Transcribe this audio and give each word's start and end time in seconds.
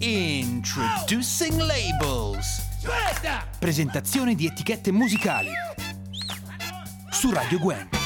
Introducing 0.00 1.60
Labels. 1.60 2.62
Presentazione 3.58 4.36
di 4.36 4.46
etichette 4.46 4.92
musicali. 4.92 5.50
Su 7.10 7.32
Radio 7.32 7.58
Gwen. 7.58 7.97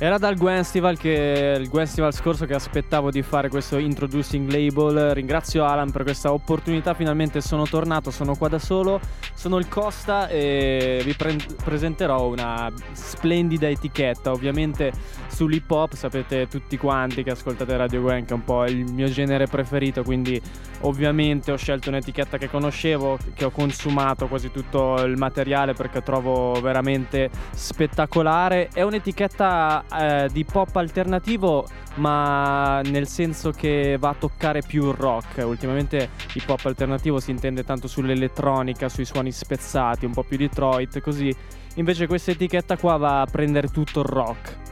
Era 0.00 0.16
dal 0.16 0.36
Gwenstival 0.36 0.96
che 0.96 1.56
il 1.58 1.68
Gwenstival 1.68 2.14
scorso 2.14 2.46
che 2.46 2.54
aspettavo 2.54 3.10
di 3.10 3.20
fare 3.22 3.48
questo 3.48 3.78
introducing 3.78 4.48
label. 4.48 5.12
Ringrazio 5.12 5.64
Alan 5.64 5.90
per 5.90 6.04
questa 6.04 6.32
opportunità. 6.32 6.94
Finalmente 6.94 7.40
sono 7.40 7.64
tornato, 7.64 8.12
sono 8.12 8.36
qua 8.36 8.46
da 8.46 8.60
solo. 8.60 9.00
Sono 9.34 9.58
il 9.58 9.68
Costa 9.68 10.28
e 10.28 11.02
vi 11.04 11.14
pre- 11.14 11.36
presenterò 11.64 12.28
una 12.28 12.70
splendida 12.92 13.68
etichetta. 13.68 14.30
Ovviamente 14.30 14.92
sull'hip 15.26 15.68
hop 15.68 15.94
sapete 15.94 16.46
tutti 16.46 16.76
quanti 16.76 17.24
che 17.24 17.30
ascoltate 17.30 17.76
Radio 17.76 18.00
Gwen 18.00 18.24
che 18.24 18.30
è 18.30 18.34
un 18.34 18.44
po' 18.44 18.64
il 18.66 18.90
mio 18.92 19.08
genere 19.08 19.46
preferito, 19.46 20.02
quindi 20.02 20.40
ovviamente 20.82 21.52
ho 21.52 21.56
scelto 21.56 21.88
un'etichetta 21.88 22.38
che 22.38 22.48
conoscevo, 22.48 23.18
che 23.34 23.44
ho 23.44 23.50
consumato 23.50 24.28
quasi 24.28 24.50
tutto 24.52 25.02
il 25.02 25.16
materiale 25.16 25.74
perché 25.74 26.02
trovo 26.02 26.52
veramente 26.60 27.30
spettacolare. 27.50 28.68
È 28.72 28.82
un'etichetta 28.82 29.84
eh, 29.96 30.28
di 30.32 30.44
pop 30.44 30.74
alternativo, 30.76 31.66
ma 31.96 32.80
nel 32.82 33.06
senso 33.06 33.50
che 33.50 33.96
va 33.98 34.10
a 34.10 34.14
toccare 34.14 34.62
più 34.66 34.88
il 34.88 34.94
rock. 34.94 35.42
Ultimamente 35.44 36.10
il 36.34 36.42
pop 36.44 36.64
alternativo 36.64 37.20
si 37.20 37.30
intende 37.30 37.64
tanto 37.64 37.88
sull'elettronica, 37.88 38.88
sui 38.88 39.04
suoni 39.04 39.32
spezzati, 39.32 40.04
un 40.04 40.12
po' 40.12 40.22
più 40.22 40.36
Detroit, 40.36 41.00
così. 41.00 41.34
Invece 41.76 42.06
questa 42.06 42.32
etichetta 42.32 42.76
qua 42.76 42.96
va 42.96 43.20
a 43.20 43.26
prendere 43.26 43.68
tutto 43.68 44.00
il 44.00 44.06
rock. 44.06 44.67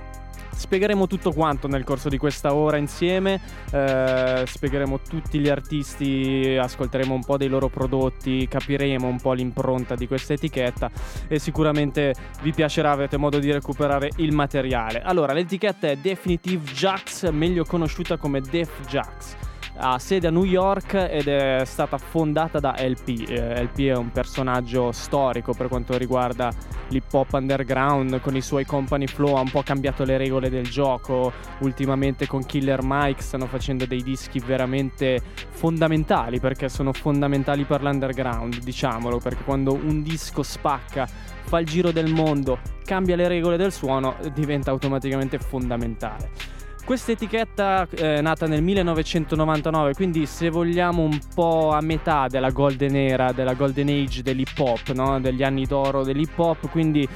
Spiegheremo 0.56 1.06
tutto 1.06 1.33
quanto 1.33 1.69
nel 1.69 1.84
corso 1.84 2.09
di 2.09 2.16
questa 2.16 2.55
ora 2.55 2.78
insieme, 2.78 3.41
eh, 3.70 4.42
spiegheremo 4.46 5.01
tutti 5.01 5.38
gli 5.38 5.51
artisti, 5.51 6.56
ascolteremo 6.59 7.12
un 7.12 7.23
po' 7.23 7.37
dei 7.37 7.48
loro 7.48 7.69
prodotti, 7.69 8.48
capiremo 8.48 9.07
un 9.07 9.21
po' 9.21 9.35
l'impronta 9.35 9.95
di 9.95 10.07
questa 10.07 10.32
etichetta 10.32 10.90
e 11.29 11.38
sicuramente 11.38 12.15
vi 12.40 12.52
piacerà, 12.52 12.90
avete 12.90 13.18
modo 13.18 13.38
di 13.38 13.52
recuperare 13.52 14.10
il 14.16 14.32
materiale. 14.35 15.02
Allora, 15.02 15.35
l'etichetta 15.35 15.88
è 15.88 15.96
Definitive 15.96 16.73
Jax, 16.73 17.30
meglio 17.30 17.65
conosciuta 17.65 18.16
come 18.16 18.41
Def 18.41 18.87
Jax 18.88 19.45
ha 19.79 19.99
sede 19.99 20.29
a 20.29 20.30
New 20.30 20.45
York 20.45 20.95
ed 20.95 21.29
è 21.29 21.63
stata 21.65 21.99
fondata 21.99 22.59
da 22.59 22.74
LP. 22.79 23.29
Eh, 23.29 23.63
LP 23.65 23.79
è 23.80 23.96
un 23.96 24.10
personaggio 24.10 24.93
storico 24.93 25.52
per 25.52 25.69
quanto 25.69 25.96
riguarda 25.96 26.51
l'hip 26.88 27.13
hop 27.13 27.32
underground, 27.32 28.21
con 28.21 28.37
i 28.37 28.41
suoi 28.41 28.65
company 28.65 29.07
flow 29.07 29.37
ha 29.37 29.41
un 29.41 29.51
po' 29.51 29.63
cambiato 29.63 30.04
le 30.04 30.16
regole 30.16 30.51
del 30.51 30.69
gioco. 30.69 31.32
Ultimamente 31.60 32.27
con 32.27 32.45
Killer 32.45 32.80
Mike 32.82 33.23
stanno 33.23 33.47
facendo 33.47 33.87
dei 33.87 34.02
dischi 34.02 34.38
veramente 34.38 35.21
fondamentali 35.51 36.41
perché 36.41 36.69
sono 36.69 36.93
fondamentali 36.93 37.65
per 37.65 37.82
l'underground, 37.82 38.59
diciamolo, 38.59 39.19
perché 39.19 39.45
quando 39.45 39.73
un 39.73 40.02
disco 40.02 40.43
spacca 40.43 41.07
fa 41.47 41.60
il 41.60 41.66
giro 41.66 41.93
del 41.93 42.13
mondo, 42.13 42.59
cambia 42.85 43.16
le 43.16 43.29
regole 43.29 43.57
del 43.57 43.73
suono, 43.73 44.16
diventa 44.32 44.71
automaticamente 44.71 45.38
fondamentale. 45.38 46.55
Questa 46.87 47.10
etichetta 47.10 47.88
è 47.90 48.18
eh, 48.18 48.20
nata 48.20 48.46
nel 48.46 48.62
1999, 48.62 49.95
quindi 49.95 50.24
se 50.24 50.51
vogliamo 50.51 51.02
un 51.02 51.18
po' 51.34 51.70
a 51.73 51.80
metà 51.80 52.29
della 52.29 52.51
golden 52.51 52.95
era, 52.95 53.32
della 53.32 53.54
golden 53.54 53.88
age 53.88 54.23
dell'hip 54.23 54.56
hop, 54.56 54.92
no? 54.92 55.18
degli 55.18 55.42
anni 55.42 55.66
d'oro 55.66 56.04
dell'hip 56.04 56.38
hop, 56.38 56.70
quindi 56.70 57.07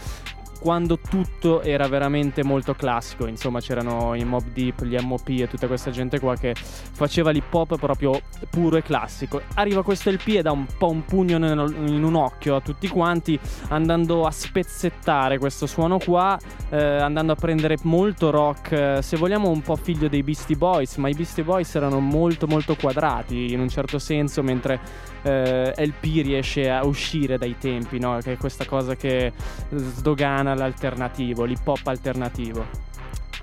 quando 0.61 0.99
tutto 0.99 1.63
era 1.63 1.89
veramente 1.89 2.45
molto 2.45 2.75
classico, 2.75 3.27
insomma 3.27 3.61
c'erano 3.61 4.15
i 4.15 4.25
Mob 4.25 4.45
Deep, 4.53 4.85
gli 4.85 4.97
MOP 5.01 5.29
e 5.29 5.49
tutta 5.49 5.67
questa 5.67 5.91
gente 5.91 6.21
qua 6.21 6.37
che 6.37 6.55
faceva 6.55 7.31
l'hip 7.31 7.53
hop 7.53 7.79
proprio 7.79 8.21
puro 8.51 8.77
e 8.77 8.83
classico. 8.83 9.41
Arriva 9.55 9.83
questo 9.83 10.11
LP 10.11 10.29
e 10.29 10.43
dà 10.43 10.53
un 10.53 10.67
po' 10.79 10.91
un 10.91 11.05
pugno 11.05 11.37
in 11.37 12.05
un 12.05 12.15
occhio 12.15 12.57
a 12.57 12.61
tutti 12.61 12.89
quanti, 12.89 13.39
andando 13.69 14.27
a 14.27 14.31
spezzettare 14.31 15.39
questo 15.39 15.67
suono 15.67 15.99
qua, 15.99 16.39
eh, 16.69 16.79
andando 16.79 17.33
a 17.33 17.37
prendere 17.37 17.77
molto 17.83 18.31
rock, 18.31 18.73
eh, 18.73 19.03
se 19.03 19.17
vogliamo 19.17 19.49
un 19.49 19.63
po' 19.63 19.77
figlio 19.77 20.09
dei 20.09 20.23
Beastie 20.23 20.57
Boys, 20.57 20.97
ma 20.97 21.09
i 21.09 21.15
Beastie 21.15 21.43
Boys 21.43 21.75
erano 21.75 22.01
molto 22.01 22.47
molto 22.47 22.77
quadrati 22.77 23.53
in 23.53 23.61
un 23.61 23.69
certo 23.69 23.99
senso, 23.99 24.43
mentre 24.43 24.79
eh, 25.23 25.73
LP 25.77 26.23
riesce 26.23 26.71
a 26.71 26.85
uscire 26.85 27.39
dai 27.39 27.57
tempi, 27.59 27.99
no? 27.99 28.19
che 28.23 28.33
è 28.33 28.37
questa 28.37 28.65
cosa 28.65 28.95
che 28.97 29.33
sdogana 29.71 30.50
l'alternativo, 30.55 31.45
l'hip 31.45 31.67
hop 31.67 31.87
alternativo. 31.87 32.89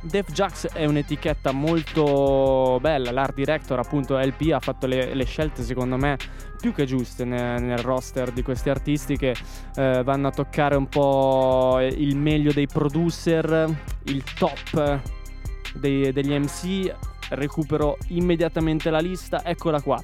Def 0.01 0.31
Jax 0.31 0.67
è 0.67 0.85
un'etichetta 0.85 1.51
molto 1.51 2.77
bella, 2.79 3.11
l'art 3.11 3.33
director 3.33 3.79
appunto 3.79 4.17
LP 4.17 4.51
ha 4.53 4.59
fatto 4.59 4.85
le, 4.85 5.13
le 5.13 5.25
scelte 5.25 5.63
secondo 5.63 5.97
me 5.97 6.17
più 6.59 6.71
che 6.71 6.85
giuste 6.85 7.25
nel, 7.25 7.61
nel 7.61 7.79
roster 7.79 8.31
di 8.31 8.43
questi 8.43 8.69
artisti 8.69 9.17
che 9.17 9.35
eh, 9.75 10.01
vanno 10.03 10.27
a 10.27 10.31
toccare 10.31 10.75
un 10.75 10.87
po' 10.87 11.79
il 11.81 12.15
meglio 12.15 12.51
dei 12.53 12.67
producer, 12.67 13.67
il 14.03 14.23
top 14.37 15.01
dei, 15.73 16.11
degli 16.11 16.37
MC, 16.37 16.93
recupero 17.29 17.97
immediatamente 18.09 18.89
la 18.89 18.99
lista, 18.99 19.43
eccola 19.43 19.81
qua. 19.81 19.99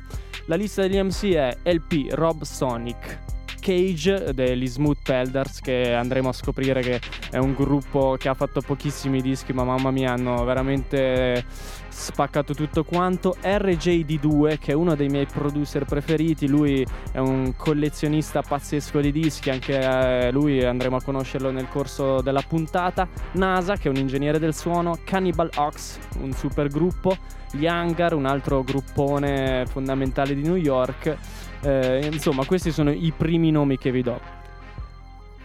La 0.48 0.56
lista 0.56 0.82
degli 0.82 1.02
MC 1.02 1.34
è 1.34 1.58
LP, 1.64 2.12
Rob 2.12 2.44
Sonic, 2.44 3.20
Cage 3.64 4.34
degli 4.34 4.68
Smooth 4.68 4.98
Pelders 5.02 5.62
che 5.62 5.94
andremo 5.94 6.28
a 6.28 6.34
scoprire 6.34 6.82
che 6.82 7.00
è 7.32 7.38
un 7.38 7.54
gruppo 7.54 8.18
che 8.20 8.28
ha 8.28 8.34
fatto 8.34 8.60
pochissimi 8.60 9.22
dischi 9.22 9.54
ma 9.54 9.64
mamma 9.64 9.90
mia 9.90 10.12
hanno 10.12 10.44
veramente 10.44 11.46
spaccato 11.88 12.54
tutto 12.54 12.84
quanto. 12.84 13.38
RJD2 13.42 14.60
che 14.60 14.74
è 14.74 14.76
uno 14.76 14.96
dei 14.96 15.08
miei 15.08 15.26
producer 15.26 15.86
preferiti 15.86 16.50
lui 16.50 16.86
è 17.14 17.20
un 17.20 17.54
collezionista 17.56 18.42
pazzesco 18.42 19.00
di 19.00 19.14
dischi 19.14 19.50
anche 19.50 19.80
eh, 19.80 20.32
lui 20.32 20.62
andremo 20.62 20.98
a 20.98 21.02
conoscerlo 21.02 21.50
nel 21.50 21.70
corso 21.70 22.20
della 22.20 22.44
puntata. 22.46 23.08
NASA 23.34 23.78
che 23.78 23.88
è 23.88 23.92
un 23.92 23.96
ingegnere 23.96 24.40
del 24.40 24.54
suono. 24.54 24.98
Cannibal 25.06 25.50
Ox 25.56 26.00
un 26.20 26.34
super 26.34 26.68
gruppo 26.68 27.16
gli 27.54 27.68
Hangar 27.68 28.14
un 28.14 28.26
altro 28.26 28.64
gruppone 28.64 29.66
fondamentale 29.70 30.34
di 30.34 30.42
New 30.42 30.56
York 30.56 31.16
eh, 31.64 32.10
insomma, 32.12 32.46
questi 32.46 32.72
sono 32.72 32.92
i 32.92 33.14
primi 33.16 33.52
nomi 33.52 33.78
che 33.78 33.92
vi 33.92 34.02
do. 34.02 34.42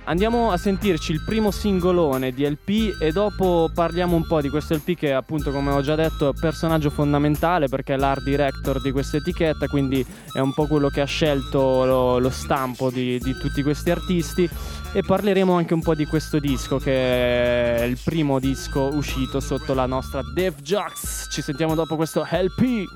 Andiamo 0.09 0.51
a 0.51 0.57
sentirci 0.57 1.13
il 1.13 1.23
primo 1.23 1.51
singolone 1.51 2.33
di 2.33 2.49
LP 2.49 2.99
e 2.99 3.13
dopo 3.13 3.71
parliamo 3.75 4.17
un 4.17 4.27
po' 4.27 4.41
di 4.41 4.49
questo 4.49 4.75
LP 4.75 4.97
che 4.97 5.13
appunto 5.13 5.51
come 5.51 5.71
ho 5.71 5.83
già 5.83 5.97
detto 5.97 6.25
è 6.25 6.29
un 6.29 6.41
personaggio 6.41 6.89
fondamentale 6.89 7.69
perché 7.69 7.93
è 7.93 7.99
l'art 7.99 8.23
director 8.23 8.81
di 8.81 8.91
questa 8.91 9.19
etichetta, 9.19 9.67
quindi 9.67 10.03
è 10.33 10.39
un 10.39 10.55
po' 10.55 10.67
quello 10.67 10.89
che 10.89 11.03
ha 11.03 11.05
scelto 11.05 11.85
lo, 11.85 12.19
lo 12.19 12.31
stampo 12.31 12.89
di, 12.89 13.19
di, 13.19 13.37
tutti 13.37 13.63
questi 13.63 13.91
artisti 13.91 14.49
e 14.95 15.03
parleremo 15.03 15.53
anche 15.53 15.75
un 15.75 15.83
po' 15.83 15.95
di 15.95 16.07
questo 16.07 16.39
disco 16.39 16.79
che 16.79 17.77
è 17.77 17.83
il 17.83 17.99
primo 18.03 18.39
disco 18.39 18.89
uscito 18.91 19.41
sotto 19.41 19.75
la 19.75 19.85
nostra 19.85 20.23
Dev 20.33 20.55
Jux. 20.63 21.31
Ci 21.31 21.43
sentiamo 21.43 21.75
dopo 21.75 21.97
questo 21.97 22.27
LP. 22.31 22.87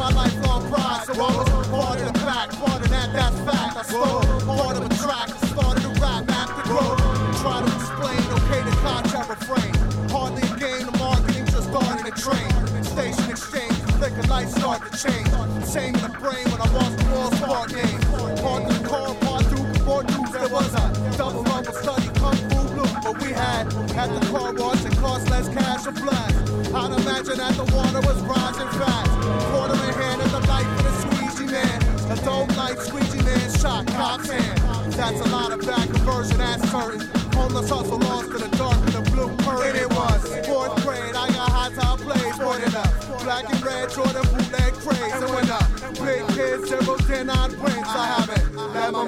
My 0.00 0.10
lifelong 0.12 0.68
pride. 0.70 1.04
So 1.06 1.12
I 1.12 1.36
was 1.36 1.68
part 1.68 2.00
of 2.00 2.12
the 2.12 2.18
pack, 2.20 2.50
part 2.50 2.80
of 2.80 2.88
that, 2.88 3.12
that's 3.12 3.40
fact. 3.40 3.76
I 3.76 3.82
stole 3.82 4.56
part 4.56 4.76
of 4.76 4.84
a 4.84 4.94
track, 4.96 5.28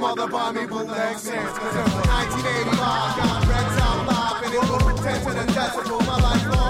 mother 0.03 0.27
buy 0.27 0.51
me 0.51 0.67
bootleg 0.67 1.17
Sands. 1.17 1.57
Cause 1.57 1.77
it 1.77 1.85
was 1.85 2.07
1985, 2.11 2.75
got 2.75 3.79
top 3.79 3.99
live, 4.11 4.43
and 4.43 4.53
it 4.53 4.61
was 4.61 5.01
10 5.01 5.23
to 5.23 5.31
the 5.31 5.47
decibel. 5.55 6.01
My 6.05 6.19
pride, 6.43 6.62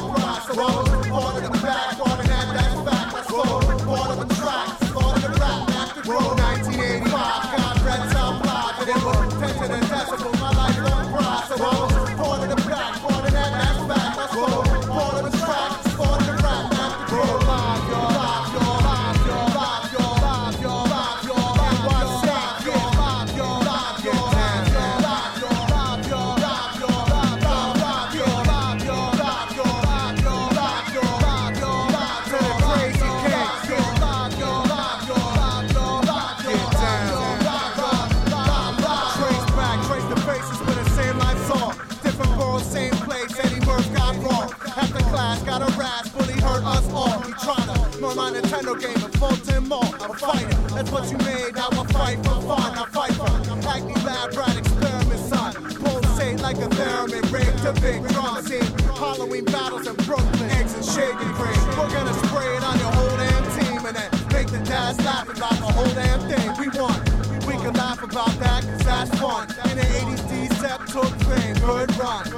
what 50.92 51.10
you 51.10 51.16
made. 51.18 51.54
Now 51.56 51.68
I 51.72 51.84
fight 51.88 52.18
for 52.18 52.38
fun. 52.44 52.76
I 52.76 52.84
fight 52.92 53.12
for 53.12 53.30
Hackney 53.66 53.94
Lab, 54.04 54.36
rat 54.36 54.56
experiment, 54.58 55.20
son. 55.20 55.52
Pulsate 55.80 56.40
like 56.40 56.58
a 56.58 56.68
theremin, 56.68 57.24
break 57.30 57.48
the 57.64 57.72
big 57.80 58.06
drum 58.12 58.42
scene. 58.44 58.62
Halloween 58.94 59.46
battles 59.46 59.86
in 59.86 59.96
Brooklyn, 60.04 60.50
eggs 60.50 60.74
and 60.74 60.84
shaving 60.84 61.32
cream. 61.40 61.60
We're 61.78 61.90
gonna 61.90 62.14
spray 62.28 62.56
it 62.56 62.62
on 62.62 62.78
your 62.78 62.92
whole 62.92 63.16
damn 63.16 63.44
team 63.56 63.86
and 63.86 63.96
then 63.96 64.10
make 64.32 64.48
the 64.48 64.60
dads 64.68 64.98
laugh 65.04 65.28
about 65.28 65.56
the 65.56 65.72
whole 65.72 65.94
damn 65.94 66.20
thing. 66.28 66.48
We 66.60 66.68
won. 66.78 67.00
We 67.48 67.54
can 67.56 67.72
laugh 67.72 68.02
about 68.02 68.38
that, 68.38 68.62
cause 68.62 68.84
that's 68.84 69.10
fun. 69.18 69.48
In 69.70 69.78
the 69.78 69.84
80s, 69.84 70.22
D-Step 70.28 70.86
took 70.86 71.12
fame, 71.26 71.56
good 71.64 71.90
run. 71.96 72.28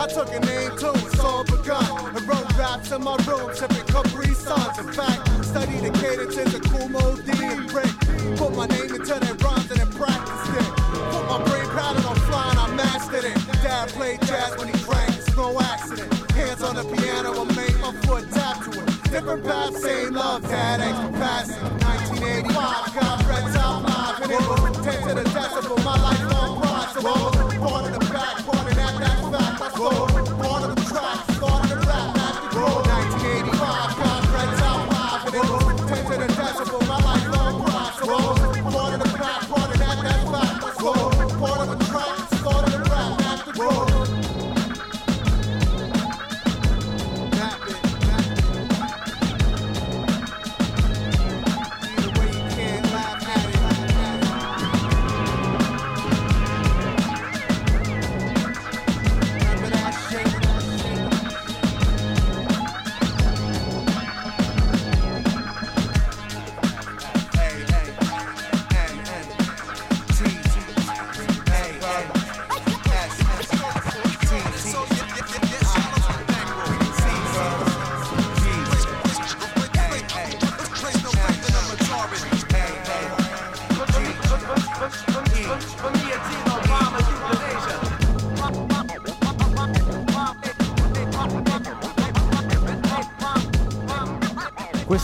I 0.00 0.06
took 0.06 0.32
a 0.32 0.40
name 0.40 0.70
too, 0.78 0.92
it's 1.06 1.20
all 1.20 1.44
begun. 1.44 2.16
And 2.16 2.26
wrote 2.26 2.56
raps 2.56 2.90
in 2.90 3.04
my 3.04 3.16
room, 3.28 3.54
sipping 3.54 3.84
Capri 3.86 4.32
Suns. 4.34 4.78
In 4.78 4.92
fact, 4.92 5.27
love. 20.28 20.67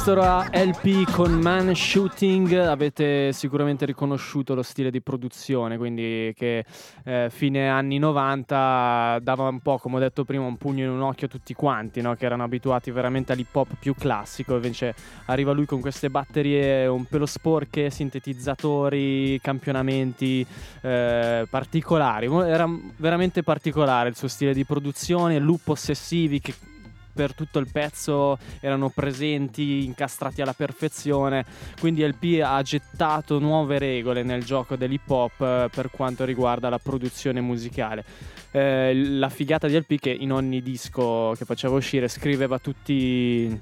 Questo 0.04 0.20
era 0.20 0.50
LP 0.52 1.10
con 1.12 1.32
Man 1.32 1.74
Shooting, 1.74 2.52
avete 2.56 3.32
sicuramente 3.32 3.86
riconosciuto 3.86 4.54
lo 4.54 4.60
stile 4.60 4.90
di 4.90 5.00
produzione, 5.00 5.78
quindi 5.78 6.30
che 6.36 6.66
eh, 7.04 7.28
fine 7.30 7.70
anni 7.70 7.96
90 7.96 9.20
dava 9.22 9.48
un 9.48 9.60
po', 9.60 9.78
come 9.78 9.96
ho 9.96 10.00
detto 10.00 10.26
prima, 10.26 10.44
un 10.44 10.58
pugno 10.58 10.84
in 10.84 10.90
un 10.90 11.00
occhio 11.00 11.26
a 11.26 11.30
tutti 11.30 11.54
quanti, 11.54 12.02
no? 12.02 12.16
che 12.16 12.26
erano 12.26 12.42
abituati 12.42 12.90
veramente 12.90 13.32
all'hip 13.32 13.56
hop 13.56 13.76
più 13.80 13.94
classico, 13.94 14.56
invece 14.56 14.94
arriva 15.24 15.52
lui 15.52 15.64
con 15.64 15.80
queste 15.80 16.10
batterie 16.10 16.86
un 16.86 17.06
pelo 17.06 17.24
sporche, 17.24 17.88
sintetizzatori, 17.88 19.40
campionamenti 19.40 20.46
eh, 20.82 21.46
particolari, 21.48 22.26
era 22.26 22.68
veramente 22.98 23.42
particolare 23.42 24.10
il 24.10 24.16
suo 24.16 24.28
stile 24.28 24.52
di 24.52 24.66
produzione, 24.66 25.38
loop 25.38 25.68
ossessivi 25.68 26.40
che 26.40 26.52
per 27.14 27.34
tutto 27.34 27.58
il 27.58 27.68
pezzo 27.70 28.36
erano 28.60 28.90
presenti, 28.90 29.84
incastrati 29.84 30.42
alla 30.42 30.52
perfezione. 30.52 31.44
Quindi 31.80 32.06
LP 32.06 32.42
ha 32.42 32.60
gettato 32.62 33.38
nuove 33.38 33.78
regole 33.78 34.22
nel 34.22 34.44
gioco 34.44 34.76
dell'hip 34.76 35.08
hop 35.08 35.40
eh, 35.40 35.68
per 35.72 35.90
quanto 35.90 36.24
riguarda 36.24 36.68
la 36.68 36.78
produzione 36.78 37.40
musicale. 37.40 38.04
Eh, 38.50 38.94
la 38.94 39.28
figata 39.28 39.66
di 39.66 39.78
LP 39.78 39.98
che 39.98 40.10
in 40.10 40.32
ogni 40.32 40.62
disco 40.62 41.32
che 41.36 41.44
faceva 41.44 41.74
uscire 41.74 42.08
scriveva 42.08 42.58
tutti 42.58 43.60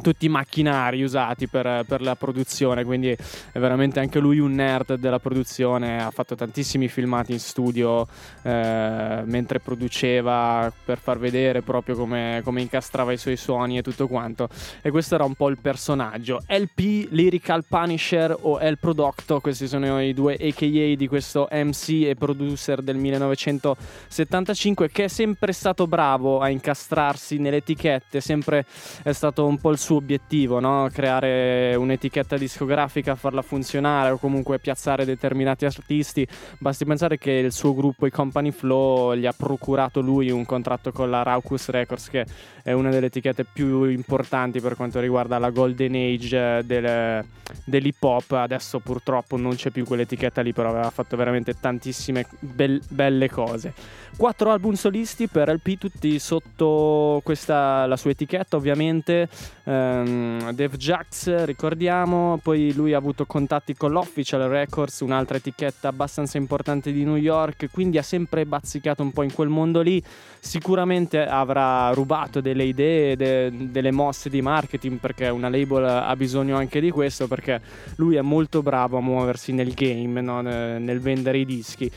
tutti 0.00 0.26
i 0.26 0.28
macchinari 0.28 1.02
usati 1.02 1.46
per, 1.46 1.84
per 1.86 2.00
la 2.00 2.14
produzione, 2.16 2.84
quindi 2.84 3.10
è 3.10 3.58
veramente 3.58 4.00
anche 4.00 4.18
lui 4.18 4.38
un 4.38 4.52
nerd 4.52 4.94
della 4.94 5.18
produzione, 5.18 6.02
ha 6.02 6.10
fatto 6.10 6.34
tantissimi 6.34 6.88
filmati 6.88 7.32
in 7.32 7.40
studio 7.40 8.06
eh, 8.42 9.22
mentre 9.24 9.60
produceva 9.60 10.72
per 10.84 10.98
far 10.98 11.18
vedere 11.18 11.62
proprio 11.62 11.94
come, 11.94 12.40
come 12.44 12.60
incastrava 12.60 13.12
i 13.12 13.16
suoi 13.16 13.36
suoni 13.36 13.78
e 13.78 13.82
tutto 13.82 14.08
quanto. 14.08 14.48
E 14.82 14.90
questo 14.90 15.14
era 15.14 15.24
un 15.24 15.34
po' 15.34 15.48
il 15.48 15.58
personaggio. 15.58 16.42
LP, 16.46 17.08
Lyrical 17.10 17.64
Punisher 17.66 18.36
o 18.40 18.58
El 18.58 18.78
Producto, 18.78 19.40
questi 19.40 19.66
sono 19.68 20.00
i 20.00 20.14
due 20.14 20.34
AKA 20.34 20.94
di 20.96 21.06
questo 21.08 21.48
MC 21.50 22.06
e 22.06 22.14
producer 22.16 22.82
del 22.82 22.96
1975 22.96 24.90
che 24.90 25.04
è 25.04 25.08
sempre 25.08 25.52
stato 25.52 25.86
bravo 25.86 26.40
a 26.40 26.48
incastrarsi 26.48 27.38
nelle 27.38 27.56
etichette, 27.56 28.20
sempre 28.20 28.64
è 29.02 29.12
stato 29.12 29.46
un 29.46 29.58
po' 29.58 29.70
il 29.70 29.78
suo 29.78 29.89
obiettivo, 29.94 30.60
no? 30.60 30.88
creare 30.92 31.74
un'etichetta 31.74 32.36
discografica, 32.36 33.14
farla 33.14 33.42
funzionare 33.42 34.10
o 34.10 34.18
comunque 34.18 34.58
piazzare 34.58 35.04
determinati 35.04 35.64
artisti. 35.64 36.26
Basti 36.58 36.84
pensare 36.84 37.18
che 37.18 37.32
il 37.32 37.52
suo 37.52 37.74
gruppo, 37.74 38.06
i 38.06 38.10
Company 38.10 38.50
Flow, 38.50 39.14
gli 39.14 39.26
ha 39.26 39.34
procurato 39.36 40.00
lui 40.00 40.30
un 40.30 40.44
contratto 40.44 40.92
con 40.92 41.10
la 41.10 41.22
Raucus 41.22 41.68
Records, 41.68 42.08
che 42.08 42.24
è 42.62 42.72
una 42.72 42.90
delle 42.90 43.06
etichette 43.06 43.44
più 43.44 43.84
importanti 43.84 44.60
per 44.60 44.76
quanto 44.76 45.00
riguarda 45.00 45.38
la 45.38 45.50
golden 45.50 45.94
age 45.94 46.58
eh, 46.58 46.62
del, 46.64 47.24
dell'hip 47.64 48.02
hop. 48.02 48.32
Adesso 48.32 48.80
purtroppo 48.80 49.36
non 49.36 49.54
c'è 49.54 49.70
più 49.70 49.84
quell'etichetta 49.84 50.40
lì, 50.40 50.52
però 50.52 50.70
aveva 50.70 50.90
fatto 50.90 51.16
veramente 51.16 51.54
tantissime 51.58 52.26
bel- 52.40 52.82
belle 52.88 53.28
cose. 53.28 53.72
Quattro 54.16 54.50
album 54.50 54.74
solisti 54.74 55.28
per 55.28 55.50
LP, 55.50 55.78
tutti 55.78 56.18
sotto 56.18 57.20
questa, 57.24 57.86
la 57.86 57.96
sua 57.96 58.10
etichetta, 58.10 58.56
ovviamente. 58.56 59.28
Ehm, 59.64 60.50
Dave 60.50 60.76
Jax, 60.76 61.44
ricordiamo, 61.44 62.38
poi 62.42 62.74
lui 62.74 62.92
ha 62.92 62.98
avuto 62.98 63.24
contatti 63.24 63.74
con 63.74 63.92
l'Official 63.92 64.42
Records, 64.42 65.00
un'altra 65.00 65.38
etichetta 65.38 65.88
abbastanza 65.88 66.36
importante 66.36 66.92
di 66.92 67.04
New 67.04 67.16
York, 67.16 67.68
quindi 67.70 67.96
ha 67.98 68.02
sempre 68.02 68.44
bazzicato 68.44 69.02
un 69.02 69.12
po' 69.12 69.22
in 69.22 69.32
quel 69.32 69.48
mondo 69.48 69.80
lì, 69.80 70.02
sicuramente 70.38 71.24
avrà 71.24 71.90
rubato 71.92 72.40
delle 72.40 72.59
idee, 72.62 73.16
de- 73.16 73.52
delle 73.70 73.90
mosse 73.90 74.28
di 74.28 74.42
marketing 74.42 74.98
perché 74.98 75.28
una 75.28 75.48
label 75.48 75.84
ha 75.84 76.14
bisogno 76.16 76.56
anche 76.56 76.80
di 76.80 76.90
questo 76.90 77.28
perché 77.28 77.60
lui 77.96 78.16
è 78.16 78.22
molto 78.22 78.62
bravo 78.62 78.98
a 78.98 79.00
muoversi 79.00 79.52
nel 79.52 79.72
game, 79.72 80.20
no? 80.20 80.40
nel 80.40 81.00
vendere 81.00 81.38
i 81.38 81.44
dischi. 81.44 81.90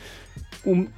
Un, 0.64 0.88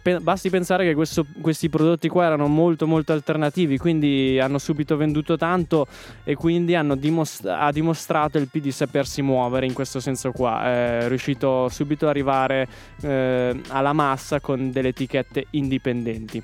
pe- 0.00 0.20
basti 0.20 0.50
pensare 0.50 0.84
che 0.84 0.94
questo, 0.94 1.26
questi 1.40 1.68
prodotti 1.68 2.08
qua 2.08 2.24
erano 2.24 2.46
molto 2.46 2.86
molto 2.86 3.12
alternativi 3.12 3.76
quindi 3.76 4.38
hanno 4.40 4.58
subito 4.58 4.96
venduto 4.96 5.36
tanto 5.36 5.86
e 6.24 6.34
quindi 6.34 6.76
dimost- 6.98 7.46
ha 7.46 7.70
dimostrato 7.70 8.38
il 8.38 8.48
P 8.48 8.60
di 8.60 8.72
sapersi 8.72 9.22
muovere 9.22 9.66
in 9.66 9.72
questo 9.72 10.00
senso 10.00 10.32
qua 10.32 10.64
è 10.64 11.08
riuscito 11.08 11.68
subito 11.68 12.04
ad 12.04 12.10
arrivare 12.10 12.68
eh, 13.02 13.60
alla 13.68 13.92
massa 13.92 14.40
con 14.40 14.70
delle 14.70 14.88
etichette 14.88 15.46
indipendenti 15.50 16.42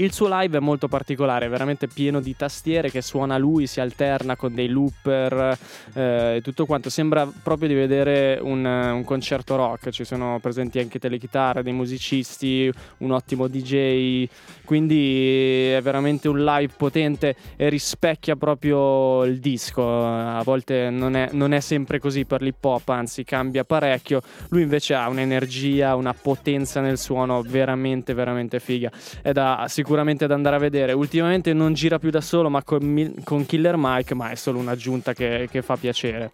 il 0.00 0.12
suo 0.12 0.28
live 0.30 0.56
è 0.56 0.60
molto 0.60 0.88
particolare, 0.88 1.46
è 1.46 1.48
veramente 1.48 1.86
pieno 1.86 2.20
di 2.20 2.34
tastiere 2.34 2.90
che 2.90 3.02
suona 3.02 3.36
lui, 3.36 3.66
si 3.66 3.80
alterna 3.80 4.34
con 4.34 4.54
dei 4.54 4.68
looper 4.68 5.58
eh, 5.94 6.36
e 6.36 6.40
tutto 6.42 6.64
quanto. 6.64 6.88
Sembra 6.88 7.30
proprio 7.42 7.68
di 7.68 7.74
vedere 7.74 8.38
un, 8.40 8.64
un, 8.64 9.04
concerto 9.04 9.56
rock, 9.56 9.90
ci 9.90 10.04
sono 10.04 10.38
presenti 10.40 10.78
anche 10.78 10.98
telechitarre, 10.98 11.62
dei 11.62 11.72
musicisti, 11.72 12.72
un 12.98 13.10
ottimo 13.10 13.46
DJ, 13.46 14.26
quindi 14.64 15.68
è 15.68 15.80
veramente 15.82 16.28
un 16.28 16.44
live 16.44 16.72
potente 16.76 17.36
e 17.56 17.68
rispecchia 17.68 18.36
proprio 18.36 19.24
il 19.24 19.38
disco. 19.38 19.82
A 19.82 20.42
volte 20.42 20.88
non 20.88 21.14
è, 21.14 21.28
non 21.32 21.52
è 21.52 21.60
sempre 21.60 21.98
così 21.98 22.24
per 22.24 22.40
l'hip 22.40 22.64
hop, 22.64 22.88
anzi 22.88 23.24
cambia 23.24 23.64
parecchio. 23.64 24.22
Lui 24.48 24.62
invece 24.62 24.94
ha 24.94 25.08
un'energia, 25.08 25.94
una 25.94 26.14
potenza 26.14 26.80
nel 26.80 26.96
suono 26.96 27.42
veramente, 27.42 28.14
veramente 28.14 28.60
figa. 28.60 28.90
È 29.20 29.32
da 29.32 29.66
sicuramente 29.68 29.88
sicuramente 29.90 30.28
da 30.28 30.34
andare 30.34 30.54
a 30.54 30.58
vedere. 30.60 30.92
Ultimamente 30.92 31.52
non 31.52 31.72
gira 31.72 31.98
più 31.98 32.10
da 32.10 32.20
solo, 32.20 32.48
ma 32.48 32.62
con, 32.62 33.12
con 33.24 33.44
Killer 33.44 33.74
Mike, 33.76 34.14
ma 34.14 34.30
è 34.30 34.36
solo 34.36 34.60
un'aggiunta 34.60 35.14
che, 35.14 35.48
che 35.50 35.62
fa 35.62 35.76
piacere. 35.76 36.30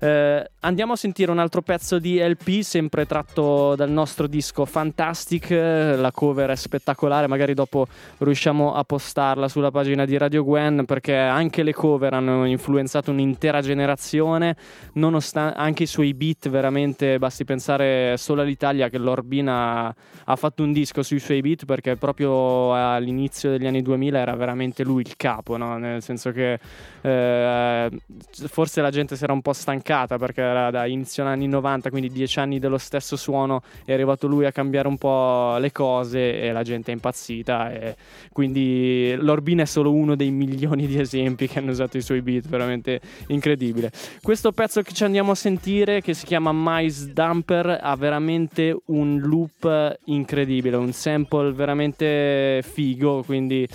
Eh, 0.00 0.50
andiamo 0.60 0.92
a 0.92 0.96
sentire 0.96 1.32
un 1.32 1.38
altro 1.38 1.60
pezzo 1.60 1.98
di 1.98 2.20
LP, 2.20 2.60
sempre 2.60 3.04
tratto 3.04 3.74
dal 3.74 3.90
nostro 3.90 4.26
disco 4.26 4.64
Fantastic. 4.64 5.50
La 5.50 6.12
cover 6.12 6.50
è 6.50 6.56
spettacolare, 6.56 7.26
magari 7.26 7.54
dopo 7.54 7.86
riusciamo 8.18 8.74
a 8.74 8.84
postarla 8.84 9.48
sulla 9.48 9.70
pagina 9.70 10.04
di 10.04 10.16
Radio 10.16 10.44
Gwen 10.44 10.84
perché 10.84 11.16
anche 11.16 11.62
le 11.62 11.72
cover 11.72 12.14
hanno 12.14 12.44
influenzato 12.44 13.10
un'intera 13.10 13.60
generazione, 13.60 14.56
nonostante 14.94 15.58
anche 15.58 15.82
i 15.84 15.86
suoi 15.86 16.14
beat 16.14 16.48
veramente, 16.48 17.18
basti 17.18 17.44
pensare 17.44 18.16
solo 18.16 18.42
all'Italia 18.42 18.88
che 18.88 18.98
l'Orbina 18.98 19.94
ha 20.24 20.36
fatto 20.36 20.62
un 20.62 20.72
disco 20.72 21.02
sui 21.02 21.18
suoi 21.18 21.40
beat 21.40 21.64
perché 21.64 21.96
proprio 21.96 22.72
all'inizio 22.74 23.50
degli 23.50 23.66
anni 23.66 23.82
2000 23.82 24.18
era 24.18 24.36
veramente 24.36 24.84
lui 24.84 25.02
il 25.02 25.16
capo, 25.16 25.56
no? 25.56 25.76
nel 25.78 26.02
senso 26.02 26.30
che 26.30 26.60
eh, 27.00 27.90
forse 28.46 28.80
la 28.80 28.90
gente 28.90 29.16
si 29.16 29.24
era 29.24 29.32
un 29.32 29.42
po' 29.42 29.52
stancata 29.52 29.87
stancata 29.88 30.18
perché 30.18 30.42
era 30.42 30.70
da 30.70 30.84
inizio 30.86 31.24
anni 31.24 31.48
90, 31.48 31.88
quindi 31.88 32.10
dieci 32.10 32.38
anni 32.38 32.58
dello 32.58 32.76
stesso 32.76 33.16
suono, 33.16 33.62
è 33.86 33.92
arrivato 33.94 34.26
lui 34.26 34.44
a 34.44 34.52
cambiare 34.52 34.86
un 34.86 34.98
po' 34.98 35.56
le 35.56 35.72
cose 35.72 36.40
e 36.40 36.52
la 36.52 36.62
gente 36.62 36.90
è 36.90 36.94
impazzita. 36.94 37.72
E 37.72 37.96
quindi 38.30 39.14
l'Orbina 39.16 39.62
è 39.62 39.66
solo 39.66 39.92
uno 39.92 40.14
dei 40.14 40.30
milioni 40.30 40.86
di 40.86 41.00
esempi 41.00 41.48
che 41.48 41.58
hanno 41.58 41.70
usato 41.70 41.96
i 41.96 42.02
suoi 42.02 42.20
beat, 42.20 42.46
veramente 42.48 43.00
incredibile. 43.28 43.90
Questo 44.20 44.52
pezzo 44.52 44.82
che 44.82 44.92
ci 44.92 45.04
andiamo 45.04 45.30
a 45.30 45.34
sentire, 45.34 46.02
che 46.02 46.12
si 46.12 46.26
chiama 46.26 46.50
Mice 46.52 47.12
Dumper, 47.12 47.78
ha 47.80 47.96
veramente 47.96 48.76
un 48.86 49.18
loop 49.20 49.96
incredibile, 50.04 50.76
un 50.76 50.92
sample 50.92 51.52
veramente 51.52 52.62
figo, 52.62 53.22
quindi 53.24 53.66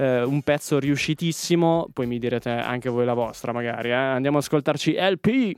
eh, 0.00 0.22
un 0.22 0.40
pezzo 0.40 0.78
riuscitissimo, 0.78 1.88
poi 1.92 2.06
mi 2.06 2.18
direte 2.18 2.48
anche 2.48 2.88
voi 2.88 3.04
la 3.04 3.12
vostra 3.12 3.52
magari. 3.52 3.90
Eh? 3.90 3.92
Andiamo 3.92 4.38
ad 4.38 4.44
ascoltarci 4.44 4.94
LP. 4.94 5.56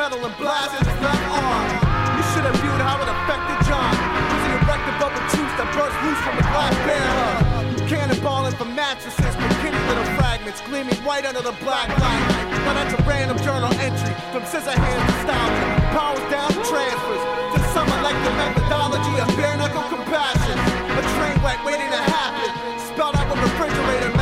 Metal 0.00 0.24
and 0.24 0.32
blasted 0.40 0.80
his 0.80 0.96
left 1.04 1.26
arm. 1.28 1.68
You 2.16 2.24
should 2.32 2.48
have 2.48 2.56
viewed 2.64 2.80
how 2.80 2.96
it 3.04 3.10
affected 3.12 3.58
John. 3.68 3.92
Cause 4.32 4.42
he 4.48 4.52
erected 4.56 4.96
bubble 4.96 5.20
juice 5.28 5.54
that 5.60 5.68
burst 5.76 5.92
loose 6.00 6.20
from 6.24 6.40
the 6.40 6.46
glass 6.48 6.72
bear 6.88 7.04
hug. 7.20 7.36
Cannonballing 7.84 8.56
from 8.56 8.72
mattresses 8.72 9.34
with 9.36 9.52
kitty 9.60 9.76
little 9.92 10.08
fragments 10.16 10.64
gleaming 10.64 10.96
white 11.04 11.28
under 11.28 11.44
the 11.44 11.52
black 11.60 11.92
light. 12.00 12.24
Now 12.64 12.80
that's 12.80 12.96
a 12.96 13.00
random 13.04 13.36
journal 13.44 13.68
entry 13.76 14.16
from 14.32 14.40
scissor 14.48 14.72
hands 14.72 15.04
nostalgia. 15.04 15.68
Powers 15.92 16.24
down 16.32 16.48
transfers 16.64 17.22
to 17.52 17.58
some 17.76 17.88
elective 18.00 18.34
methodology 18.40 19.14
of 19.20 19.28
bare 19.36 19.60
knuckle 19.60 19.84
compassion. 19.92 20.56
A 20.96 21.02
train 21.20 21.36
wreck 21.44 21.60
waiting 21.60 21.92
to 21.92 22.02
happen. 22.08 22.48
Spelled 22.88 23.20
out 23.20 23.28
with 23.28 23.36
refrigerator 23.52 24.16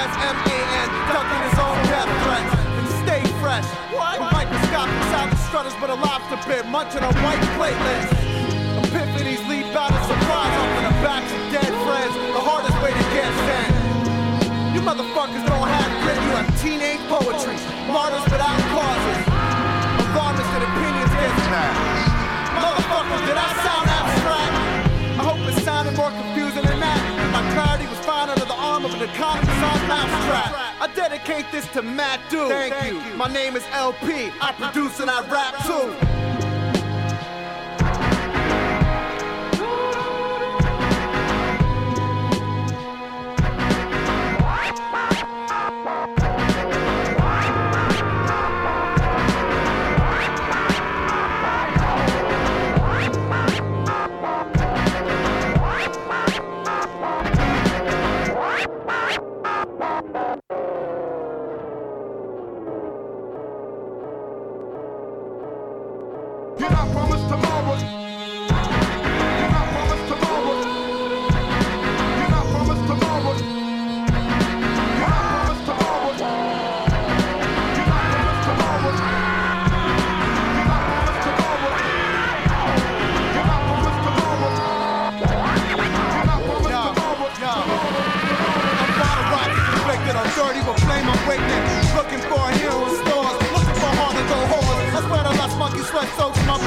S 0.00 0.08
S 0.08 0.16
M 0.32 0.36
A 0.48 0.58
N. 0.80 0.88
Ducking 1.12 1.42
his 1.44 1.58
own 1.60 1.76
death 1.92 2.08
threats 2.24 2.52
And 2.80 2.86
stay 3.04 3.22
fresh. 3.36 3.68
What? 3.92 4.16
A 4.16 4.32
microscopic 4.32 5.00
sound 5.12 5.36
strutters, 5.44 5.76
but 5.76 5.90
a 5.92 5.98
lobster 6.00 6.40
bit 6.48 6.64
munching 6.72 7.04
on 7.04 7.12
white 7.20 7.44
platelets. 7.60 8.08
Epiphanies 8.80 9.44
leap 9.44 9.68
out 9.76 9.92
of 9.92 10.00
surprise 10.08 10.54
off 10.56 10.72
in 10.80 10.84
the 10.88 10.96
backs 11.04 11.28
of 11.36 11.42
dead 11.52 11.72
friends. 11.84 12.14
The 12.16 12.40
hardest 12.40 12.78
way 12.80 12.92
to 12.96 13.04
get 13.12 13.28
sent. 13.44 13.72
You 14.72 14.80
motherfuckers 14.80 15.44
don't 15.44 15.68
have 15.68 15.90
grit, 16.00 16.16
you 16.16 16.32
have 16.32 16.48
teenage 16.64 17.04
poetry. 17.12 17.60
Martyrs 17.92 18.24
without 18.32 18.56
causes. 18.72 19.20
Alarmists 20.16 20.54
and 20.56 20.64
opinions 20.64 21.12
get 21.12 21.32
smashed. 21.44 21.82
Motherfuckers, 22.56 23.22
did 23.28 23.36
I 23.36 23.50
sound 23.68 23.86
abstract? 24.00 24.54
I 25.20 25.22
hope 25.28 25.40
it 25.44 25.56
sounded 25.60 25.94
more 26.00 26.10
confusing 26.10 26.69
found 28.82 28.92
under 28.94 29.06
the 29.06 29.12
arm 29.20 29.42
of 29.44 29.48
an 29.48 29.48
economist 29.48 29.50
on 29.50 29.88
mousetrap. 29.88 30.80
I 30.80 30.90
dedicate 30.94 31.46
this 31.52 31.66
to 31.72 31.82
Matt 31.82 32.20
Dude. 32.30 32.48
Thank, 32.48 32.74
Thank 32.74 32.92
you. 32.92 33.10
you. 33.10 33.16
My 33.16 33.28
name 33.32 33.56
is 33.56 33.64
LP. 33.72 34.30
I 34.40 34.52
produce 34.52 35.00
and 35.00 35.10
I 35.10 35.26
rap 35.28 35.56
too. 35.66 36.19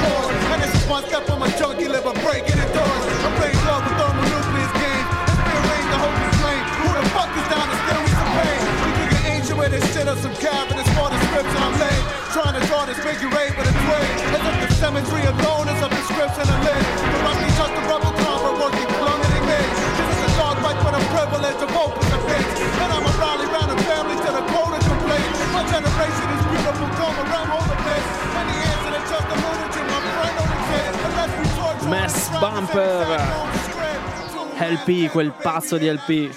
Pores. 0.02 0.36
And 0.52 0.62
this 0.62 0.74
is 0.74 0.88
one 0.88 1.04
step 1.06 1.26
from 1.26 1.42
a 1.42 1.48
junkie 1.58 1.88
liver 1.88 2.12
breaking 2.24 2.56
the 2.56 2.73
LP, 34.84 35.10
quel 35.10 35.32
pazzo 35.40 35.78
di 35.78 35.90
LP. 35.90 36.30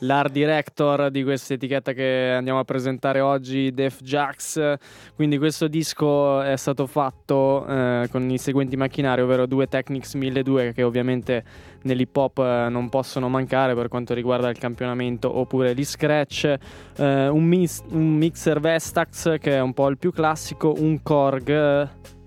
L'art 0.00 0.32
director 0.32 1.10
di 1.10 1.22
questa 1.22 1.54
etichetta 1.54 1.92
che 1.92 2.32
andiamo 2.34 2.58
a 2.58 2.64
presentare 2.64 3.20
oggi, 3.20 3.70
Def 3.70 4.02
Jax. 4.02 4.74
Quindi 5.14 5.38
questo 5.38 5.68
disco 5.68 6.40
è 6.40 6.56
stato 6.56 6.86
fatto 6.86 7.64
eh, 7.66 8.08
con 8.10 8.28
i 8.28 8.38
seguenti 8.38 8.76
macchinari, 8.76 9.20
ovvero 9.20 9.46
due 9.46 9.68
Technics 9.68 10.14
1200 10.14 10.72
che 10.72 10.82
ovviamente 10.82 11.44
nell'hip 11.82 12.16
hop 12.16 12.38
eh, 12.38 12.66
non 12.68 12.88
possono 12.88 13.28
mancare 13.28 13.74
per 13.74 13.86
quanto 13.88 14.12
riguarda 14.12 14.48
il 14.48 14.58
campionamento 14.58 15.36
oppure 15.38 15.74
gli 15.74 15.84
scratch, 15.84 16.56
eh, 16.96 17.28
un, 17.28 17.44
mis- 17.44 17.82
un 17.90 18.16
mixer 18.16 18.58
Vestax 18.58 19.38
che 19.38 19.52
è 19.52 19.60
un 19.60 19.72
po' 19.72 19.88
il 19.88 19.98
più 19.98 20.10
classico, 20.10 20.74
un 20.76 21.00
Korg 21.02 22.18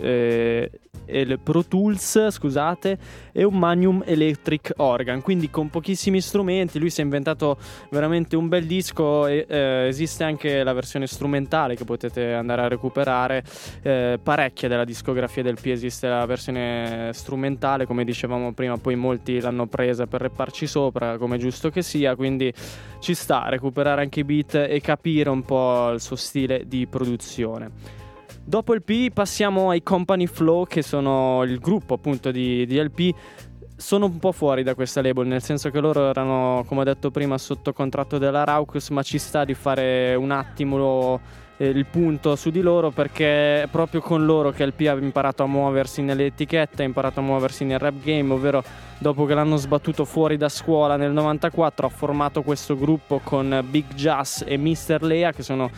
eh, 0.00 0.70
il 1.06 1.38
Pro 1.42 1.64
Tools, 1.64 2.28
scusate, 2.30 2.98
e 3.32 3.44
un 3.44 3.58
Magnum 3.58 4.02
Electric 4.06 4.74
Organ, 4.76 5.22
quindi 5.22 5.50
con 5.50 5.68
pochissimi 5.70 6.20
strumenti, 6.20 6.78
lui 6.78 6.90
si 6.90 7.00
è 7.00 7.04
inventato 7.04 7.58
veramente 7.90 8.36
un 8.36 8.48
bel 8.48 8.64
disco 8.64 9.26
e 9.26 9.46
eh, 9.48 9.86
esiste 9.88 10.24
anche 10.24 10.62
la 10.62 10.72
versione 10.72 11.06
strumentale 11.06 11.74
che 11.74 11.84
potete 11.84 12.32
andare 12.32 12.62
a 12.62 12.68
recuperare, 12.68 13.42
eh, 13.82 14.18
parecchia 14.22 14.68
della 14.68 14.84
discografia 14.84 15.42
del 15.42 15.58
P 15.60 15.66
esiste 15.66 16.08
la 16.08 16.26
versione 16.26 17.10
strumentale, 17.12 17.86
come 17.86 18.04
dicevamo 18.04 18.52
prima, 18.52 18.76
poi 18.78 18.94
molti 18.94 19.40
l'hanno 19.40 19.66
presa 19.66 20.06
per 20.06 20.20
repparci 20.20 20.66
sopra, 20.66 21.18
come 21.18 21.38
giusto 21.38 21.70
che 21.70 21.82
sia, 21.82 22.14
quindi 22.14 22.52
ci 23.00 23.14
sta 23.14 23.44
a 23.44 23.48
recuperare 23.48 24.02
anche 24.02 24.20
i 24.20 24.24
beat 24.24 24.54
e 24.54 24.80
capire 24.80 25.30
un 25.30 25.42
po' 25.42 25.90
il 25.90 26.00
suo 26.00 26.16
stile 26.16 26.64
di 26.66 26.86
produzione. 26.86 27.99
Dopo 28.44 28.74
il 28.74 28.82
P 28.82 29.10
passiamo 29.12 29.70
ai 29.70 29.82
Company 29.82 30.26
Flow, 30.26 30.66
che 30.66 30.82
sono 30.82 31.42
il 31.44 31.58
gruppo 31.58 31.94
appunto 31.94 32.30
di, 32.30 32.66
di 32.66 32.82
LP. 32.82 33.14
Sono 33.76 34.06
un 34.06 34.18
po' 34.18 34.32
fuori 34.32 34.62
da 34.62 34.74
questa 34.74 35.00
label, 35.00 35.26
nel 35.26 35.42
senso 35.42 35.70
che 35.70 35.80
loro 35.80 36.08
erano, 36.08 36.64
come 36.66 36.80
ho 36.80 36.84
detto 36.84 37.10
prima, 37.10 37.38
sotto 37.38 37.72
contratto 37.72 38.18
della 38.18 38.44
Raucus, 38.44 38.90
ma 38.90 39.02
ci 39.02 39.18
sta 39.18 39.44
di 39.44 39.54
fare 39.54 40.14
un 40.14 40.30
attimo 40.30 41.20
eh, 41.60 41.68
il 41.68 41.84
punto 41.84 42.36
su 42.36 42.48
di 42.48 42.62
loro 42.62 42.90
perché 42.90 43.62
è 43.62 43.66
proprio 43.66 44.00
con 44.00 44.24
loro 44.24 44.50
che 44.50 44.64
LP 44.66 44.80
ha 44.88 44.94
imparato 44.94 45.42
a 45.42 45.46
muoversi 45.46 46.00
nelle 46.00 46.26
etichette, 46.26 46.82
ha 46.82 46.86
imparato 46.86 47.20
a 47.20 47.22
muoversi 47.22 47.64
nel 47.64 47.78
rap 47.78 48.02
game, 48.02 48.32
ovvero 48.32 48.64
dopo 48.98 49.26
che 49.26 49.34
l'hanno 49.34 49.56
sbattuto 49.56 50.06
fuori 50.06 50.38
da 50.38 50.48
scuola 50.48 50.96
nel 50.96 51.12
94 51.12 51.86
ha 51.86 51.90
formato 51.90 52.42
questo 52.42 52.76
gruppo 52.76 53.20
con 53.22 53.62
Big 53.68 53.94
Jazz 53.94 54.42
e 54.44 54.56
Mr. 54.56 55.02
Lea 55.02 55.32
che 55.32 55.42
sono 55.42 55.70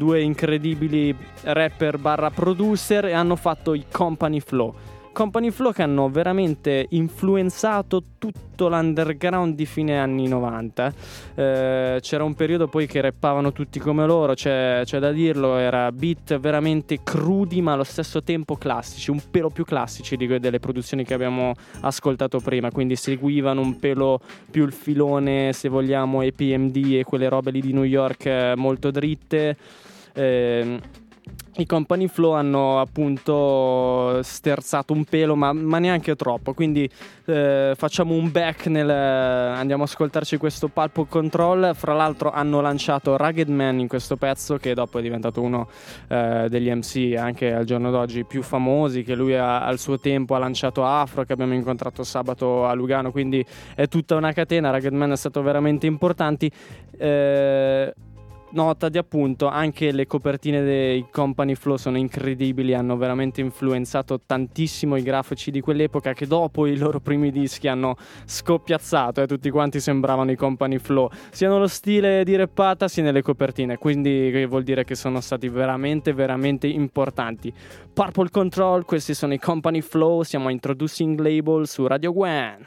due 0.00 0.22
incredibili 0.22 1.14
rapper 1.42 1.98
barra 1.98 2.30
producer 2.30 3.04
e 3.04 3.12
hanno 3.12 3.36
fatto 3.36 3.74
i 3.74 3.84
Company 3.90 4.40
Flow. 4.40 4.74
Company 5.12 5.50
Flow 5.50 5.72
che 5.72 5.82
hanno 5.82 6.08
veramente 6.08 6.86
influenzato 6.90 8.02
tutto 8.18 8.68
l'underground 8.68 9.54
di 9.54 9.66
fine 9.66 9.98
anni 9.98 10.28
90. 10.28 10.92
Eh, 11.34 11.98
c'era 12.00 12.24
un 12.24 12.34
periodo 12.34 12.68
poi 12.68 12.86
che 12.86 13.00
rappavano 13.00 13.52
tutti 13.52 13.78
come 13.78 14.06
loro, 14.06 14.34
c'è, 14.34 14.82
c'è, 14.84 14.98
da 14.98 15.10
dirlo, 15.10 15.56
era 15.56 15.90
beat 15.90 16.38
veramente 16.38 17.02
crudi 17.02 17.60
ma 17.60 17.72
allo 17.72 17.84
stesso 17.84 18.22
tempo 18.22 18.56
classici, 18.56 19.10
un 19.10 19.20
pelo 19.30 19.50
più 19.50 19.64
classici 19.64 20.16
di 20.16 20.38
delle 20.38 20.60
produzioni 20.60 21.04
che 21.04 21.14
abbiamo 21.14 21.54
ascoltato 21.80 22.38
prima, 22.38 22.70
quindi 22.70 22.94
seguivano 22.96 23.60
un 23.60 23.78
pelo 23.78 24.20
più 24.50 24.64
il 24.64 24.72
filone, 24.72 25.52
se 25.52 25.68
vogliamo, 25.68 26.22
EPMD 26.22 26.94
e 26.94 27.04
quelle 27.04 27.28
robe 27.28 27.50
lì 27.50 27.60
di 27.60 27.72
New 27.72 27.84
York 27.84 28.26
eh, 28.26 28.52
molto 28.56 28.90
dritte. 28.90 29.56
Eh, 30.12 30.80
i 31.56 31.66
company 31.66 32.06
flow 32.06 32.32
hanno 32.32 32.80
appunto 32.80 34.22
sterzato 34.22 34.92
un 34.92 35.04
pelo, 35.04 35.34
ma, 35.36 35.52
ma 35.52 35.78
neanche 35.78 36.14
troppo. 36.16 36.54
Quindi 36.54 36.88
eh, 37.26 37.74
facciamo 37.76 38.14
un 38.14 38.30
back 38.30 38.66
nel. 38.66 38.88
Andiamo 38.88 39.82
a 39.82 39.86
ascoltarci 39.86 40.36
questo 40.36 40.68
Palpo 40.68 41.04
Control. 41.04 41.72
Fra 41.74 41.92
l'altro, 41.92 42.30
hanno 42.30 42.60
lanciato 42.60 43.16
Rugged 43.16 43.48
Man 43.48 43.80
in 43.80 43.88
questo 43.88 44.16
pezzo, 44.16 44.56
che 44.56 44.74
dopo 44.74 44.98
è 44.98 45.02
diventato 45.02 45.42
uno 45.42 45.68
eh, 46.08 46.46
degli 46.48 46.70
MC 46.70 47.14
anche 47.18 47.52
al 47.52 47.64
giorno 47.64 47.90
d'oggi 47.90 48.24
più 48.24 48.42
famosi. 48.42 49.02
Che 49.02 49.14
lui 49.14 49.34
ha, 49.34 49.64
al 49.64 49.78
suo 49.78 49.98
tempo 49.98 50.34
ha 50.34 50.38
lanciato 50.38 50.84
Afro, 50.84 51.24
che 51.24 51.32
abbiamo 51.32 51.54
incontrato 51.54 52.04
sabato 52.04 52.66
a 52.66 52.72
Lugano. 52.74 53.10
Quindi 53.10 53.44
è 53.74 53.86
tutta 53.86 54.14
una 54.16 54.32
catena. 54.32 54.70
Rugged 54.70 54.92
Man 54.92 55.12
è 55.12 55.16
stato 55.16 55.42
veramente 55.42 55.86
importante. 55.86 56.50
Eh, 56.96 57.94
nota 58.52 58.88
di 58.88 58.98
appunto 58.98 59.46
anche 59.46 59.92
le 59.92 60.06
copertine 60.06 60.62
dei 60.62 61.06
Company 61.10 61.54
Flow 61.54 61.76
sono 61.76 61.98
incredibili, 61.98 62.74
hanno 62.74 62.96
veramente 62.96 63.40
influenzato 63.40 64.20
tantissimo 64.24 64.96
i 64.96 65.02
grafici 65.02 65.50
di 65.50 65.60
quell'epoca 65.60 66.12
che 66.12 66.26
dopo 66.26 66.66
i 66.66 66.76
loro 66.76 67.00
primi 67.00 67.30
dischi 67.30 67.68
hanno 67.68 67.96
scoppiazzato 68.24 69.22
e 69.22 69.26
tutti 69.26 69.50
quanti 69.50 69.80
sembravano 69.80 70.30
i 70.30 70.36
Company 70.36 70.78
Flow, 70.78 71.08
sia 71.30 71.48
nello 71.48 71.68
stile 71.68 72.24
di 72.24 72.36
reppata 72.36 72.88
sia 72.88 73.02
nelle 73.02 73.22
copertine, 73.22 73.78
quindi 73.78 74.44
vuol 74.46 74.62
dire 74.62 74.84
che 74.84 74.94
sono 74.94 75.20
stati 75.20 75.48
veramente 75.48 76.12
veramente 76.12 76.66
importanti. 76.66 77.52
Purple 77.92 78.30
Control, 78.30 78.84
questi 78.84 79.14
sono 79.14 79.34
i 79.34 79.38
Company 79.38 79.80
Flow, 79.80 80.22
siamo 80.22 80.48
a 80.48 80.50
Introducing 80.50 81.18
Label 81.18 81.66
su 81.66 81.86
Radio 81.86 82.12
Gwen. 82.12 82.66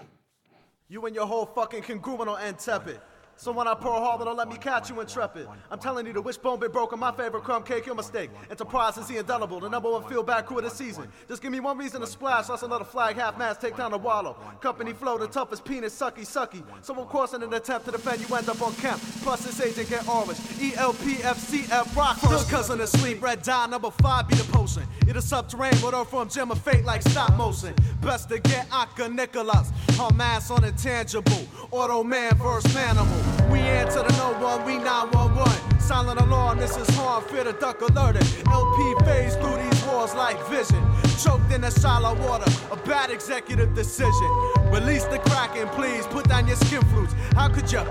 You 0.87 1.05
and 1.05 1.15
your 1.15 1.27
whole 1.27 1.47
fucking 1.53 1.83
congruent 1.83 2.29
on 2.29 2.37
Antepid. 2.39 3.12
So 3.35 3.51
when 3.51 3.67
I 3.67 3.73
Pearl 3.73 3.99
Harbor, 3.99 4.25
don't 4.25 4.37
let 4.37 4.47
me 4.47 4.57
catch 4.57 4.89
you 4.89 5.01
intrepid. 5.01 5.47
I'm 5.69 5.79
telling 5.79 6.05
you, 6.05 6.13
the 6.13 6.21
wishbone 6.21 6.59
been 6.59 6.71
broken. 6.71 6.99
My 6.99 7.11
favorite 7.11 7.43
crumb 7.43 7.63
cake, 7.63 7.85
your 7.85 7.95
mistake. 7.95 8.29
Enterprise 8.49 8.97
is 8.97 9.07
the 9.07 9.17
indelible, 9.17 9.59
the 9.59 9.69
number 9.69 9.91
one 9.91 10.03
field 10.07 10.27
back 10.27 10.45
crew 10.45 10.59
of 10.59 10.63
the 10.63 10.69
season. 10.69 11.09
Just 11.27 11.41
give 11.41 11.51
me 11.51 11.59
one 11.59 11.77
reason 11.77 11.99
to 12.01 12.07
splash, 12.07 12.47
that's 12.47 12.63
another 12.63 12.85
flag, 12.85 13.15
half 13.15 13.37
mast, 13.37 13.59
take 13.59 13.75
down 13.75 13.91
the 13.91 13.97
wallow. 13.97 14.37
Company 14.61 14.93
flow, 14.93 15.17
the 15.17 15.27
toughest 15.27 15.65
penis, 15.65 15.97
sucky, 15.97 16.21
sucky. 16.21 16.63
So 16.81 16.95
of 16.95 17.09
course, 17.09 17.33
in 17.33 17.43
an 17.43 17.53
attempt 17.53 17.85
to 17.87 17.91
defend, 17.91 18.21
you 18.27 18.35
end 18.35 18.47
up 18.47 18.61
on 18.61 18.73
camp. 18.75 19.01
Plus, 19.21 19.43
this 19.43 19.59
agent 19.59 19.89
get 19.89 20.07
orange. 20.07 20.37
ELPFCF 20.37 21.95
rock. 21.95 22.17
First 22.17 22.49
cousin 22.49 22.81
asleep, 22.81 23.21
red 23.21 23.41
dye, 23.41 23.65
number 23.65 23.91
five 23.91 24.27
be 24.27 24.35
the 24.35 24.51
potion. 24.51 24.83
It 25.07 25.17
a 25.17 25.21
subterranean, 25.21 25.81
but 25.81 26.05
from 26.05 26.29
gem 26.29 26.51
of 26.51 26.61
fate 26.61 26.85
like 26.85 27.01
stop 27.01 27.35
motion. 27.35 27.73
Best 28.01 28.29
to 28.29 28.39
get 28.39 28.67
Aka 28.71 29.09
Nicholas. 29.09 29.71
Her 29.97 30.13
mass 30.13 30.49
on 30.49 30.63
intangible. 30.63 31.47
Auto 31.71 32.03
man 32.03 32.35
versus 32.35 32.73
manimal. 32.73 33.22
We 33.51 33.59
answer 33.59 34.03
to 34.03 34.11
no 34.17 34.33
one, 34.39 34.65
we 34.65 34.77
911. 34.77 35.79
Silent 35.79 36.19
alarm, 36.21 36.59
this 36.59 36.77
is 36.77 36.87
harm, 36.95 37.23
fear 37.25 37.43
the 37.43 37.53
duck 37.53 37.81
alerted. 37.81 38.25
LP 38.47 39.05
phase 39.05 39.35
through 39.35 39.57
these 39.61 39.83
walls 39.85 40.15
like 40.15 40.37
vision. 40.47 40.81
Choked 41.23 41.51
in 41.51 41.61
the 41.61 41.71
shallow 41.71 42.15
water, 42.27 42.51
a 42.71 42.77
bad 42.87 43.11
executive 43.11 43.73
decision. 43.75 44.29
Release 44.71 45.03
the 45.05 45.19
kraken, 45.19 45.67
please, 45.69 46.07
put 46.07 46.27
down 46.27 46.47
your 46.47 46.57
skin 46.57 46.81
flutes. 46.85 47.13
How 47.35 47.49
could 47.49 47.71
you? 47.71 47.83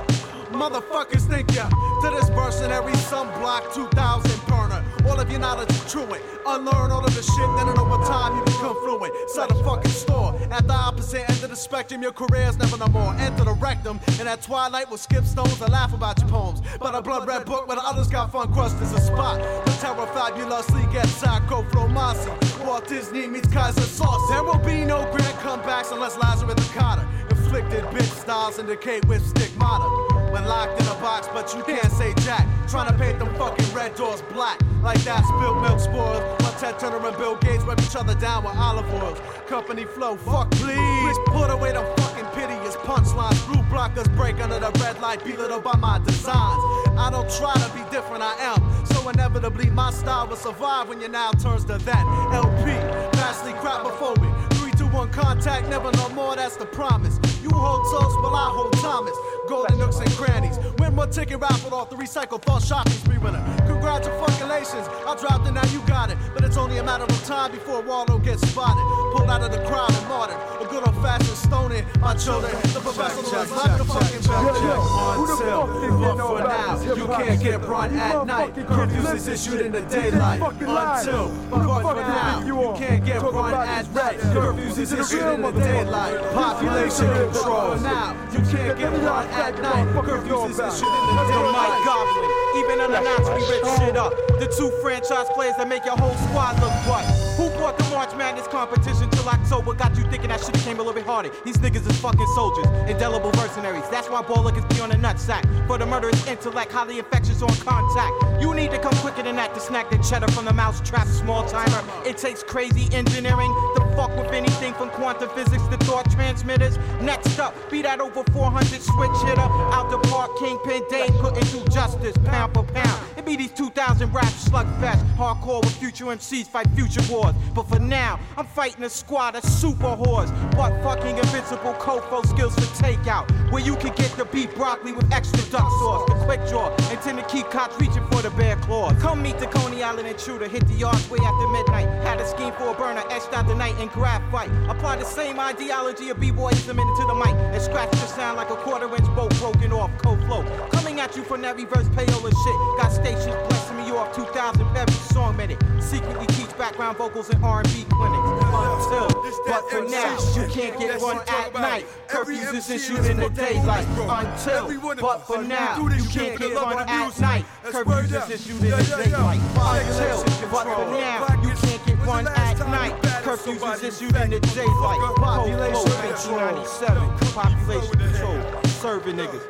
Motherfuckers 0.53 1.27
think 1.29 1.55
ya 1.55 1.69
to 1.69 2.11
this 2.11 2.29
mercenary 2.31 2.93
sunblock 2.93 3.73
2000 3.75 4.47
burner. 4.47 4.85
All 5.09 5.19
of 5.19 5.31
your 5.31 5.41
knowledge 5.41 5.71
is 5.71 5.91
truant. 5.91 6.23
Unlearn 6.47 6.91
all 6.91 7.05
of 7.05 7.15
the 7.15 7.23
shit, 7.23 7.57
then 7.57 7.69
in 7.69 7.79
over 7.79 8.05
time 8.05 8.37
you 8.37 8.45
become 8.45 8.77
fluent. 8.85 9.13
Set 9.31 9.51
a 9.51 9.55
fucking 9.65 9.91
store 9.91 10.39
at 10.51 10.67
the 10.67 10.75
opposite 10.75 11.29
end 11.29 11.43
of 11.43 11.51
the 11.51 11.57
spectrum. 11.57 12.03
Your 12.03 12.13
career's 12.13 12.59
never 12.59 12.77
no 12.77 12.87
more. 12.89 13.15
Enter 13.15 13.45
the 13.45 13.55
rectum, 13.55 13.99
and 14.21 14.29
at 14.29 14.43
twilight 14.43 14.89
we'll 14.89 14.99
skip 14.99 15.25
stones 15.25 15.61
and 15.61 15.73
laugh 15.73 15.95
about 15.95 16.21
your 16.21 16.29
poems. 16.29 16.61
But 16.79 16.95
a 16.95 17.01
blood 17.01 17.27
red 17.27 17.47
book 17.47 17.69
the 17.69 17.77
others 17.77 18.09
got 18.09 18.31
fun 18.31 18.53
crust 18.53 18.81
is 18.83 18.93
a 18.93 19.01
spot. 19.01 19.41
The 19.65 19.73
terror 19.81 20.07
fabulously 20.09 20.85
gets 20.93 21.11
psycho 21.13 21.63
flomasi. 21.63 22.67
Walt 22.67 22.87
Disney 22.87 23.27
meets 23.27 23.49
Kaiser 23.49 23.81
sauce. 23.81 24.29
There 24.29 24.43
will 24.43 24.59
be 24.59 24.85
no 24.85 25.11
grand 25.13 25.37
comebacks 25.39 25.93
unless 25.93 26.19
Lazarus 26.19 26.55
the 26.55 26.79
Carter. 26.79 27.09
Inflicted 27.31 27.85
bitch 27.85 28.21
styles 28.21 28.59
indicate 28.59 29.07
with 29.07 29.27
stigmata 29.27 30.12
when 30.33 30.47
locked 30.47 30.81
in 30.81 30.87
a 30.89 30.95
box, 30.95 31.29
but 31.29 31.55
you 31.55 31.63
can't 31.63 31.93
say 31.93 32.15
jack. 32.25 32.49
Trying 32.67 32.91
to 32.91 32.99
paint 32.99 33.19
them 33.19 33.33
fucking 33.35 33.75
red 33.75 33.95
doors 33.95 34.23
black, 34.33 34.59
like 34.83 34.99
that 35.05 35.23
spilled 35.27 35.61
milk 35.61 35.79
spoils. 35.79 36.23
While 36.41 36.55
Ted 36.59 36.79
Turner 36.79 37.07
and 37.07 37.17
Bill 37.19 37.37
Gates 37.37 37.63
rub 37.65 37.79
each 37.81 37.95
other 37.95 38.15
down 38.15 38.45
with 38.45 38.57
olive 38.57 38.89
oils. 38.95 39.19
Company 39.47 39.85
flow, 39.85 40.17
fuck 40.17 40.51
please. 40.53 41.17
Put 41.27 41.51
away 41.51 41.73
the 41.73 41.85
fucking 41.99 42.25
piteous 42.35 42.77
punchlines. 42.77 43.47
Blue 43.47 43.63
blockers 43.65 44.09
break 44.17 44.41
under 44.41 44.59
the 44.59 44.71
red 44.81 44.99
light, 45.01 45.23
be 45.23 45.33
belittled 45.33 45.65
by 45.65 45.77
my 45.77 45.99
designs. 45.99 46.63
I 46.97 47.11
don't 47.11 47.31
try 47.31 47.55
to 47.55 47.69
be 47.75 47.83
different, 47.91 48.23
I 48.23 48.35
am. 48.41 48.87
So 48.87 49.07
inevitably, 49.11 49.69
my 49.69 49.91
style 49.91 50.27
will 50.27 50.37
survive 50.37 50.89
when 50.89 51.01
your 51.01 51.11
now 51.11 51.33
turns 51.33 51.67
to 51.67 51.77
that. 51.77 52.05
LP, 52.33 52.73
vastly 53.19 53.53
crapophobic. 53.53 54.53
Three, 54.55 54.71
two, 54.73 54.87
one 54.87 55.11
contact, 55.11 55.69
never 55.69 55.93
no 55.93 56.09
more, 56.11 56.37
that's 56.37 56.57
the 56.57 56.67
promise. 56.67 57.19
You 57.43 57.51
hold 57.51 57.83
toast, 57.91 58.17
while 58.23 58.37
I 58.37 58.49
hold 58.51 58.73
Thomas. 58.75 59.17
Golden 59.49 59.79
nooks 59.79 59.99
and 59.99 60.11
crannies. 60.13 60.59
Win 60.79 60.95
more 60.95 61.07
ticket 61.07 61.41
raffle 61.41 61.75
off 61.75 61.91
the 61.91 61.97
recycled 61.97 62.43
thought 62.43 62.63
shopping 62.63 62.93
spree 62.93 63.19
winner. 63.19 63.43
Congratulations, 63.67 64.87
I 65.07 65.17
dropped 65.19 65.47
it, 65.49 65.53
now 65.53 65.67
you 65.73 65.81
got 65.87 66.11
it. 66.11 66.19
But 66.35 66.45
it's 66.45 66.57
only 66.57 66.79
a 66.79 66.85
matter 66.85 67.05
of 67.05 67.25
time 67.25 67.51
before 67.51 67.83
Waldo 67.83 68.19
gets 68.19 68.49
spotted. 68.49 68.83
Pulled 69.17 69.29
out 69.29 69.43
of 69.43 69.51
the 69.51 69.59
crowd 69.67 69.93
and 69.93 70.09
martyred. 70.09 70.37
A 70.61 70.67
good 70.71 70.87
old 70.87 70.97
fashioned 71.03 71.37
stoning, 71.37 71.85
my 72.01 72.15
children. 72.15 72.53
The 72.73 72.81
professional 72.81 73.43
is 73.43 73.51
not 73.51 73.79
the 73.79 73.85
fucking 73.85 74.23
Until, 74.23 75.67
but 76.01 76.17
for 76.17 76.39
now, 76.39 76.95
you 76.95 77.07
can't 77.07 77.43
get 77.43 77.61
run 77.67 77.97
at 77.97 78.27
night. 78.27 78.55
Curfews 78.55 79.15
is 79.15 79.29
issued 79.29 79.61
in 79.61 79.73
the 79.73 79.83
daylight. 79.83 80.41
Until, 80.41 81.29
but 81.51 81.83
for 81.83 81.95
now, 81.95 82.45
you 82.47 82.75
can't 82.79 83.05
get 83.05 83.23
run 83.23 83.55
at 83.69 83.93
night. 83.93 84.19
Curfews 84.19 84.79
is 84.79 84.93
issued 84.93 85.35
in 85.35 85.43
the 85.43 85.53
daylight. 85.53 86.21
Population 86.33 87.32
control. 87.33 87.77
Now, 87.81 88.17
you 88.33 88.41
can't 88.41 88.79
get 88.79 88.93
run 88.93 89.27
at 89.29 89.59
night. 89.61 89.87
Curfews 90.05 90.51
is 90.51 90.59
issued 90.59 90.89
in 90.89 91.17
the 91.17 91.25
The 91.33 91.53
Mike. 91.53 91.85
Goblin, 91.85 92.31
even 92.57 92.81
unannounced, 92.81 93.31
we 93.33 93.41
rip 93.51 93.65
shit 93.79 93.97
up. 93.97 94.13
The 94.39 94.47
two 94.47 94.71
franchise 94.83 95.29
players 95.35 95.57
that 95.57 95.69
make 95.69 95.85
your 95.85 95.97
whole 95.97 96.15
squad 96.29 96.61
look 96.61 96.73
what? 96.87 97.05
Who 97.37 97.51
bought 97.59 97.79
the 97.79 97.85
March 97.93 98.15
Madness 98.17 98.47
competition 98.49 99.11
till 99.11 99.29
October? 99.29 99.75
Got 99.75 99.97
you 99.97 100.05
thinking 100.05 100.29
that 100.29 100.41
shit 100.41 100.55
came 100.65 100.77
a 100.77 100.79
little 100.79 100.95
bit 100.95 101.05
harder. 101.05 101.31
These 101.45 101.59
niggas 101.59 101.89
is 101.89 102.01
fucking 102.01 102.27
soldiers, 102.35 102.67
indelible 102.89 103.31
mercenaries. 103.33 103.89
That's 103.91 104.09
why 104.09 104.23
Ballers 104.23 104.69
be 104.75 104.81
on 104.81 104.91
the 104.91 104.97
nutsack. 104.97 105.45
For 105.67 105.79
the 105.79 105.87
murderous 105.87 106.27
intellect, 106.27 106.73
highly 106.73 106.99
infectious 106.99 107.43
on 107.43 107.55
contact. 107.57 108.41
You 108.41 108.55
need 108.55 108.71
to 108.71 108.79
come 108.79 108.95
quicker 108.97 109.23
than 109.23 109.37
that 109.37 109.55
to 109.55 109.61
snack 109.61 109.91
the 109.91 109.99
cheddar 109.99 110.31
from 110.33 110.47
the 110.47 110.53
mouse 110.53 110.81
trap, 110.81 111.07
small 111.07 111.45
timer. 111.47 111.83
It 112.07 112.17
takes 112.17 112.43
crazy 112.43 112.93
engineering 112.95 113.53
to 113.77 113.93
fuck 113.95 114.17
with 114.17 114.33
anything 114.33 114.75
from 114.75 114.91
quantum 114.91 115.29
physics 115.31 115.63
to 115.69 115.77
thought 115.85 116.11
transmitters. 116.11 116.79
Next 117.01 117.39
up, 117.39 117.55
be 117.71 117.83
that 117.83 118.01
over 118.01 118.25
400 118.33 118.67
switch 118.81 119.29
hitter. 119.29 119.41
Out 119.73 119.91
the 119.91 119.99
park, 120.09 120.31
Kingpin 120.39 120.83
Dave 120.89 121.15
putting 121.21 121.45
through 121.45 121.65
justice, 121.67 122.17
pound 122.25 122.55
for 122.55 122.65
pound. 122.65 123.03
It 123.17 123.27
be 123.27 123.37
these 123.37 123.53
2,000 123.53 124.13
rap 124.13 124.25
slugfest, 124.25 125.05
hardcore 125.17 125.63
with 125.63 125.77
future 125.77 126.07
MCs 126.07 126.47
fight 126.47 126.67
future 126.75 127.03
wars. 127.13 127.35
But 127.55 127.69
for 127.69 127.79
now, 127.89 128.19
I'm 128.37 128.47
fighting 128.47 128.85
a 128.85 128.91
squad 128.91 129.37
of 129.37 129.45
super 129.45 129.97
whores. 129.97 130.31
But 130.53 130.83
fucking 130.83 131.19
invincible 131.19 131.75
Kofo 131.75 132.25
skills 132.27 132.55
for 132.55 132.83
takeout. 132.83 133.31
Where 133.51 133.63
you 133.63 133.77
can 133.77 133.95
get 133.95 134.11
the 134.17 134.25
beef 134.25 134.55
broccoli 134.55 134.93
with 134.93 135.13
extra 135.13 135.43
duck 135.51 135.69
sauce, 135.81 136.09
the 136.09 136.15
quick 136.25 136.41
draw, 136.49 136.75
and 136.91 137.01
tend 137.01 137.19
to 137.19 137.25
keep 137.27 137.51
cops 137.51 137.79
reaching 137.81 138.07
for 138.07 138.23
the 138.23 138.31
bear 138.31 138.57
claws. 138.57 139.01
Come 139.01 139.23
meet 139.23 139.39
the 139.39 139.47
Coney 139.47 139.83
Island 139.83 140.09
intruder, 140.09 140.49
hit 140.49 140.67
the 140.69 140.75
yards 140.75 141.09
way 141.11 141.19
after 141.23 141.49
midnight. 141.49 141.89
Had 142.05 142.21
a 142.21 142.27
scheme 142.27 142.53
for 142.55 142.69
a 142.69 142.75
burner, 142.75 143.03
etched 143.11 143.33
out 143.33 143.47
the 143.47 143.55
night 143.55 143.75
and 143.79 143.91
graphite. 143.91 144.51
Apply 144.69 144.97
the 144.97 145.05
same 145.05 145.39
ideology 145.39 146.09
of 146.11 146.21
b-boyism 146.21 146.79
into 146.79 147.07
the 147.07 147.15
mic 147.15 147.35
and 147.53 147.61
scratch 147.61 147.91
the 147.91 148.07
sound 148.07 148.37
like 148.37 148.51
a 148.51 148.57
quarter 148.57 148.89
inch 148.95 149.07
bolt 149.15 149.37
broken 149.39 149.73
off 149.73 149.91
cold 149.99 150.23
flow. 150.25 150.43
Coming 150.71 151.01
at 151.01 151.17
you 151.17 151.23
from 151.23 151.43
that 151.43 151.57
reverse 151.57 151.89
payola 151.91 152.31
shit. 152.31 152.81
Got 152.81 152.93
stations 152.93 153.37
blessing 153.49 153.77
me 153.77 153.91
off 153.91 154.15
2000 154.15 154.77
every 154.77 154.95
song 155.13 155.37
minute. 155.37 155.59
Secretly 155.81 156.27
teach 156.29 156.57
background 156.57 156.97
vocals 156.97 157.29
in 157.31 157.43
R&B 157.45 157.85
clinics. 157.91 158.29
Until, 158.55 159.09
but 159.47 159.71
for 159.71 159.83
now, 159.89 160.19
you 160.35 160.47
can't 160.49 160.79
get 160.79 161.01
one 161.01 161.19
at 161.29 161.53
night. 161.53 161.87
Curfews 162.09 162.55
is 162.55 162.71
issued 162.71 163.05
in 163.07 163.19
the 163.19 163.29
daylight. 163.29 163.87
Until, 163.99 164.97
but 164.97 165.19
for 165.27 165.43
now, 165.43 165.77
you 165.77 166.05
can't 166.05 166.39
get 166.39 166.55
one 166.55 166.79
at 166.89 167.21
night. 167.21 167.45
Curfews 167.65 168.31
is 168.31 168.31
issued 168.31 168.63
in 168.65 168.71
the 168.71 169.05
daylight. 169.05 169.41
Until, 169.55 170.25
but 170.51 170.65
for 170.65 170.91
now, 170.91 171.27
you 171.43 171.55
can't 171.55 171.87
get 171.87 171.99
one 172.07 172.29
at 172.29 172.59
night. 172.59 173.03
Curfews 173.23 173.75
is 173.75 173.83
issued 173.83 174.17
in 174.17 174.31
the 174.31 174.41
daylight. 174.41 175.17
Population 175.17 175.93
control. 176.01 176.39
1997. 176.39 177.19
Population 177.33 177.99
control. 177.99 178.63
Serving 178.83 179.17
niggas. 179.17 179.45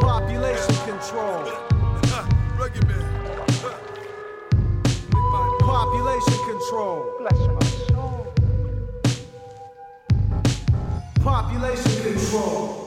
Population 0.00 0.74
control. 0.86 1.44
Rugged 2.58 2.86
man. 2.86 3.21
Population 5.82 6.38
control. 6.46 7.02
Population 11.20 12.02
control. 12.04 12.86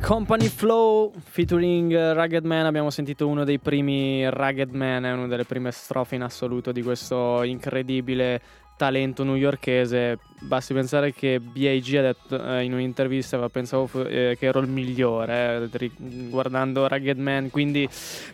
Company 0.00 0.46
Flow 0.46 1.12
featuring 1.18 2.12
Rugged 2.12 2.44
Man, 2.44 2.64
abbiamo 2.64 2.90
sentito 2.90 3.26
uno 3.26 3.42
dei 3.42 3.58
primi 3.58 4.24
Rugged 4.30 4.70
Man, 4.70 5.04
è 5.04 5.12
una 5.12 5.26
delle 5.26 5.44
prime 5.44 5.72
strofe 5.72 6.14
in 6.14 6.22
assoluto 6.22 6.70
di 6.70 6.80
questo 6.80 7.42
incredibile 7.42 8.40
talento 8.78 9.24
newyorkese. 9.24 10.18
Basti 10.38 10.72
pensare 10.72 11.12
che 11.12 11.40
B.I.G. 11.40 11.96
ha 11.96 12.00
detto 12.02 12.42
eh, 12.42 12.62
in 12.62 12.72
un'intervista, 12.72 13.46
pensavo 13.48 13.86
fu- 13.86 13.98
eh, 13.98 14.36
che 14.38 14.46
ero 14.46 14.60
il 14.60 14.68
migliore, 14.68 15.68
eh, 15.70 15.90
guardando 16.30 16.86
Rugged 16.86 17.18
Man, 17.18 17.50
quindi 17.50 17.86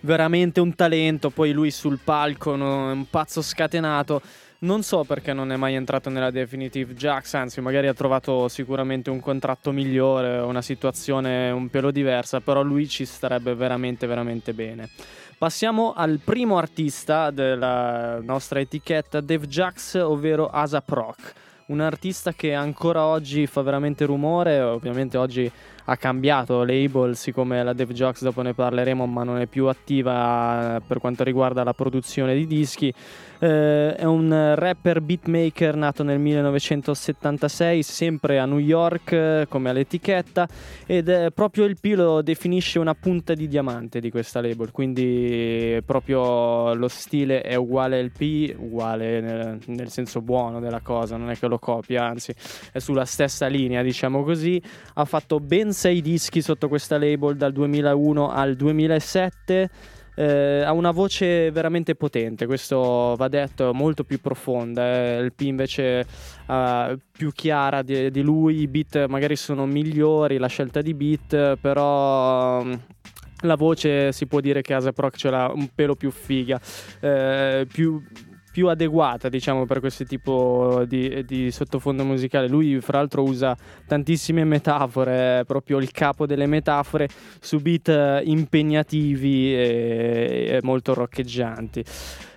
veramente 0.02 0.60
un 0.60 0.74
talento, 0.74 1.30
poi 1.30 1.52
lui 1.52 1.70
sul 1.70 1.98
palco, 2.04 2.54
no, 2.54 2.92
un 2.92 3.06
pazzo 3.08 3.42
scatenato. 3.42 4.20
Non 4.56 4.82
so 4.82 5.04
perché 5.04 5.34
non 5.34 5.52
è 5.52 5.56
mai 5.56 5.74
entrato 5.74 6.08
nella 6.08 6.30
Definitive 6.30 6.94
Jax, 6.94 7.34
anzi 7.34 7.60
magari 7.60 7.86
ha 7.86 7.92
trovato 7.92 8.48
sicuramente 8.48 9.10
un 9.10 9.20
contratto 9.20 9.72
migliore, 9.72 10.38
una 10.38 10.62
situazione 10.62 11.50
un 11.50 11.68
pelo 11.68 11.90
diversa, 11.90 12.40
però 12.40 12.62
lui 12.62 12.88
ci 12.88 13.04
starebbe 13.04 13.54
veramente 13.54 14.06
veramente 14.06 14.54
bene. 14.54 14.88
Passiamo 15.44 15.92
al 15.92 16.20
primo 16.24 16.56
artista 16.56 17.30
della 17.30 18.18
nostra 18.22 18.60
etichetta 18.60 19.20
Dave 19.20 19.46
Jax, 19.46 19.96
ovvero 19.96 20.46
Asap 20.48 20.88
Rock. 20.88 21.32
Un 21.66 21.80
artista 21.80 22.32
che 22.32 22.54
ancora 22.54 23.04
oggi 23.04 23.46
fa 23.46 23.60
veramente 23.60 24.06
rumore, 24.06 24.60
ovviamente 24.60 25.18
oggi 25.18 25.52
ha 25.84 25.96
cambiato 25.98 26.64
label, 26.64 27.14
siccome 27.14 27.62
la 27.62 27.74
Dave 27.74 27.92
Jax 27.92 28.22
dopo 28.22 28.40
ne 28.40 28.54
parleremo, 28.54 29.04
ma 29.04 29.22
non 29.22 29.38
è 29.38 29.44
più 29.46 29.66
attiva 29.66 30.76
eh, 30.76 30.80
per 30.80 30.98
quanto 30.98 31.24
riguarda 31.24 31.62
la 31.62 31.74
produzione 31.74 32.34
di 32.34 32.46
dischi. 32.46 32.90
Eh, 33.44 33.94
è 33.96 34.04
un 34.04 34.54
rapper 34.54 35.02
beatmaker 35.02 35.76
nato 35.76 36.02
nel 36.02 36.18
1976, 36.18 37.82
sempre 37.82 38.38
a 38.38 38.46
New 38.46 38.56
York 38.56 39.12
eh, 39.12 39.46
come 39.50 39.68
all'etichetta, 39.68 40.48
ed 40.86 41.10
è 41.10 41.30
proprio 41.30 41.64
il 41.64 41.76
P 41.78 41.92
lo 41.94 42.22
definisce 42.22 42.78
una 42.78 42.94
punta 42.94 43.34
di 43.34 43.46
diamante 43.46 44.00
di 44.00 44.10
questa 44.10 44.40
label, 44.40 44.70
quindi 44.70 45.78
proprio 45.84 46.72
lo 46.72 46.88
stile 46.88 47.42
è 47.42 47.54
uguale 47.54 48.00
al 48.00 48.12
P, 48.12 48.54
uguale 48.56 49.20
nel, 49.20 49.58
nel 49.66 49.90
senso 49.90 50.22
buono 50.22 50.58
della 50.58 50.80
cosa, 50.80 51.18
non 51.18 51.28
è 51.28 51.36
che 51.36 51.46
lo 51.46 51.58
copia, 51.58 52.02
anzi 52.02 52.34
è 52.72 52.78
sulla 52.78 53.04
stessa 53.04 53.46
linea, 53.46 53.82
diciamo 53.82 54.24
così. 54.24 54.58
Ha 54.94 55.04
fatto 55.04 55.38
ben 55.38 55.74
sei 55.74 56.00
dischi 56.00 56.40
sotto 56.40 56.68
questa 56.68 56.96
label 56.96 57.36
dal 57.36 57.52
2001 57.52 58.30
al 58.30 58.56
2007. 58.56 59.70
Eh, 60.16 60.62
ha 60.64 60.72
una 60.72 60.92
voce 60.92 61.50
veramente 61.50 61.94
potente, 61.94 62.46
questo 62.46 63.14
va 63.16 63.28
detto, 63.28 63.72
molto 63.74 64.04
più 64.04 64.20
profonda. 64.20 64.82
eh. 65.16 65.20
Il 65.20 65.32
P 65.32 65.40
invece 65.42 66.06
eh, 66.48 66.98
più 67.10 67.32
chiara 67.32 67.82
di, 67.82 68.10
di 68.10 68.22
lui, 68.22 68.60
i 68.60 68.68
beat 68.68 69.06
magari 69.06 69.36
sono 69.36 69.66
migliori, 69.66 70.38
la 70.38 70.46
scelta 70.48 70.80
di 70.82 70.94
beat, 70.94 71.56
però. 71.60 72.62
mm, 72.64 72.72
La 73.42 73.56
voce 73.56 74.10
si 74.12 74.26
può 74.26 74.40
dire 74.40 74.62
che 74.62 74.72
Asap 74.72 74.98
Rock 74.98 75.16
ce 75.16 75.28
l'ha 75.30 75.50
un 75.52 75.68
pelo 75.74 75.94
più 75.96 76.10
figa, 76.10 76.58
eh, 77.00 77.66
più, 77.70 78.02
più 78.54 78.68
adeguata 78.68 79.28
diciamo 79.28 79.66
per 79.66 79.80
questo 79.80 80.04
tipo 80.04 80.84
di, 80.86 81.24
di 81.24 81.50
sottofondo 81.50 82.04
musicale. 82.04 82.46
Lui 82.46 82.80
fra 82.80 82.98
l'altro 82.98 83.24
usa 83.24 83.56
tantissime 83.84 84.44
metafore, 84.44 85.40
è 85.40 85.44
proprio 85.44 85.78
il 85.78 85.90
capo 85.90 86.24
delle 86.24 86.46
metafore 86.46 87.08
su 87.40 87.58
beat 87.58 87.88
eh, 87.88 88.22
impegnativi 88.24 89.52
e, 89.52 90.46
e 90.50 90.60
molto 90.62 90.94
roccheggianti. 90.94 91.84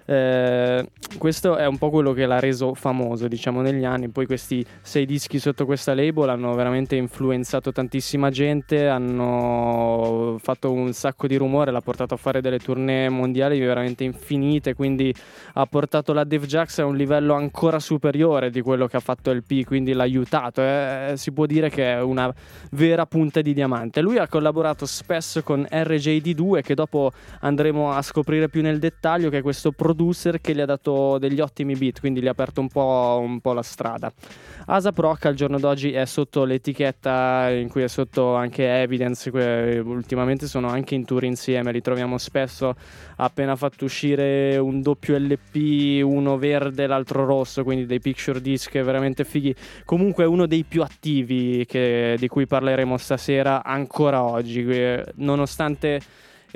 Eh, 0.09 0.89
questo 1.17 1.57
è 1.57 1.65
un 1.65 1.77
po' 1.77 1.89
quello 1.89 2.13
che 2.13 2.25
l'ha 2.25 2.39
reso 2.39 2.73
famoso, 2.73 3.27
diciamo, 3.27 3.61
negli 3.61 3.83
anni. 3.83 4.07
Poi 4.07 4.25
questi 4.25 4.65
sei 4.81 5.05
dischi 5.05 5.37
sotto 5.37 5.65
questa 5.65 5.93
label 5.93 6.29
hanno 6.29 6.53
veramente 6.53 6.95
influenzato 6.95 7.73
tantissima 7.73 8.29
gente, 8.29 8.87
hanno 8.87 10.37
fatto 10.41 10.71
un 10.71 10.93
sacco 10.93 11.27
di 11.27 11.35
rumore, 11.35 11.71
l'ha 11.71 11.81
portato 11.81 12.13
a 12.13 12.17
fare 12.17 12.39
delle 12.39 12.59
tournée 12.59 13.09
mondiali 13.09 13.59
veramente 13.59 14.05
infinite, 14.05 14.75
quindi 14.75 15.13
ha 15.53 15.65
portato 15.65 16.13
la 16.13 16.23
Dave 16.23 16.45
Jax 16.45 16.79
a 16.79 16.85
un 16.85 16.95
livello 16.95 17.33
ancora 17.33 17.79
superiore 17.79 18.49
di 18.49 18.61
quello 18.61 18.87
che 18.87 18.95
ha 18.95 19.01
fatto 19.01 19.31
il 19.31 19.43
P, 19.43 19.65
quindi 19.65 19.91
l'ha 19.91 20.03
aiutato. 20.03 20.61
eh, 20.61 21.13
si 21.15 21.33
può 21.33 21.45
dire 21.45 21.69
che 21.69 21.95
è 21.95 22.01
una 22.01 22.33
vera 22.71 23.05
punta 23.05 23.41
di 23.41 23.53
diamante. 23.53 23.99
Lui 23.99 24.17
ha 24.17 24.27
collaborato 24.29 24.85
spesso 24.85 25.43
con 25.43 25.67
RJD2, 25.69 26.61
che 26.61 26.75
dopo 26.75 27.11
andremo 27.41 27.91
a 27.91 28.01
scoprire 28.01 28.47
più 28.47 28.61
nel 28.61 28.79
dettaglio, 28.79 29.29
che 29.29 29.39
è 29.39 29.41
questo 29.41 29.71
produttore 29.71 29.95
producer 29.97 30.39
che 30.39 30.53
gli 30.53 30.61
ha 30.61 30.65
dato 30.65 31.17
degli 31.17 31.39
ottimi 31.39 31.75
beat, 31.75 31.99
quindi 31.99 32.21
gli 32.21 32.27
ha 32.27 32.31
aperto 32.31 32.61
un 32.61 32.67
po', 32.67 33.19
un 33.19 33.41
po 33.41 33.53
la 33.53 33.63
strada. 33.63 34.13
ASAP 34.67 34.99
Rock 34.99 35.25
al 35.25 35.33
giorno 35.33 35.57
d'oggi 35.57 35.91
è 35.91 36.05
sotto 36.05 36.43
l'etichetta 36.43 37.49
in 37.49 37.67
cui 37.67 37.81
è 37.81 37.87
sotto 37.87 38.35
anche 38.35 38.69
Evidence, 38.69 39.29
ultimamente 39.83 40.45
sono 40.45 40.67
anche 40.67 40.93
in 40.93 41.03
tour 41.03 41.23
insieme, 41.23 41.71
li 41.71 41.81
troviamo 41.81 42.19
spesso, 42.19 42.69
ha 42.69 43.23
appena 43.23 43.55
fatto 43.55 43.85
uscire 43.85 44.57
un 44.57 44.81
doppio 44.81 45.17
LP, 45.17 46.03
uno 46.03 46.37
verde 46.37 46.83
e 46.83 46.87
l'altro 46.87 47.25
rosso, 47.25 47.63
quindi 47.63 47.87
dei 47.87 47.99
picture 47.99 48.39
disc 48.39 48.71
veramente 48.79 49.25
fighi. 49.25 49.55
Comunque 49.83 50.25
è 50.25 50.27
uno 50.27 50.45
dei 50.45 50.63
più 50.63 50.83
attivi 50.83 51.65
che, 51.65 52.15
di 52.19 52.27
cui 52.27 52.45
parleremo 52.45 52.97
stasera 52.97 53.63
ancora 53.63 54.23
oggi, 54.23 54.63
nonostante 55.15 56.01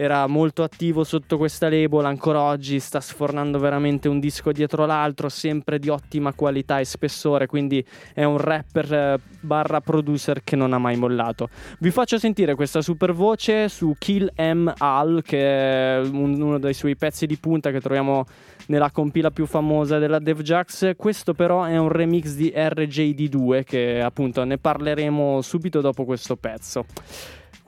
era 0.01 0.25
molto 0.25 0.63
attivo 0.63 1.03
sotto 1.03 1.37
questa 1.37 1.69
label, 1.69 2.05
ancora 2.05 2.41
oggi 2.41 2.79
sta 2.79 2.99
sfornando 2.99 3.59
veramente 3.59 4.07
un 4.07 4.19
disco 4.19 4.51
dietro 4.51 4.87
l'altro, 4.87 5.29
sempre 5.29 5.77
di 5.77 5.89
ottima 5.89 6.33
qualità 6.33 6.79
e 6.79 6.85
spessore, 6.85 7.45
quindi 7.45 7.85
è 8.11 8.23
un 8.23 8.39
rapper 8.39 8.91
eh, 8.91 9.19
barra 9.41 9.79
producer 9.79 10.41
che 10.43 10.55
non 10.55 10.73
ha 10.73 10.79
mai 10.79 10.95
mollato. 10.95 11.49
Vi 11.77 11.91
faccio 11.91 12.17
sentire 12.17 12.55
questa 12.55 12.81
super 12.81 13.13
voce 13.13 13.69
su 13.69 13.93
Kill 13.95 14.31
M. 14.37 14.73
Al, 14.75 15.21
che 15.23 15.39
è 15.39 15.99
uno 15.99 16.57
dei 16.57 16.73
suoi 16.73 16.95
pezzi 16.95 17.27
di 17.27 17.37
punta 17.37 17.69
che 17.69 17.79
troviamo 17.79 18.25
nella 18.67 18.89
compila 18.89 19.29
più 19.29 19.45
famosa 19.45 19.99
della 19.99 20.17
DevJax. 20.17 20.95
Questo 20.95 21.35
però 21.35 21.63
è 21.65 21.77
un 21.77 21.89
remix 21.89 22.33
di 22.33 22.51
RJD2 22.55 23.63
che 23.63 24.01
appunto 24.01 24.43
ne 24.45 24.57
parleremo 24.57 25.41
subito 25.41 25.79
dopo 25.79 26.05
questo 26.05 26.35
pezzo. 26.37 26.85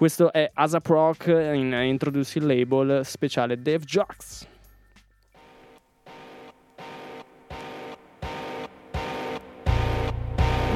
Questo 0.04 0.34
è 0.34 0.52
ASAP 0.54 0.86
Rock 0.88 1.28
in 1.28 1.72
Introducing 1.72 2.44
Label 2.44 3.06
speciale 3.06 3.62
Dave 3.62 3.86
Jocks. 3.86 4.46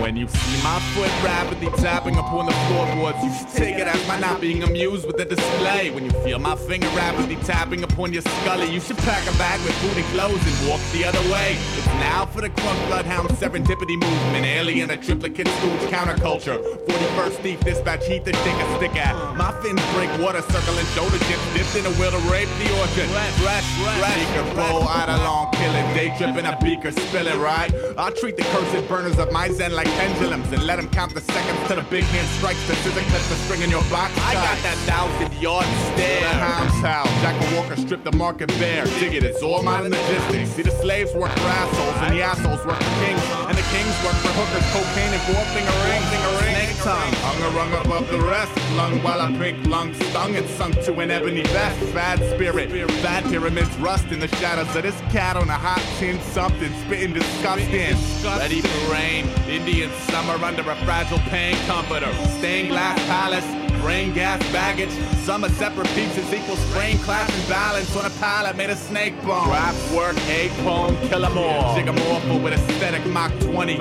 When 0.02 0.16
you 0.16 0.28
see 0.28 0.64
my 0.64 0.80
foot 0.94 1.10
rapidly 1.24 1.70
tapping 1.82 2.16
upon 2.18 2.46
the 2.46 2.52
floorboards, 2.52 3.18
you 3.24 3.34
should 3.34 3.50
take 3.50 3.78
it 3.78 3.88
as 3.88 4.08
my 4.08 4.20
not 4.20 4.40
being 4.40 4.62
amused 4.62 5.08
with 5.08 5.18
the 5.18 5.26
display. 5.26 5.90
When 5.90 6.06
you 6.06 6.12
feel 6.24 6.38
my 6.38 6.56
finger 6.56 6.88
rapidly 6.90 7.36
tapping 7.38 7.84
upon 7.84 8.14
your 8.14 8.22
scully, 8.22 8.72
you 8.72 8.80
should 8.80 8.98
pack 9.00 9.28
a 9.28 9.36
bag 9.40 9.60
with 9.66 9.74
food 9.82 9.98
and 9.98 10.06
clothes 10.14 10.46
and 10.46 10.70
walk 10.70 10.80
the 10.94 11.04
other 11.04 11.20
way. 11.32 11.58
It's 11.78 11.88
now 11.98 12.28
for 12.28 12.42
the 12.42 12.50
crunk 12.50 12.88
bloodhound 12.88 13.30
serendipity 13.30 14.00
movement, 14.00 14.46
alien, 14.46 14.92
a 14.92 14.98
triplicate 14.98 15.48
stooge 15.48 15.90
counterculture. 15.90 16.62
41st 16.86 17.36
thief 17.42 17.60
dispatch, 17.62 18.06
heat 18.06 18.24
the 18.24 18.34
stick 18.34 18.54
a 18.54 18.78
stick 18.78 18.96
at. 18.96 19.16
My 19.36 19.52
fins 19.64 19.82
break 19.96 20.12
water, 20.22 20.44
circling 20.44 20.86
shoulder 20.94 21.18
chips, 21.26 21.54
dipped 21.54 21.76
in 21.76 21.86
a 21.86 21.94
wheel 21.98 22.12
to 22.12 22.22
rape 22.30 22.50
the 22.62 22.70
orchard. 22.80 23.10
Fresh, 23.42 23.66
fresh, 23.82 24.16
beaker 24.16 24.56
bowl, 24.56 24.88
out 24.88 25.10
along, 25.10 25.52
kill 25.54 25.74
it, 25.74 25.94
day 25.96 26.14
trip 26.18 26.38
in 26.38 26.46
a 26.46 26.56
beaker, 26.62 26.92
spill 26.92 27.26
it 27.26 27.38
right. 27.38 27.74
I'll 27.98 28.12
treat 28.12 28.38
the 28.38 28.44
cursed 28.44 28.88
burners 28.88 29.18
of 29.18 29.32
my 29.32 29.50
zen 29.50 29.74
like 29.74 29.87
like 29.88 29.98
pendulums 29.98 30.52
and 30.52 30.64
let 30.64 30.78
them 30.78 30.90
count 30.90 31.14
the 31.14 31.22
seconds 31.22 31.60
till 31.68 31.76
the 31.76 31.84
big 31.84 32.04
man 32.06 32.26
strikes 32.38 32.66
the 32.68 32.76
scissor 32.76 33.02
clips 33.10 33.30
the 33.30 33.36
string 33.36 33.62
in 33.62 33.70
your 33.70 33.84
box. 33.90 34.14
I 34.20 34.34
got 34.34 34.58
that 34.64 34.78
thousand 34.86 35.34
yard 35.42 35.66
stare. 35.94 36.22
The 36.22 36.28
hound's 36.28 36.80
house. 36.82 37.10
Jack 37.22 37.36
Walker 37.56 37.76
stripped 37.76 38.04
the 38.04 38.16
market 38.16 38.50
bare. 38.60 38.86
Dig 39.00 39.14
it, 39.14 39.24
it's 39.24 39.42
all 39.42 39.64
modern 39.64 39.92
logistics. 39.92 40.52
See 40.52 40.64
the 40.64 40.72
slaves 40.72 41.14
work 41.14 41.32
for 41.32 41.48
assholes 41.48 41.96
and 42.04 42.16
the 42.16 42.22
assholes 42.22 42.64
work 42.66 42.78
for 42.78 42.96
kings. 43.06 43.22
And 43.48 43.58
the 43.58 43.68
kings 43.74 43.96
work 44.04 44.18
for 44.24 44.34
hookers, 44.36 44.68
cocaine 44.74 45.14
and 45.14 45.24
four 45.28 45.44
finger 45.56 45.78
ring, 45.88 46.04
finger 46.12 46.34
ring. 46.44 46.56
Snake 46.56 46.78
tongue, 46.84 47.14
hung 47.24 47.40
a 47.44 47.50
rung 47.56 47.74
above 47.86 48.10
the 48.10 48.22
rest. 48.22 48.52
Lung 48.76 49.02
while 49.04 49.22
I 49.22 49.32
pink 49.38 49.66
lung 49.68 49.94
stung 50.10 50.36
and 50.36 50.48
sunk 50.52 50.76
to 50.86 50.94
an 51.00 51.12
ebony 51.12 51.44
vest. 51.44 51.94
Bad 51.94 52.20
spirit, 52.36 52.70
bad 53.02 53.24
pyramids 53.26 53.76
rust 53.78 54.08
in 54.08 54.20
the 54.20 54.28
shadows 54.40 54.74
of 54.76 54.84
this 54.84 55.00
cat 55.12 55.36
on 55.36 55.50
a 55.50 55.54
hot 55.54 55.82
tin 55.98 56.20
something, 56.22 56.72
spitting 56.86 57.14
disgusting. 57.14 57.96
Ready 58.38 58.62
for 58.62 58.94
rain, 58.94 59.26
Indian 59.48 59.77
in 59.84 59.92
summer 60.10 60.44
under 60.44 60.62
a 60.70 60.76
fragile 60.78 61.20
pain 61.30 61.56
comforter. 61.68 62.12
Stained 62.40 62.70
glass 62.70 62.98
palace, 63.06 63.46
brain 63.82 64.14
gas 64.14 64.42
baggage. 64.52 64.92
Some 65.24 65.44
are 65.44 65.50
separate 65.50 65.88
pieces 65.90 66.32
equals 66.34 66.64
brain 66.74 66.98
class 67.00 67.30
and 67.34 67.50
balance 67.50 67.96
on 67.96 68.06
a 68.06 68.10
pallet 68.22 68.56
made 68.56 68.70
of 68.70 68.78
snake 68.78 69.16
bone. 69.24 69.50
Rap 69.50 69.76
work, 69.94 70.16
hate 70.30 70.52
poem, 70.64 70.96
kill 71.10 71.26
'em 71.26 71.38
all. 71.38 71.76
Ziggamorpha 71.76 72.42
with 72.42 72.54
aesthetic 72.54 73.06
Mach 73.08 73.32
20. 73.40 73.78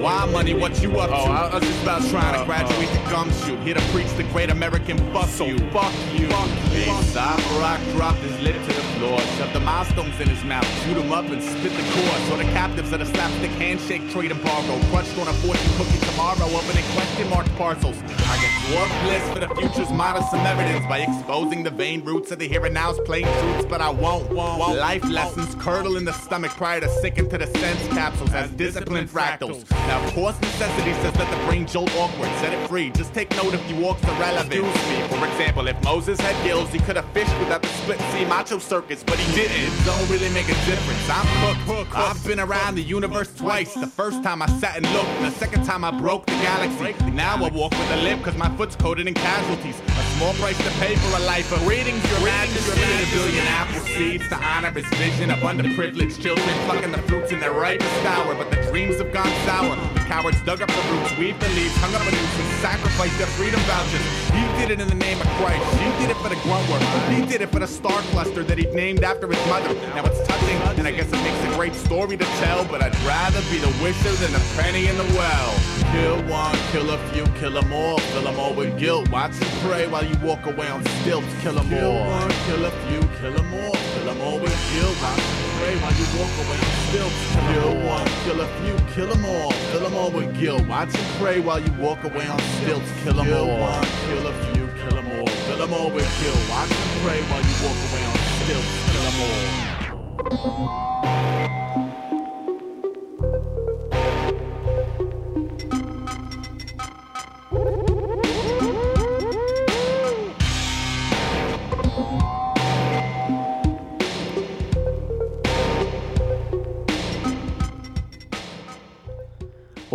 Why 0.00 0.24
money, 0.26 0.54
what 0.54 0.80
you 0.82 0.98
up 0.98 1.10
oh, 1.12 1.26
to? 1.26 1.30
Oh, 1.30 1.32
I 1.32 1.54
was 1.54 1.64
just 1.64 1.82
about 1.82 2.02
trying 2.08 2.34
to 2.34 2.40
uh, 2.40 2.44
graduate 2.44 2.90
the 2.90 3.10
gumshoe. 3.10 3.56
Here 3.64 3.74
to 3.74 3.82
preach 3.92 4.10
the 4.16 4.24
great 4.24 4.50
American 4.50 4.98
fuck 5.12 5.28
you. 5.38 5.58
Fuck 5.70 5.92
you. 6.14 6.28
Fuck 6.28 6.48
you. 6.72 7.02
Stop 7.10 7.38
rock 7.60 7.80
dropped 7.92 8.18
his 8.18 8.38
lip 8.40 8.54
to 8.54 8.72
the 8.74 8.86
floor. 8.96 9.18
Shoved 9.36 9.52
the 9.52 9.60
milestones 9.60 10.18
in 10.20 10.28
his 10.28 10.42
mouth. 10.44 10.66
Shoot 10.84 10.96
him 10.96 11.12
up 11.12 11.26
and 11.26 11.42
spit 11.42 11.72
the 11.72 11.84
cord. 11.92 12.20
So 12.28 12.36
the 12.36 12.44
captives 12.52 12.92
of 12.92 13.00
the 13.00 13.06
slapstick 13.06 13.50
handshake 13.52 14.08
trade 14.10 14.30
embargo. 14.30 14.78
Crunched 14.90 15.16
on 15.18 15.28
a 15.28 15.32
fortune 15.44 15.72
cookie 15.76 15.98
tomorrow. 16.06 16.46
Opening 16.46 16.84
question 16.94 17.28
mark 17.30 17.46
parcels. 17.56 17.96
I 18.26 18.34
get 18.40 18.52
dwarf 18.66 18.90
bliss 19.04 19.35
for 19.36 19.46
the 19.46 19.54
future's 19.60 19.90
modest 19.92 20.30
some 20.30 20.40
evidence 20.40 20.86
by 20.86 21.00
exposing 21.00 21.62
the 21.62 21.70
vain 21.70 22.02
roots 22.04 22.30
of 22.30 22.38
the 22.38 22.48
here 22.48 22.64
and 22.64 22.72
now's 22.72 22.98
plain 23.00 23.24
truths, 23.24 23.66
but 23.68 23.80
I 23.80 23.90
won't. 23.90 24.30
won't. 24.30 24.78
Life 24.78 25.04
lessons 25.04 25.54
curdle 25.56 25.96
in 25.96 26.04
the 26.04 26.12
stomach 26.12 26.52
prior 26.52 26.80
to 26.80 26.88
sinking 27.00 27.28
to 27.30 27.38
the 27.38 27.46
sense 27.46 27.86
capsules 27.88 28.32
as 28.32 28.50
disciplined 28.50 29.10
fractals. 29.10 29.70
Now, 29.70 30.02
of 30.02 30.14
course, 30.14 30.40
necessity 30.40 30.92
says 30.94 31.14
let 31.16 31.30
the 31.30 31.46
brain 31.46 31.66
jolt 31.66 31.94
awkward. 31.96 32.30
Set 32.40 32.54
it 32.54 32.68
free. 32.68 32.90
Just 32.90 33.12
take 33.12 33.30
note 33.32 33.52
if 33.52 33.70
you 33.70 33.76
walk's 33.76 34.02
irrelevant. 34.04 34.54
Excuse 34.54 34.88
me. 34.88 35.18
For 35.18 35.26
example, 35.26 35.68
if 35.68 35.82
Moses 35.84 36.18
had 36.20 36.42
gills, 36.44 36.70
he 36.72 36.78
could 36.78 36.96
have 36.96 37.10
fished 37.12 37.38
without 37.38 37.62
the 37.62 37.68
split 37.68 38.00
sea 38.12 38.24
macho 38.24 38.58
circus, 38.58 39.04
but 39.04 39.18
he 39.18 39.34
didn't. 39.34 39.84
Don't 39.84 40.08
really 40.08 40.30
make 40.30 40.46
a 40.46 40.56
difference. 40.64 41.10
I'm 41.10 41.66
cooked. 41.66 41.94
I've 41.94 42.24
been 42.24 42.40
around 42.40 42.76
the 42.76 42.82
universe 42.82 43.34
twice. 43.34 43.74
The 43.74 43.86
first 43.86 44.22
time 44.22 44.40
I 44.40 44.46
sat 44.60 44.76
and 44.76 44.90
looked, 44.94 45.10
the 45.20 45.30
second 45.32 45.64
time 45.64 45.84
I 45.84 45.90
broke 45.90 46.24
the 46.26 46.32
galaxy. 46.32 46.94
Now 47.10 47.36
I 47.36 47.50
walk 47.50 47.72
with 47.72 47.90
a 47.90 47.96
limp 47.96 48.22
because 48.22 48.38
my 48.38 48.54
foot's 48.56 48.76
coated 48.76 49.06
in 49.06 49.14
casualties. 49.26 49.78
A 49.98 50.04
small 50.16 50.34
price 50.34 50.58
to 50.58 50.70
pay 50.78 50.94
for 50.94 51.10
a 51.16 51.22
life 51.26 51.50
of 51.50 51.66
readings, 51.66 52.00
your 52.10 52.22
majesty. 52.22 52.78
A 52.78 53.06
billion 53.10 53.46
apple 53.58 53.82
seeds 53.94 54.28
to 54.28 54.36
honor 54.38 54.70
his 54.70 54.86
vision 55.02 55.30
of 55.30 55.38
underprivileged 55.50 56.22
children 56.22 56.52
plucking 56.66 56.92
the 56.92 57.02
fruits 57.08 57.32
in 57.32 57.40
their 57.40 57.52
ripest 57.52 58.04
hour. 58.06 58.34
But 58.34 58.50
the 58.50 58.60
dreams 58.70 58.98
have 58.98 59.12
gone 59.12 59.32
sour. 59.44 59.74
The 59.94 60.04
cowards 60.06 60.40
dug 60.42 60.62
up 60.62 60.68
the 60.68 60.82
roots, 60.92 61.10
weaved 61.18 61.40
the 61.40 61.50
leaves, 61.58 61.74
hung 61.82 61.94
up 61.94 62.02
the 62.06 62.12
noose, 62.12 62.38
and 62.38 62.50
sacrificed 62.62 63.18
their 63.18 63.32
freedom 63.38 63.60
vouchers. 63.66 64.06
You 64.38 64.46
did 64.58 64.70
it 64.70 64.78
in 64.80 64.88
the 64.88 65.00
name 65.06 65.20
of 65.20 65.28
Christ. 65.40 65.64
You 65.82 65.90
did 65.98 66.10
it 66.14 66.18
for 66.22 66.28
the 66.28 66.40
grunt 66.46 66.64
work. 66.70 66.82
He 67.10 67.26
did 67.26 67.40
it 67.40 67.50
for 67.50 67.58
the 67.58 67.66
star 67.66 68.00
cluster 68.14 68.44
that 68.44 68.58
he 68.58 68.66
named 68.66 69.02
after 69.02 69.26
his 69.26 69.42
mother. 69.50 69.74
Now 69.96 70.04
it's 70.06 70.22
touching, 70.28 70.58
and 70.78 70.86
I 70.86 70.92
guess 70.92 71.08
it 71.08 71.22
makes 71.26 71.42
a 71.50 71.56
great 71.56 71.74
story 71.74 72.16
to 72.16 72.28
tell. 72.42 72.64
But 72.64 72.80
I'd 72.82 72.96
rather 73.02 73.42
be 73.50 73.58
the 73.58 73.72
wisher 73.82 74.14
than 74.22 74.32
the 74.32 74.42
penny 74.56 74.86
in 74.86 74.96
the 74.96 75.08
well. 75.18 75.75
Kill 75.96 76.20
one, 76.28 76.52
kill 76.72 76.90
a 76.90 76.98
few, 77.08 77.24
kill 77.40 77.52
them 77.52 77.72
all, 77.72 77.96
fill 78.12 78.20
them 78.22 78.38
all 78.38 78.52
with 78.52 78.78
guilt. 78.78 79.08
Watch 79.08 79.32
and 79.40 79.50
pray 79.64 79.86
while 79.86 80.04
you 80.04 80.14
walk 80.22 80.44
away 80.44 80.68
on 80.68 80.84
stilts. 81.00 81.26
Kill 81.40 81.54
them 81.54 81.72
all. 81.72 81.80
Kill 81.80 82.04
one, 82.04 82.30
kill 82.44 82.66
a 82.66 82.70
few, 82.84 83.00
kill 83.18 83.32
them 83.32 83.54
all, 83.54 83.74
fill 83.74 84.04
them 84.04 84.20
all 84.20 84.38
with 84.38 84.52
guilt. 84.72 84.94
Watch 85.00 85.18
and 85.24 85.52
pray 85.56 85.74
while 85.80 85.94
you 85.96 86.04
walk 86.20 86.36
away 86.42 86.58
on 86.60 86.68
stilts. 86.88 87.16
Kill 87.48 87.72
one, 87.88 88.06
kill 88.24 88.40
a 88.42 88.44
few, 88.60 88.76
kill 88.94 89.08
them 89.08 89.24
all, 89.24 89.50
fill 89.72 89.80
them 89.80 89.94
all 89.94 90.10
with 90.10 90.38
guilt. 90.38 90.66
Watch 90.68 90.94
and 90.94 91.06
pray 91.18 91.40
while 91.40 91.60
you 91.60 91.72
walk 91.80 92.04
away 92.04 92.28
on 92.28 92.38
stilts. 92.60 92.92
Kill 93.02 93.14
them 93.14 93.32
all. 93.32 93.46
Kill 93.46 93.58
one, 93.58 93.86
kill 94.04 94.26
a 94.26 94.32
few, 94.52 94.68
kill 94.76 94.90
them 95.00 95.08
all, 95.16 95.26
fill 95.26 95.56
them 95.56 95.72
all 95.72 95.88
with 95.90 96.06
guilt. 96.20 96.36
Watch 96.50 96.70
and 96.76 97.00
pray 97.00 97.22
while 97.24 97.40
you 97.40 97.56
walk 97.64 97.78
away 97.88 98.04
on 98.04 98.18
stilts. 98.44 98.68
Kill 98.92 99.04
them 99.08 99.18
all. 99.24 99.32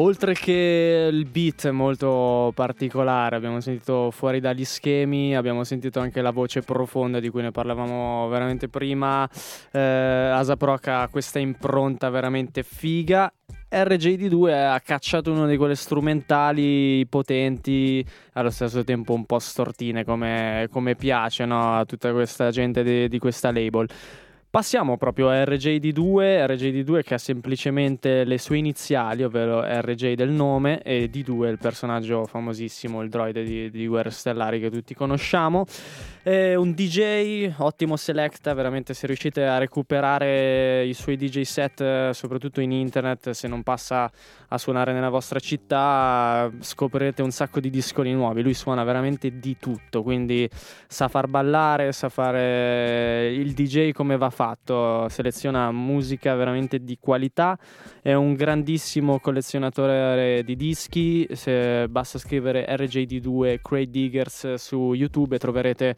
Oltre 0.03 0.33
che 0.33 1.09
il 1.11 1.25
beat 1.25 1.69
molto 1.69 2.51
particolare, 2.55 3.35
abbiamo 3.35 3.59
sentito 3.59 4.09
fuori 4.09 4.39
dagli 4.39 4.65
schemi, 4.65 5.35
abbiamo 5.35 5.63
sentito 5.63 5.99
anche 5.99 6.21
la 6.21 6.31
voce 6.31 6.63
profonda 6.63 7.19
di 7.19 7.29
cui 7.29 7.43
ne 7.43 7.51
parlavamo 7.51 8.27
veramente 8.27 8.67
prima. 8.67 9.29
Eh, 9.71 9.79
Asaproc 9.79 10.87
ha 10.87 11.07
questa 11.07 11.37
impronta 11.37 12.09
veramente 12.09 12.63
figa. 12.63 13.31
RJD2 13.71 14.69
ha 14.71 14.79
cacciato 14.79 15.31
uno 15.31 15.45
di 15.45 15.55
quelle 15.55 15.75
strumentali 15.75 17.05
potenti, 17.07 18.03
allo 18.33 18.49
stesso 18.49 18.83
tempo 18.83 19.13
un 19.13 19.25
po' 19.25 19.37
stortine 19.37 20.03
come, 20.03 20.67
come 20.71 20.95
piace 20.95 21.45
no? 21.45 21.77
a 21.77 21.85
tutta 21.85 22.11
questa 22.11 22.49
gente 22.49 22.81
di, 22.81 23.07
di 23.07 23.19
questa 23.19 23.51
label. 23.51 23.87
Passiamo 24.51 24.97
proprio 24.97 25.29
a 25.29 25.43
RJD2, 25.43 26.45
RJD2 26.45 27.03
che 27.03 27.13
ha 27.13 27.17
semplicemente 27.17 28.25
le 28.25 28.37
sue 28.37 28.57
iniziali, 28.57 29.23
ovvero 29.23 29.61
RJ 29.63 30.15
del 30.15 30.29
nome 30.29 30.81
e 30.81 31.09
D2 31.09 31.47
il 31.47 31.57
personaggio 31.57 32.25
famosissimo, 32.25 33.01
il 33.01 33.07
droide 33.07 33.43
di, 33.43 33.71
di 33.71 33.87
Guerre 33.87 34.09
Stellari 34.09 34.59
che 34.59 34.69
tutti 34.69 34.93
conosciamo. 34.93 35.65
È 36.21 36.53
un 36.53 36.73
DJ, 36.73 37.53
ottimo 37.59 37.95
selecta, 37.95 38.53
veramente 38.53 38.93
se 38.93 39.07
riuscite 39.07 39.45
a 39.45 39.57
recuperare 39.57 40.83
i 40.83 40.93
suoi 40.93 41.15
DJ 41.15 41.41
set, 41.43 42.09
soprattutto 42.09 42.59
in 42.59 42.73
internet, 42.73 43.29
se 43.29 43.47
non 43.47 43.63
passa 43.63 44.11
a 44.49 44.57
suonare 44.57 44.91
nella 44.91 45.09
vostra 45.09 45.39
città, 45.39 46.51
scoprirete 46.59 47.21
un 47.21 47.31
sacco 47.31 47.61
di 47.61 47.69
disconi 47.69 48.13
nuovi. 48.13 48.43
Lui 48.43 48.53
suona 48.53 48.83
veramente 48.83 49.39
di 49.39 49.55
tutto, 49.57 50.03
quindi 50.03 50.47
sa 50.87 51.07
far 51.07 51.27
ballare, 51.27 51.93
sa 51.93 52.09
fare 52.09 53.31
il 53.33 53.53
DJ 53.53 53.91
come 53.93 54.17
va 54.17 54.29
fatto, 54.29 54.40
seleziona 55.07 55.71
musica 55.71 56.33
veramente 56.35 56.83
di 56.83 56.97
qualità, 56.99 57.57
è 58.01 58.13
un 58.13 58.33
grandissimo 58.33 59.19
collezionatore 59.19 60.43
di 60.43 60.55
dischi, 60.55 61.27
se 61.31 61.87
basta 61.87 62.17
scrivere 62.17 62.65
RJD2 62.67 63.59
Crate 63.61 63.89
Diggers 63.89 64.53
su 64.55 64.93
YouTube 64.93 65.35
e 65.35 65.39
troverete 65.39 65.95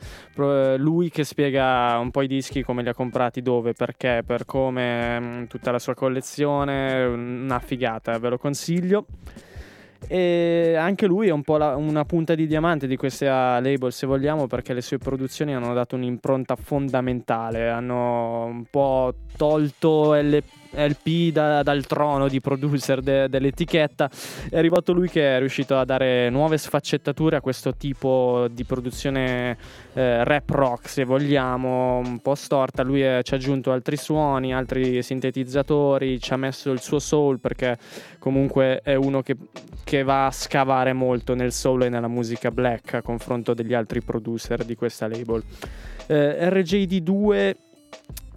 lui 0.77 1.09
che 1.09 1.23
spiega 1.23 1.97
un 1.99 2.11
po' 2.11 2.21
i 2.21 2.27
dischi, 2.27 2.63
come 2.63 2.83
li 2.83 2.89
ha 2.89 2.93
comprati, 2.93 3.41
dove, 3.41 3.73
perché, 3.73 4.23
per 4.25 4.45
come, 4.45 5.19
mm, 5.19 5.43
tutta 5.45 5.71
la 5.71 5.79
sua 5.79 5.93
collezione, 5.93 7.03
una 7.05 7.59
figata, 7.59 8.17
ve 8.19 8.29
lo 8.29 8.37
consiglio. 8.37 9.05
E 10.07 10.75
anche 10.77 11.05
lui 11.05 11.27
è 11.27 11.31
un 11.31 11.41
po' 11.41 11.57
la, 11.57 11.75
una 11.75 12.05
punta 12.05 12.35
di 12.35 12.47
diamante 12.47 12.87
di 12.87 12.95
questa 12.95 13.59
label, 13.59 13.91
se 13.91 14.05
vogliamo, 14.05 14.47
perché 14.47 14.73
le 14.73 14.81
sue 14.81 14.97
produzioni 14.97 15.53
hanno 15.53 15.73
dato 15.73 15.95
un'impronta 15.95 16.55
fondamentale, 16.55 17.69
hanno 17.69 18.45
un 18.45 18.65
po' 18.69 19.13
tolto 19.35 20.13
LP 20.13 20.62
LP 20.73 21.31
da, 21.31 21.63
dal 21.63 21.85
trono 21.85 22.27
di 22.27 22.41
producer 22.41 23.01
de, 23.01 23.29
dell'etichetta, 23.29 24.09
è 24.49 24.57
arrivato 24.57 24.93
lui 24.93 25.09
che 25.09 25.35
è 25.35 25.39
riuscito 25.39 25.77
a 25.77 25.85
dare 25.85 26.29
nuove 26.29 26.57
sfaccettature 26.57 27.37
a 27.37 27.41
questo 27.41 27.75
tipo 27.75 28.47
di 28.51 28.63
produzione 28.63 29.57
eh, 29.93 30.23
rap 30.23 30.49
rock, 30.49 30.89
se 30.89 31.03
vogliamo, 31.03 31.97
un 31.97 32.19
po' 32.19 32.35
storta. 32.35 32.83
Lui 32.83 33.01
è, 33.01 33.21
ci 33.23 33.33
ha 33.33 33.37
aggiunto 33.37 33.71
altri 33.71 33.97
suoni, 33.97 34.53
altri 34.53 35.01
sintetizzatori, 35.01 36.19
ci 36.19 36.33
ha 36.33 36.37
messo 36.37 36.71
il 36.71 36.81
suo 36.81 36.99
soul 36.99 37.39
perché 37.39 37.77
comunque 38.19 38.81
è 38.83 38.95
uno 38.95 39.21
che, 39.21 39.35
che 39.83 40.03
va 40.03 40.27
a 40.27 40.31
scavare 40.31 40.93
molto 40.93 41.35
nel 41.35 41.51
soul 41.51 41.83
e 41.83 41.89
nella 41.89 42.07
musica 42.07 42.51
black 42.51 42.95
a 42.95 43.01
confronto 43.01 43.53
degli 43.53 43.73
altri 43.73 44.01
producer 44.01 44.63
di 44.63 44.75
questa 44.75 45.07
label. 45.07 45.43
Eh, 46.07 46.49
RJD2 46.49 47.55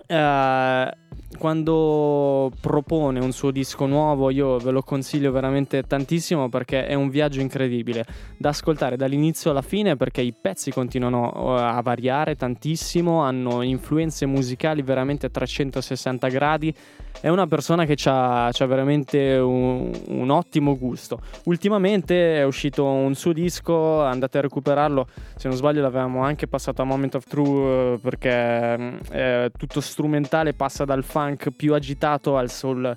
eh, 0.07 0.90
quando 1.38 2.51
propone 2.61 3.21
un 3.21 3.33
suo 3.33 3.51
disco 3.51 3.87
nuovo 3.87 4.31
io 4.31 4.59
ve 4.59 4.71
lo 4.71 4.83
consiglio 4.83 5.31
veramente 5.33 5.83
tantissimo 5.83 6.49
perché 6.49 6.87
è 6.87 6.95
un 6.95 7.09
viaggio 7.09 7.40
incredibile 7.40 8.05
da 8.38 8.51
ascoltare 8.51 8.97
dall'inizio 8.97 9.51
alla 9.51 9.62
fine 9.62 9.97
perché 9.97 10.23
i 10.23 10.33
pezzi 10.33 10.71
continuano 10.71 11.33
uh, 11.35 11.49
a 11.59 11.81
variare 11.83 12.37
tantissimo, 12.37 13.23
hanno 13.23 13.62
influenze 13.62 14.27
musicali 14.27 14.83
veramente 14.83 15.27
a 15.27 15.31
360 15.31 16.29
gradi 16.29 16.75
è 17.21 17.29
una 17.29 17.47
persona 17.47 17.85
che 17.85 17.97
ha 18.09 18.51
veramente 18.67 19.37
un, 19.37 19.91
un, 20.09 20.31
ottimo 20.31 20.77
gusto. 20.77 21.21
Ultimamente 21.45 22.37
è 22.39 22.45
uscito 22.45 22.85
un 22.85 23.15
suo 23.15 23.33
disco, 23.33 24.03
andate 24.03 24.39
a 24.39 24.41
recuperarlo, 24.43 25.07
se 25.37 25.49
non 25.49 25.57
sbaglio 25.57 25.83
l'avevamo 25.83 26.23
anche 26.23 26.47
passato 26.47 26.83
a 26.83 26.85
Moment 26.85 27.15
of 27.15 27.25
True 27.27 27.95
eh, 27.95 27.99
perché 27.99 28.79
mm, 28.79 28.97
è 29.11 29.51
tutto 29.57 29.81
strumentale, 29.81 30.55
passa 30.55 30.85
dal 30.85 31.05
funk 31.05 31.51
più 31.51 31.75
agitato 31.75 32.37
al 32.37 32.51
soul 32.51 32.97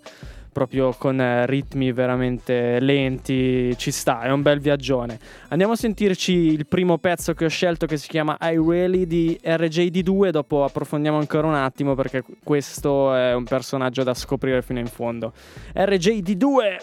proprio 0.52 0.94
con 0.94 1.20
eh, 1.20 1.46
ritmi 1.46 1.92
veramente 1.92 2.80
lenti, 2.80 3.76
ci 3.78 3.92
sta, 3.92 4.22
è 4.22 4.32
un 4.32 4.42
bel 4.42 4.60
viaggione. 4.60 5.20
Andiamo 5.50 5.74
a 5.74 5.76
sentirci 5.76 6.34
il 6.34 6.66
primo 6.68 6.98
pezzo 6.98 7.34
che 7.34 7.46
ho 7.46 7.50
scelto 7.50 7.86
che 7.86 7.98
si 7.98 8.08
chiama 8.08 8.38
I 8.42 8.56
Really 8.58 9.06
di 9.06 9.40
RJD2, 9.44 10.30
dopo 10.30 10.64
approfondiamo 10.64 11.18
ancora 11.18 11.48
un 11.48 11.56
attimo 11.56 11.96
perché 11.96 12.24
questo 12.44 13.14
è 13.16 13.34
un 13.34 13.44
personaggio 13.44 14.04
da 14.04 14.14
scoprire 14.14 14.62
fino 14.62 14.80
in 14.80 14.88
fondo. 14.88 15.34
RJD2! 15.76 16.78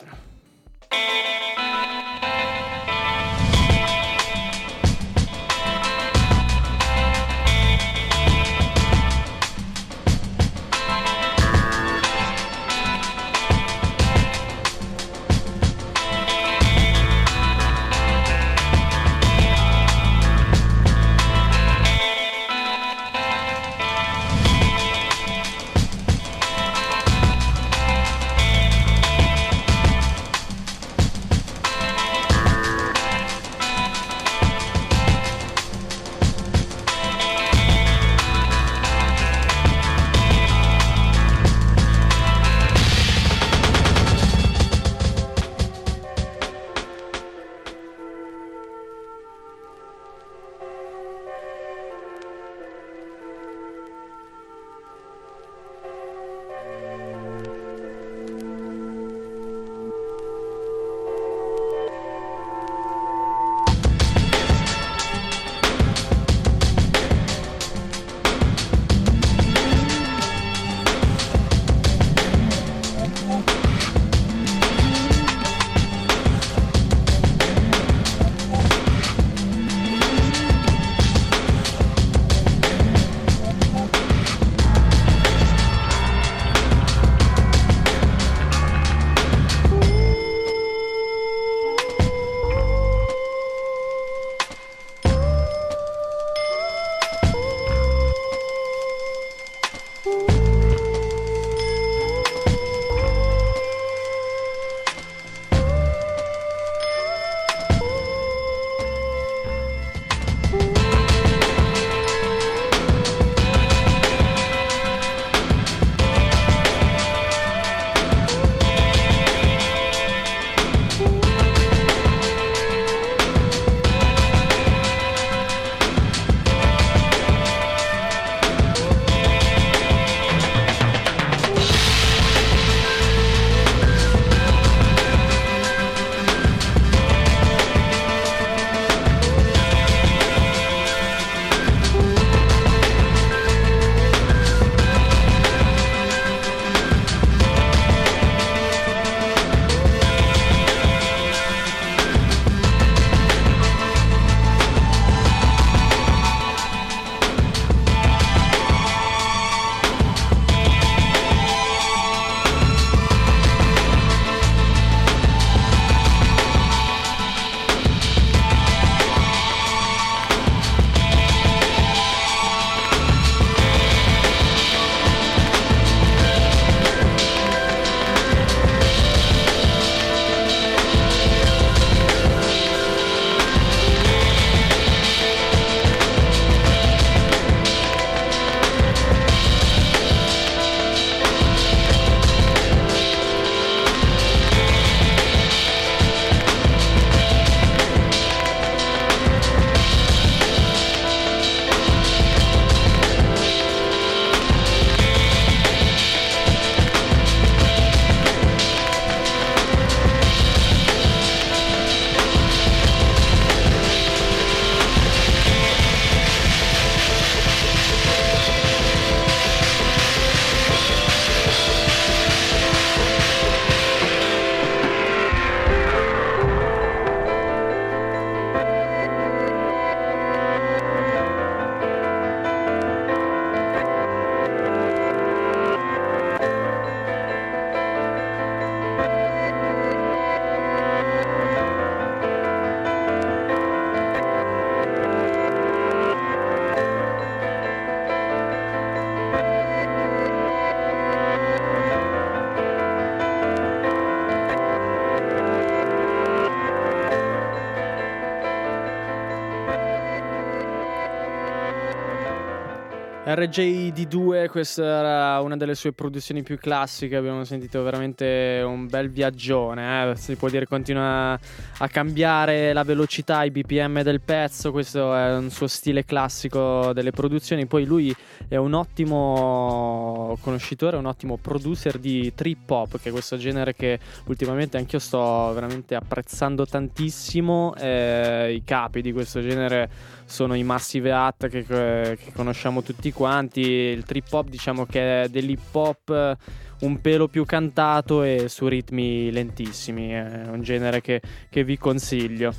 RJD2, 263.26 264.48
questa 264.48 264.84
era 264.84 265.40
una 265.40 265.56
delle 265.56 265.74
sue 265.74 265.92
produzioni 265.92 266.44
più 266.44 266.56
classiche, 266.58 267.16
abbiamo 267.16 267.42
sentito 267.42 267.82
veramente 267.82 268.62
un 268.64 268.86
bel 268.86 269.10
viaggione, 269.10 270.12
eh? 270.12 270.14
si 270.14 270.36
può 270.36 270.48
dire 270.48 270.64
continua 270.64 271.36
a 271.78 271.88
cambiare 271.88 272.72
la 272.72 272.84
velocità, 272.84 273.44
i 273.44 273.50
BPM 273.50 274.02
del 274.02 274.20
pezzo, 274.20 274.72
questo 274.72 275.14
è 275.14 275.36
un 275.36 275.50
suo 275.50 275.66
stile 275.66 276.04
classico 276.04 276.92
delle 276.94 277.10
produzioni, 277.10 277.66
poi 277.66 277.84
lui 277.84 278.14
è 278.48 278.56
un 278.56 278.72
ottimo 278.72 280.38
conoscitore, 280.40 280.96
un 280.96 281.04
ottimo 281.04 281.36
producer 281.36 281.98
di 281.98 282.32
trip 282.34 282.70
hop, 282.70 282.98
che 282.98 283.10
è 283.10 283.12
questo 283.12 283.36
genere 283.36 283.74
che 283.74 283.98
ultimamente 284.26 284.78
anch'io 284.78 284.98
sto 284.98 285.52
veramente 285.52 285.94
apprezzando 285.94 286.66
tantissimo, 286.66 287.74
eh, 287.76 288.54
i 288.54 288.64
capi 288.64 289.02
di 289.02 289.12
questo 289.12 289.42
genere 289.42 289.90
sono 290.24 290.54
i 290.54 290.64
Massive 290.64 291.12
Hat 291.12 291.48
che, 291.48 291.64
che, 291.64 292.32
conosciamo 292.34 292.82
tutti 292.82 293.12
quanti. 293.12 293.60
Il 293.60 294.04
trip 294.04 294.32
hop, 294.32 294.48
diciamo 294.48 294.84
che 294.84 295.22
è 295.22 295.28
dell'hip 295.28 295.74
hop 295.74 296.36
un 296.80 297.00
pelo 297.00 297.26
più 297.28 297.44
cantato 297.44 298.22
e 298.22 298.48
su 298.48 298.66
ritmi 298.66 299.30
lentissimi. 299.30 300.10
È 300.10 300.42
un 300.48 300.62
genere 300.62 301.00
che, 301.00 301.22
che 301.48 301.64
vi 301.66 301.76
consiglio. 301.76 302.54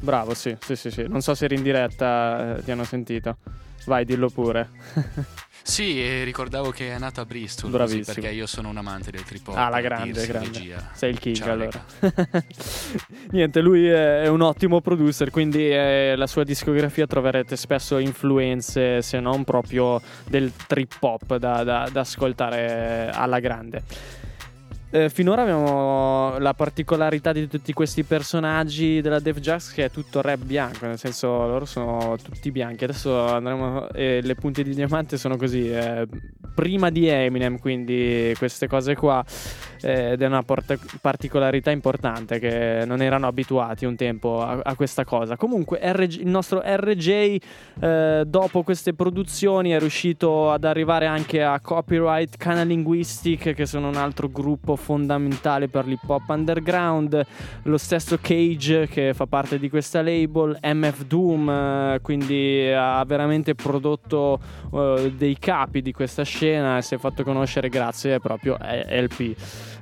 Bravo, 0.00 0.34
sì, 0.34 0.54
sì, 0.60 0.76
sì, 0.76 0.90
sì. 0.90 1.06
Non 1.08 1.22
so 1.22 1.34
se 1.34 1.46
eri 1.46 1.54
in 1.54 1.62
diretta, 1.62 2.56
eh, 2.56 2.62
ti 2.62 2.70
hanno 2.70 2.84
sentito. 2.84 3.38
Vai, 3.86 4.04
dillo 4.04 4.28
pure. 4.28 4.68
Sì, 5.62 6.24
ricordavo 6.24 6.70
che 6.70 6.94
è 6.94 6.98
nato 6.98 7.20
a 7.20 7.24
Bristol. 7.24 7.70
Bravissimo. 7.70 8.14
perché 8.14 8.30
io 8.30 8.46
sono 8.46 8.70
un 8.70 8.78
amante 8.78 9.10
del 9.10 9.22
trip 9.22 9.46
hop. 9.46 9.56
Ah, 9.56 9.68
la 9.68 9.80
grande, 9.80 10.26
grande. 10.26 10.58
Regia. 10.58 10.90
Sei 10.94 11.10
il 11.10 11.18
king 11.18 11.36
Ciao, 11.36 11.52
allora. 11.52 11.84
Niente, 13.30 13.60
lui 13.60 13.86
è 13.86 14.26
un 14.26 14.40
ottimo 14.40 14.80
producer, 14.80 15.30
quindi 15.30 15.68
eh, 15.70 16.14
la 16.16 16.26
sua 16.26 16.44
discografia 16.44 17.06
troverete 17.06 17.56
spesso 17.56 17.98
influenze, 17.98 19.02
se 19.02 19.20
non 19.20 19.44
proprio 19.44 20.00
del 20.26 20.50
trip 20.66 20.96
hop 21.00 21.36
da, 21.36 21.62
da, 21.62 21.88
da 21.92 22.00
ascoltare 22.00 23.10
alla 23.12 23.38
grande. 23.38 23.82
Eh, 24.92 25.08
finora 25.08 25.42
abbiamo 25.42 26.36
la 26.38 26.52
particolarità 26.52 27.30
di 27.30 27.46
tutti 27.46 27.72
questi 27.72 28.02
personaggi 28.02 29.00
della 29.00 29.20
Def 29.20 29.38
Jux 29.38 29.72
che 29.72 29.84
è 29.84 29.90
tutto 29.90 30.20
rap 30.20 30.42
bianco, 30.42 30.86
nel 30.86 30.98
senso 30.98 31.28
loro 31.46 31.64
sono 31.64 32.16
tutti 32.20 32.50
bianchi. 32.50 32.82
Adesso 32.82 33.26
andremo. 33.26 33.88
Eh, 33.90 34.20
le 34.20 34.34
punte 34.34 34.64
di 34.64 34.74
diamante 34.74 35.16
sono 35.16 35.36
così. 35.36 35.70
Eh, 35.70 36.08
prima 36.54 36.90
di 36.90 37.06
Eminem, 37.06 37.58
quindi 37.58 38.34
queste 38.36 38.66
cose 38.66 38.96
qua. 38.96 39.24
Eh, 39.82 40.12
ed 40.12 40.22
è 40.22 40.26
una 40.26 40.42
port- 40.42 40.98
particolarità 41.00 41.70
importante 41.70 42.38
che 42.38 42.82
non 42.84 43.00
erano 43.00 43.26
abituati 43.28 43.86
un 43.86 43.96
tempo 43.96 44.42
a, 44.42 44.60
a 44.62 44.74
questa 44.74 45.04
cosa. 45.04 45.36
Comunque, 45.36 45.78
RG, 45.80 46.20
il 46.20 46.28
nostro 46.28 46.60
RJ, 46.64 47.36
eh, 47.80 48.24
dopo 48.26 48.62
queste 48.62 48.92
produzioni, 48.92 49.70
è 49.70 49.78
riuscito 49.78 50.50
ad 50.50 50.64
arrivare 50.64 51.06
anche 51.06 51.42
a 51.42 51.60
Copyright 51.60 52.36
Canal 52.36 52.66
Linguistic, 52.66 53.54
che 53.54 53.66
sono 53.66 53.88
un 53.88 53.96
altro 53.96 54.28
gruppo 54.28 54.76
fondamentale 54.80 55.68
per 55.68 55.86
l'hip 55.86 56.08
hop 56.08 56.28
underground, 56.28 57.24
lo 57.64 57.78
stesso 57.78 58.18
Cage 58.20 58.88
che 58.88 59.14
fa 59.14 59.26
parte 59.26 59.58
di 59.58 59.68
questa 59.68 60.02
label, 60.02 60.58
MF 60.60 61.04
Doom, 61.04 61.48
eh, 61.48 61.98
quindi 62.02 62.70
ha 62.72 63.04
veramente 63.04 63.54
prodotto 63.54 64.40
uh, 64.70 65.10
dei 65.10 65.36
capi 65.38 65.82
di 65.82 65.92
questa 65.92 66.22
scena 66.22 66.78
e 66.78 66.82
si 66.82 66.94
è 66.94 66.98
fatto 66.98 67.22
conoscere 67.22 67.68
grazie 67.68 68.18
proprio 68.18 68.56
a 68.58 68.74
LP. 68.74 69.34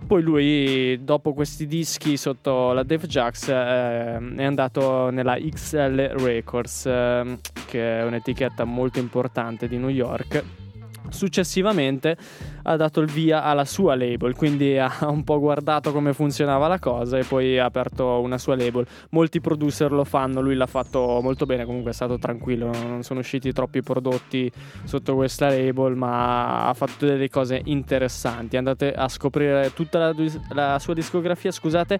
Poi 0.06 0.22
lui, 0.22 1.04
dopo 1.04 1.34
questi 1.34 1.66
dischi 1.66 2.16
sotto 2.16 2.72
la 2.72 2.82
Def 2.82 3.06
Jax, 3.06 3.48
eh, 3.48 3.54
è 3.54 4.44
andato 4.44 5.10
nella 5.10 5.36
XL 5.36 6.14
Records, 6.16 6.86
eh, 6.86 7.38
che 7.66 7.98
è 7.98 8.04
un'etichetta 8.04 8.64
molto 8.64 8.98
importante 8.98 9.68
di 9.68 9.76
New 9.76 9.90
York 9.90 10.66
Successivamente 11.10 12.16
ha 12.62 12.76
dato 12.76 13.00
il 13.00 13.10
via 13.10 13.42
alla 13.42 13.64
sua 13.64 13.94
label, 13.94 14.34
quindi 14.34 14.76
ha 14.78 14.92
un 15.08 15.24
po' 15.24 15.38
guardato 15.38 15.92
come 15.92 16.12
funzionava 16.12 16.68
la 16.68 16.78
cosa 16.78 17.18
e 17.18 17.24
poi 17.24 17.58
ha 17.58 17.64
aperto 17.64 18.20
una 18.20 18.38
sua 18.38 18.56
label. 18.56 18.86
Molti 19.10 19.40
producer 19.40 19.90
lo 19.92 20.04
fanno, 20.04 20.40
lui 20.40 20.54
l'ha 20.54 20.66
fatto 20.66 21.20
molto 21.22 21.46
bene, 21.46 21.64
comunque 21.64 21.90
è 21.90 21.94
stato 21.94 22.18
tranquillo, 22.18 22.70
non 22.72 23.02
sono 23.02 23.20
usciti 23.20 23.52
troppi 23.52 23.82
prodotti 23.82 24.50
sotto 24.84 25.14
questa 25.14 25.48
label, 25.48 25.96
ma 25.96 26.68
ha 26.68 26.74
fatto 26.74 27.06
delle 27.06 27.28
cose 27.28 27.60
interessanti. 27.64 28.56
Andate 28.56 28.92
a 28.92 29.08
scoprire 29.08 29.72
tutta 29.74 29.98
la, 29.98 30.14
la 30.50 30.78
sua 30.78 30.94
discografia, 30.94 31.50
scusate, 31.50 31.98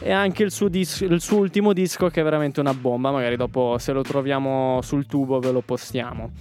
e 0.00 0.10
anche 0.10 0.42
il 0.42 0.50
suo, 0.50 0.68
dis- 0.68 1.00
il 1.00 1.20
suo 1.20 1.38
ultimo 1.38 1.72
disco 1.72 2.08
che 2.08 2.20
è 2.20 2.24
veramente 2.24 2.60
una 2.60 2.74
bomba, 2.74 3.10
magari 3.10 3.36
dopo 3.36 3.76
se 3.78 3.92
lo 3.92 4.02
troviamo 4.02 4.80
sul 4.82 5.06
tubo 5.06 5.38
ve 5.38 5.52
lo 5.52 5.60
postiamo 5.60 6.32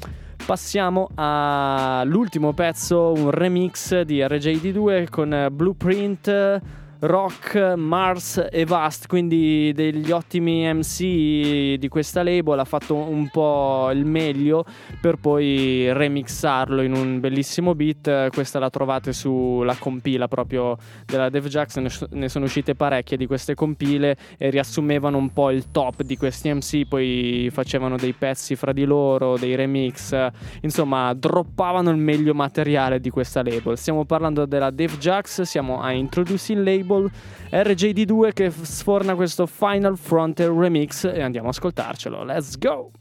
passiamo 0.46 1.10
all'ultimo 1.16 2.54
pezzo, 2.54 3.14
un 3.14 3.32
remix 3.32 4.02
di 4.02 4.20
RJD2 4.20 5.10
con 5.10 5.48
Blueprint 5.52 6.62
rock, 7.02 7.76
Mars 7.78 8.46
e 8.52 8.66
Vast, 8.66 9.08
quindi 9.08 9.72
degli 9.74 10.12
ottimi 10.12 10.72
MC 10.74 11.78
di 11.78 11.88
questa 11.88 12.24
label, 12.24 12.60
ha 12.60 12.66
fatto 12.66 12.96
un 12.96 13.30
po' 13.30 13.90
il 13.94 14.04
meglio 14.04 14.66
per 15.00 15.16
poi 15.16 15.92
remixarlo 15.94 16.82
in 16.82 16.94
un 16.94 17.20
bellissimo 17.22 17.74
beat. 17.74 18.30
Questa 18.34 18.60
la 18.60 18.70
trovate 18.70 19.14
sulla 19.14 19.76
compila 19.76 20.28
proprio 20.28 20.78
della 21.06 21.30
Dev 21.30 21.48
Jackson, 21.48 21.88
ne 22.10 22.28
sono 22.28 22.46
uscite 22.46 22.76
parecchie 22.76 23.16
di 23.16 23.28
queste 23.28 23.56
compile 23.56 24.18
e 24.38 24.50
riassumevano 24.50 25.18
un 25.18 25.32
po' 25.32 25.52
il 25.52 25.72
top 25.72 26.02
di 26.02 26.18
questi 26.18 26.54
MC, 26.54 26.86
poi 26.86 27.50
facevano 27.52 27.96
dei 27.96 28.14
pezzi 28.14 28.56
fra 28.56 28.74
di 28.74 28.84
loro, 28.84 29.38
dei 29.38 29.56
remix, 29.56 30.28
insomma 30.62 31.14
droppavano 31.14 31.92
il 31.92 31.98
meglio 31.98 32.34
materiale 32.34 33.00
di 33.00 33.10
questa 33.10 33.42
label. 33.42 33.78
Stiamo 33.78 34.04
parlando 34.04 34.46
della 34.46 34.70
Dev 34.70 34.98
Jax, 34.98 35.44
siamo 35.44 35.82
a 35.82 35.92
Introducing 35.92 36.62
Label 36.62 36.88
label 36.90 37.12
RJD2 37.52 38.34
che 38.34 38.52
sforna 38.52 39.16
questo 39.16 39.46
Final 39.46 39.98
Frontier 39.98 40.50
remix 40.50 41.04
e 41.06 41.22
andiamo 41.22 41.48
a 41.48 41.52
ascoltarcelo. 41.52 42.24
Let's 42.24 42.58
go! 42.58 42.92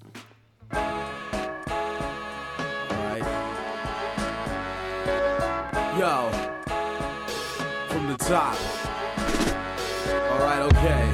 Yo, 5.97 6.31
from 7.89 8.07
the 8.07 8.17
top. 8.25 8.57
Alright, 10.31 10.63
okay. 10.73 11.09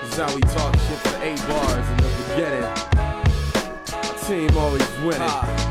This 0.00 0.12
is 0.12 0.18
how 0.18 0.34
we 0.34 0.40
talk 0.40 0.74
shit 0.74 0.98
for 0.98 1.22
eight 1.22 1.38
bars 1.46 1.88
in 1.90 1.96
the 1.98 2.12
beginning. 2.28 2.64
Our 3.92 4.14
team 4.26 4.56
always 4.56 4.88
winning. 5.04 5.20
Uh 5.20 5.69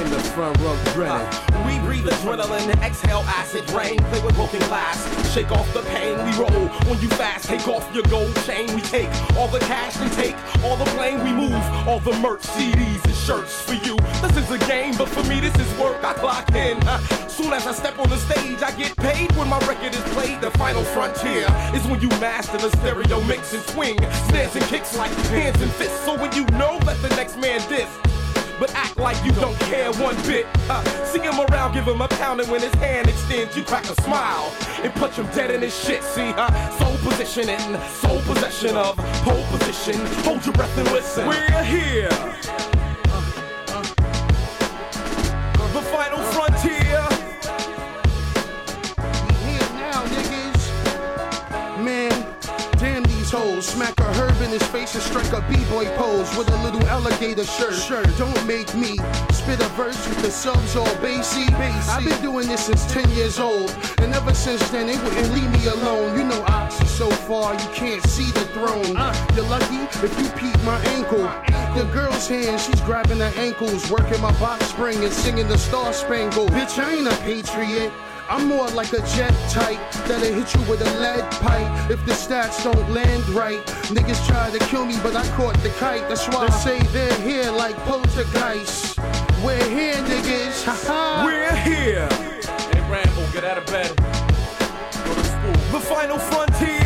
in 0.00 0.10
the 0.10 0.18
front 0.18 0.58
row. 0.60 0.76
Uh, 0.96 1.64
we 1.66 1.78
breathe 1.80 2.04
adrenaline, 2.06 2.68
exhale 2.82 3.24
acid 3.26 3.68
rain, 3.70 3.98
play 4.10 4.20
with 4.22 4.34
broken 4.34 4.60
glass, 4.68 4.98
shake 5.32 5.50
off 5.50 5.72
the 5.72 5.80
pain. 5.82 6.16
We 6.26 6.32
roll 6.38 6.68
when 6.88 7.00
you 7.00 7.08
fast, 7.08 7.46
take 7.46 7.66
off 7.66 7.88
your 7.94 8.02
gold 8.04 8.34
chain. 8.44 8.74
We 8.74 8.82
take 8.82 9.08
all 9.36 9.48
the 9.48 9.60
cash 9.60 9.96
and 9.96 10.12
take 10.12 10.36
all 10.64 10.76
the 10.76 10.90
blame. 10.96 11.24
We 11.24 11.32
move 11.32 11.62
all 11.88 12.00
the 12.00 12.12
merch, 12.20 12.42
CDs 12.42 13.04
and 13.04 13.14
shirts 13.14 13.62
for 13.62 13.74
you. 13.74 13.96
This 14.20 14.36
is 14.36 14.50
a 14.50 14.58
game, 14.66 14.94
but 14.98 15.08
for 15.08 15.22
me 15.28 15.40
this 15.40 15.54
is 15.56 15.78
work. 15.78 16.02
I 16.04 16.12
clock 16.14 16.54
in. 16.54 16.76
Uh, 16.86 16.98
soon 17.28 17.52
as 17.52 17.66
I 17.66 17.72
step 17.72 17.98
on 17.98 18.10
the 18.10 18.18
stage, 18.18 18.62
I 18.62 18.72
get 18.76 18.94
paid 18.96 19.32
when 19.36 19.48
my 19.48 19.58
record 19.60 19.94
is 19.94 20.04
played. 20.12 20.40
The 20.42 20.50
final 20.52 20.84
frontier 20.84 21.46
is 21.74 21.86
when 21.86 22.00
you 22.00 22.08
master 22.20 22.58
the 22.58 22.70
stereo 22.76 23.22
mix 23.24 23.54
and 23.54 23.62
swing, 23.70 23.98
snares 24.28 24.54
and 24.56 24.64
kicks 24.66 24.96
like 24.96 25.12
hands 25.32 25.60
and 25.62 25.70
fists. 25.72 26.00
So 26.04 26.16
when 26.20 26.32
you 26.34 26.44
know 26.58 26.78
that 26.80 27.00
the 27.00 27.08
next 27.16 27.38
man 27.38 27.66
diss 27.70 27.88
but 28.58 28.74
act 28.74 28.96
like 28.98 29.22
you 29.24 29.32
don't 29.32 29.58
care 29.60 29.92
one 29.94 30.16
bit. 30.26 30.46
Uh, 30.68 30.82
see 31.04 31.20
him 31.20 31.38
around, 31.48 31.72
give 31.72 31.86
him 31.86 32.00
a 32.00 32.08
pound, 32.08 32.40
and 32.40 32.50
when 32.50 32.60
his 32.60 32.74
hand 32.74 33.08
extends, 33.08 33.56
you 33.56 33.62
crack 33.62 33.84
a 33.84 34.02
smile 34.02 34.52
and 34.82 34.92
punch 34.94 35.14
him 35.14 35.26
dead 35.34 35.50
in 35.50 35.62
his 35.62 35.76
shit. 35.78 36.02
See, 36.02 36.32
uh, 36.36 36.70
soul 36.78 36.96
positioning, 37.08 37.80
soul 37.90 38.20
possession 38.22 38.76
of 38.76 38.96
pole 38.96 39.44
position. 39.50 40.04
Hold 40.24 40.44
your 40.44 40.54
breath 40.54 40.76
and 40.78 40.90
listen. 40.92 41.26
We're 41.26 41.64
here. 41.64 42.65
These. 53.32 53.66
Smack 53.66 53.98
a 54.00 54.04
herb 54.14 54.40
in 54.42 54.50
his 54.50 54.62
face 54.64 54.94
and 54.94 55.02
strike 55.02 55.32
a 55.32 55.40
b-boy 55.48 55.86
pose 55.96 56.36
with 56.36 56.48
a 56.50 56.62
little 56.62 56.82
alligator 56.86 57.44
shirt. 57.44 57.74
Shirt, 57.74 58.06
don't 58.18 58.46
make 58.46 58.72
me 58.74 58.96
spit 59.32 59.60
a 59.60 59.68
verse 59.76 60.08
with 60.08 60.22
the 60.22 60.30
subs 60.30 60.76
all 60.76 60.84
bassy. 60.96 61.46
bassy. 61.50 61.90
I've 61.90 62.04
been 62.04 62.20
doing 62.22 62.48
this 62.48 62.66
since 62.66 62.86
10 62.92 63.08
years 63.10 63.38
old, 63.38 63.70
and 63.98 64.14
ever 64.14 64.34
since 64.34 64.68
then 64.70 64.86
they 64.86 64.96
wouldn't 64.96 65.32
leave 65.34 65.50
me 65.50 65.66
alone. 65.66 66.16
You 66.18 66.24
know, 66.24 66.42
Ox 66.48 66.76
so 66.90 67.10
far 67.10 67.54
you 67.54 67.68
can't 67.74 68.02
see 68.04 68.30
the 68.32 68.46
throne. 68.54 68.96
Uh, 68.96 69.12
you're 69.34 69.46
lucky 69.46 69.82
if 70.04 70.12
you 70.20 70.28
peep 70.38 70.62
my 70.64 70.80
ankle. 70.96 71.24
The 71.76 71.88
girl's 71.92 72.28
hand, 72.28 72.60
she's 72.60 72.80
grabbing 72.82 73.18
her 73.18 73.32
ankles, 73.36 73.90
working 73.90 74.20
my 74.20 74.32
box 74.38 74.66
spring 74.66 75.04
and 75.04 75.12
singing 75.12 75.48
the 75.48 75.58
Star 75.58 75.92
Spangled. 75.92 76.50
Bitch, 76.52 76.78
I 76.82 76.94
ain't 76.94 77.06
a 77.06 77.16
patriot. 77.22 77.92
I'm 78.28 78.48
more 78.48 78.68
like 78.70 78.92
a 78.92 78.98
jet 79.14 79.32
type 79.50 79.78
that'll 80.08 80.34
hit 80.34 80.52
you 80.52 80.60
with 80.68 80.80
a 80.80 80.98
lead 80.98 81.30
pipe 81.40 81.90
if 81.90 82.04
the 82.04 82.12
stats 82.12 82.64
don't 82.64 82.90
land 82.90 83.28
right. 83.28 83.64
Niggas 83.86 84.26
try 84.26 84.50
to 84.50 84.58
kill 84.66 84.84
me, 84.84 84.96
but 85.00 85.14
I 85.14 85.24
caught 85.36 85.56
the 85.62 85.68
kite. 85.70 86.08
That's 86.08 86.26
why 86.28 86.46
I 86.46 86.50
say 86.50 86.80
they're 86.88 87.20
here 87.20 87.50
like 87.52 87.76
poltergeists. 87.84 88.98
We're 89.44 89.68
here, 89.68 89.94
niggas. 89.94 90.66
We're 91.24 91.54
here. 91.56 92.08
Hey, 92.72 92.80
Rambo, 92.90 93.32
get 93.32 93.44
out 93.44 93.58
of 93.58 93.66
bed. 93.66 93.94
Go 93.96 95.14
to 95.14 95.24
school. 95.24 95.78
The 95.78 95.86
final 95.86 96.18
frontier. 96.18 96.85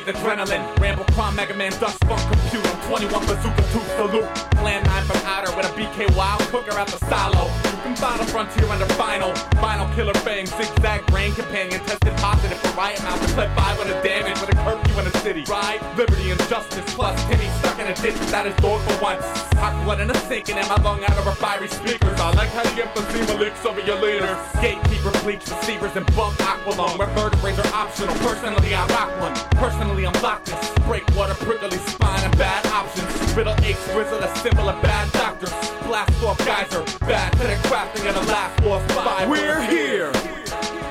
Breathe 0.00 0.14
adrenaline. 0.16 0.78
Rambo, 0.78 1.04
crime, 1.12 1.36
Mega 1.36 1.54
Man, 1.54 1.72
dust, 1.80 2.02
funk, 2.04 2.20
computer. 2.30 2.70
21 2.88 3.26
bazooka, 3.26 3.62
two 3.72 3.80
salute. 3.96 4.26
Plan 4.58 4.82
9 4.82 5.04
from 5.04 5.20
outer 5.26 5.54
with 5.56 5.66
a 5.66 5.72
BK 5.78 6.14
wild 6.16 6.40
cooker 6.50 6.76
at 6.76 6.88
the 6.88 6.98
silo. 7.06 7.46
You 7.70 7.78
can 7.82 7.96
find 7.96 8.20
a 8.20 8.26
frontier 8.26 8.66
under 8.66 8.86
vinyl. 8.98 9.32
Vinyl 9.62 9.94
killer 9.94 10.14
fang, 10.14 10.46
zigzag 10.46 11.06
brain 11.06 11.32
companion. 11.34 11.80
Tested 11.84 12.16
positive 12.16 12.58
for 12.58 12.76
riot 12.76 13.02
mouth. 13.02 13.20
Clip 13.34 13.50
5 13.54 13.78
with 13.78 13.88
a 13.88 14.02
damage 14.02 14.40
with 14.40 14.52
a 14.52 14.56
curfew 14.64 14.98
in 14.98 15.04
the 15.04 15.18
city. 15.18 15.44
Right? 15.48 15.80
Liberty 15.96 16.30
and 16.30 16.40
justice 16.48 16.94
plus 16.94 17.14
Timmy 17.28 17.48
stuck 17.60 17.78
in 17.78 17.86
a 17.86 17.94
ditch 17.94 18.18
without 18.18 18.46
his 18.46 18.56
door 18.56 18.78
for 18.80 19.02
once. 19.02 19.24
Hot 19.62 19.84
blood 19.84 20.00
in 20.00 20.10
a 20.10 20.14
sinking 20.26 20.56
and 20.56 20.64
in 20.64 20.68
my 20.68 20.82
lung 20.82 21.02
out 21.04 21.16
of 21.16 21.24
her 21.24 21.36
fiery 21.36 21.68
speakers. 21.68 22.18
I 22.20 22.32
like 22.32 22.50
how 22.50 22.62
the 22.62 22.82
emphysema 22.82 23.38
licks 23.38 23.64
over 23.64 23.80
your 23.80 24.00
leaders. 24.00 24.36
Gatekeeper, 24.60 25.12
bleach, 25.22 25.46
receivers, 25.48 25.94
and 25.96 26.06
bump 26.16 26.36
aqualung. 26.38 26.98
Where 26.98 27.08
vertebrae 27.14 27.54
are 27.56 27.74
optional. 27.74 28.14
Personally, 28.16 28.74
I 28.74 28.86
rock 28.88 29.10
one. 29.20 29.34
Personally, 29.56 29.89
I'm 29.90 30.22
locked 30.22 30.46
this. 30.46 30.70
Breakwater, 30.86 31.34
prickly 31.34 31.78
spine, 31.78 32.24
and 32.24 32.38
bad 32.38 32.64
options. 32.66 33.34
Riddle 33.34 33.54
aches, 33.64 33.84
grizzle, 33.92 34.18
a 34.18 34.36
symbol 34.36 34.68
of 34.68 34.80
bad 34.82 35.10
doctors. 35.12 35.50
Blast 35.82 36.22
off 36.22 36.38
geyser, 36.38 36.84
bad 37.00 37.32
to 37.32 37.38
the 37.38 37.54
crafting 37.68 38.08
of 38.08 38.14
the 38.14 38.32
last 38.32 38.62
war's 38.62 38.84
five. 38.92 39.28
We're 39.28 39.60
here. 39.62 40.12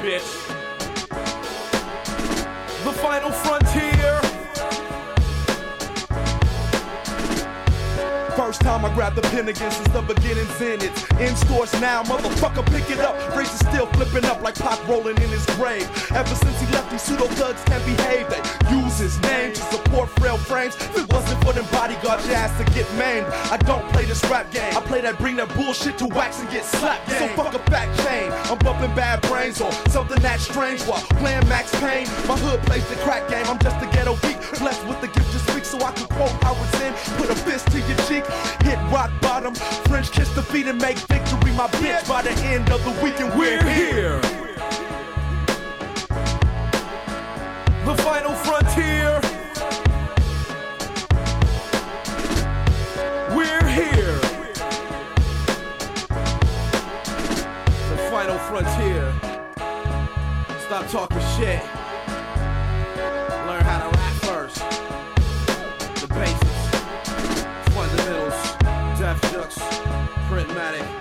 Bitch. 0.01 0.47
The 2.83 2.91
final 2.93 3.31
frontier. 3.31 4.28
First 8.49 8.61
time 8.61 8.83
I 8.83 8.91
grabbed 8.95 9.15
the 9.15 9.21
pen 9.21 9.47
again 9.47 9.69
since 9.69 9.87
the 9.89 10.01
beginnings 10.01 10.59
in 10.59 10.81
it. 10.81 11.21
In 11.21 11.35
stores 11.35 11.71
now, 11.79 12.01
motherfucker, 12.01 12.65
pick 12.65 12.89
it 12.89 12.99
up. 12.99 13.15
Phrases 13.31 13.59
still 13.59 13.85
flipping 13.93 14.25
up 14.25 14.41
like 14.41 14.55
Pac 14.55 14.79
rolling 14.87 15.17
in 15.21 15.29
his 15.29 15.45
grave. 15.53 15.85
Ever 16.09 16.33
since 16.33 16.59
he 16.59 16.65
left, 16.73 16.89
these 16.89 17.03
pseudo 17.03 17.27
thugs 17.37 17.63
can't 17.65 17.85
behave. 17.85 18.25
They 18.27 18.41
use 18.75 18.97
his 18.97 19.21
name 19.21 19.53
to 19.53 19.61
support 19.61 20.09
frail 20.17 20.37
frames. 20.37 20.73
If 20.77 20.97
it 20.97 21.13
wasn't 21.13 21.43
for 21.43 21.53
them 21.53 21.67
bodyguards, 21.71 22.25
your 22.25 22.37
ass 22.37 22.57
to 22.57 22.65
get 22.73 22.91
maimed. 22.97 23.27
I 23.53 23.57
don't 23.57 23.87
play 23.93 24.05
this 24.05 24.25
rap 24.25 24.49
game. 24.49 24.75
I 24.75 24.81
play 24.81 25.01
that 25.01 25.19
bring 25.19 25.35
that 25.35 25.53
bullshit 25.53 25.99
to 25.99 26.07
wax 26.07 26.39
and 26.39 26.49
get 26.49 26.65
slapped. 26.65 27.07
So 27.11 27.27
fuck 27.37 27.53
a 27.53 27.59
fat 27.69 27.85
chain. 28.01 28.31
I'm 28.49 28.57
bumping 28.57 28.95
bad 28.95 29.21
brains 29.29 29.61
or 29.61 29.71
something 29.93 30.19
that 30.23 30.39
strange 30.39 30.81
while 30.87 31.03
playing 31.21 31.47
Max 31.47 31.69
Payne. 31.79 32.07
My 32.25 32.35
hood 32.35 32.61
plays 32.63 32.87
the 32.89 32.95
crack 33.05 33.29
game. 33.29 33.45
I'm 33.45 33.59
just 33.59 33.77
a 33.77 33.85
ghetto 33.93 34.15
geek, 34.25 34.41
blessed 34.57 34.87
with 34.87 34.99
the 35.01 35.07
gift 35.07 35.31
to 35.33 35.37
speak 35.37 35.65
so 35.65 35.77
I 35.85 35.91
can 35.91 36.07
quote 36.07 36.33
Howard 36.41 36.69
Zinn. 36.77 36.93
Put 37.17 37.29
a 37.29 37.35
fist 37.35 37.69
to 37.71 37.79
your 37.79 37.97
cheek, 38.09 38.23
hit 38.63 38.77
rock 38.91 39.11
bottom, 39.21 39.53
French 39.87 40.11
kiss 40.11 40.33
the 40.35 40.43
feet 40.43 40.67
and 40.67 40.81
make 40.81 40.97
victory 40.97 41.51
my 41.53 41.67
bitch 41.67 42.07
by 42.07 42.21
the 42.21 42.31
end 42.45 42.71
of 42.71 42.83
the 42.83 42.91
week. 43.03 43.19
And 43.19 43.37
we're 43.37 43.63
here. 43.63 44.19
The 47.85 47.95
final 48.03 48.33
frontier. 48.33 49.19
We're 53.35 53.67
here. 53.67 54.19
The 57.89 57.97
final 58.11 58.37
frontier. 58.39 59.13
Stop 60.67 60.87
talking 60.89 61.19
shit. 61.37 61.88
automatic. 70.59 70.98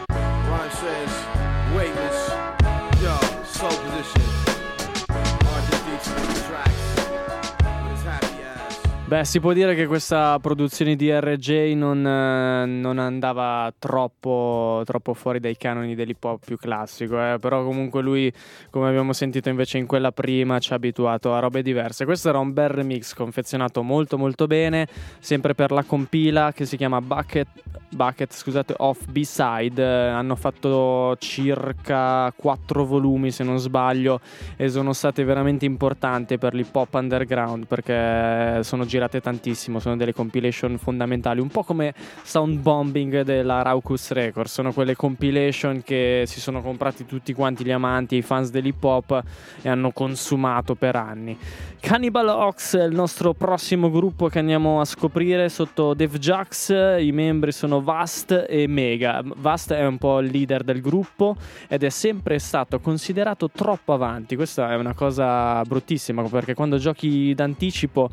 Beh, 9.08 9.24
si 9.24 9.40
può 9.40 9.54
dire 9.54 9.74
che 9.74 9.86
questa 9.86 10.38
produzione 10.38 10.94
di 10.94 11.10
RJ 11.10 11.72
non, 11.72 12.06
eh, 12.06 12.66
non 12.66 12.98
andava 12.98 13.72
troppo, 13.78 14.82
troppo 14.84 15.14
fuori 15.14 15.40
dai 15.40 15.56
canoni 15.56 15.94
dell'hip 15.94 16.22
hop 16.22 16.44
più 16.44 16.58
classico, 16.58 17.18
eh, 17.18 17.38
però 17.40 17.64
comunque 17.64 18.02
lui, 18.02 18.30
come 18.68 18.88
abbiamo 18.88 19.14
sentito 19.14 19.48
invece 19.48 19.78
in 19.78 19.86
quella 19.86 20.12
prima, 20.12 20.58
ci 20.58 20.74
ha 20.74 20.76
abituato 20.76 21.34
a 21.34 21.38
robe 21.38 21.62
diverse. 21.62 22.04
Questo 22.04 22.28
era 22.28 22.38
un 22.38 22.52
bel 22.52 22.68
remix 22.68 23.14
confezionato 23.14 23.82
molto 23.82 24.18
molto 24.18 24.46
bene, 24.46 24.86
sempre 25.20 25.54
per 25.54 25.70
la 25.70 25.84
compila 25.84 26.52
che 26.52 26.66
si 26.66 26.76
chiama 26.76 27.00
Bucket, 27.00 27.48
Bucket 27.88 28.34
scusate, 28.34 28.74
of 28.76 29.06
B-Side. 29.06 29.82
Hanno 29.82 30.36
fatto 30.36 31.16
circa 31.18 32.30
4 32.36 32.84
volumi 32.84 33.30
se 33.30 33.42
non 33.42 33.58
sbaglio 33.58 34.20
e 34.54 34.68
sono 34.68 34.92
state 34.92 35.24
veramente 35.24 35.64
importanti 35.64 36.36
per 36.36 36.52
l'hip 36.52 36.76
hop 36.76 36.92
underground 36.92 37.66
perché 37.66 38.62
sono 38.62 38.84
girate 38.98 39.20
tantissimo, 39.20 39.78
sono 39.78 39.96
delle 39.96 40.12
compilation 40.12 40.76
fondamentali, 40.76 41.40
un 41.40 41.48
po' 41.48 41.62
come 41.62 41.94
Sound 42.22 42.58
Bombing 42.58 43.20
della 43.22 43.62
Raucus 43.62 44.10
Records, 44.10 44.52
sono 44.52 44.72
quelle 44.72 44.96
compilation 44.96 45.82
che 45.84 46.24
si 46.26 46.40
sono 46.40 46.62
comprati 46.62 47.06
tutti 47.06 47.32
quanti 47.32 47.64
gli 47.64 47.70
amanti, 47.70 48.16
i 48.16 48.22
fans 48.22 48.50
dell'hip 48.50 48.82
hop 48.82 49.22
e 49.62 49.68
hanno 49.68 49.92
consumato 49.92 50.74
per 50.74 50.96
anni. 50.96 51.38
Cannibal 51.80 52.26
Ox 52.28 52.76
è 52.76 52.82
il 52.82 52.92
nostro 52.92 53.34
prossimo 53.34 53.88
gruppo 53.88 54.26
che 54.26 54.40
andiamo 54.40 54.80
a 54.80 54.84
scoprire 54.84 55.48
sotto 55.48 55.94
Def 55.94 56.18
Jux, 56.18 56.70
i 56.98 57.12
membri 57.12 57.52
sono 57.52 57.80
Vast 57.80 58.46
e 58.48 58.66
Mega. 58.66 59.22
Vast 59.36 59.72
è 59.72 59.86
un 59.86 59.96
po' 59.96 60.18
il 60.18 60.28
leader 60.28 60.64
del 60.64 60.80
gruppo 60.80 61.36
ed 61.68 61.84
è 61.84 61.88
sempre 61.88 62.40
stato 62.40 62.80
considerato 62.80 63.48
troppo 63.48 63.92
avanti, 63.92 64.34
questa 64.34 64.72
è 64.72 64.74
una 64.74 64.94
cosa 64.94 65.62
bruttissima 65.62 66.22
perché 66.24 66.54
quando 66.54 66.78
giochi 66.78 67.32
d'anticipo 67.32 68.10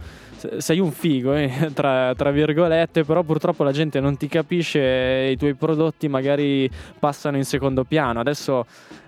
sei 0.58 0.75
un 0.80 0.92
figo, 0.92 1.34
eh, 1.34 1.72
tra, 1.74 2.14
tra, 2.16 2.32
virgolette, 2.32 3.04
però 3.04 3.24
purtroppo 3.24 3.64
la 3.64 3.72
gente 3.72 4.00
non 4.00 4.18
ti 4.18 4.28
capisce 4.28 4.80
e 4.80 5.32
i 5.32 5.38
tuoi 5.38 5.54
prodotti 5.54 6.08
magari 6.08 6.70
passano 7.00 7.38
in 7.38 7.46
secondo 7.46 7.84
piano. 7.84 8.20
Adesso 8.20 8.66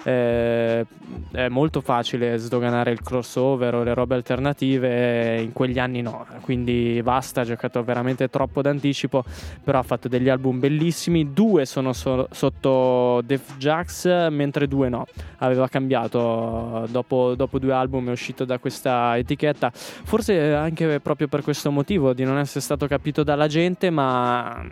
eh, 0.08 0.86
è 1.34 1.50
molto 1.50 1.82
facile 1.82 2.38
sdoganare 2.38 2.92
il 2.92 3.02
crossover 3.02 3.76
o 3.76 3.84
le 3.84 3.94
robe 3.94 4.16
alternative, 4.16 5.42
in 5.42 5.52
quegli 5.52 5.80
anni 5.80 6.02
no, 6.02 6.26
quindi 6.42 7.02
Vasta 7.02 7.42
ha 7.42 7.44
giocato 7.44 7.84
veramente 7.84 8.30
troppo 8.30 8.62
d'anticipo, 8.62 9.26
però 9.62 9.80
ha 9.80 9.84
fatto 9.84 10.08
degli 10.08 10.30
album 10.30 10.60
bellissimi, 10.60 11.34
due 11.34 11.66
sono 11.66 11.92
so- 11.92 12.30
sotto 12.32 13.22
Def 13.26 13.58
Jax, 13.58 14.30
mentre 14.30 14.70
due 14.70 14.88
no, 14.88 15.06
aveva 15.40 15.68
cambiato, 15.68 16.88
dopo, 16.90 17.34
dopo 17.36 17.60
due 17.60 17.74
album 17.74 18.08
è 18.08 18.12
uscito 18.12 18.46
da 18.46 18.60
questa 18.60 19.18
etichetta, 19.18 19.72
forse 19.74 20.54
anche 20.54 21.02
proprio 21.02 21.28
per 21.28 21.42
questo 21.42 21.70
motivo 21.70 22.14
di 22.14 22.24
non 22.24 22.38
essere 22.38 22.62
stato 22.62 22.88
capito 22.88 23.24
dalla 23.24 23.48
gente, 23.48 23.90
ma 23.90 24.66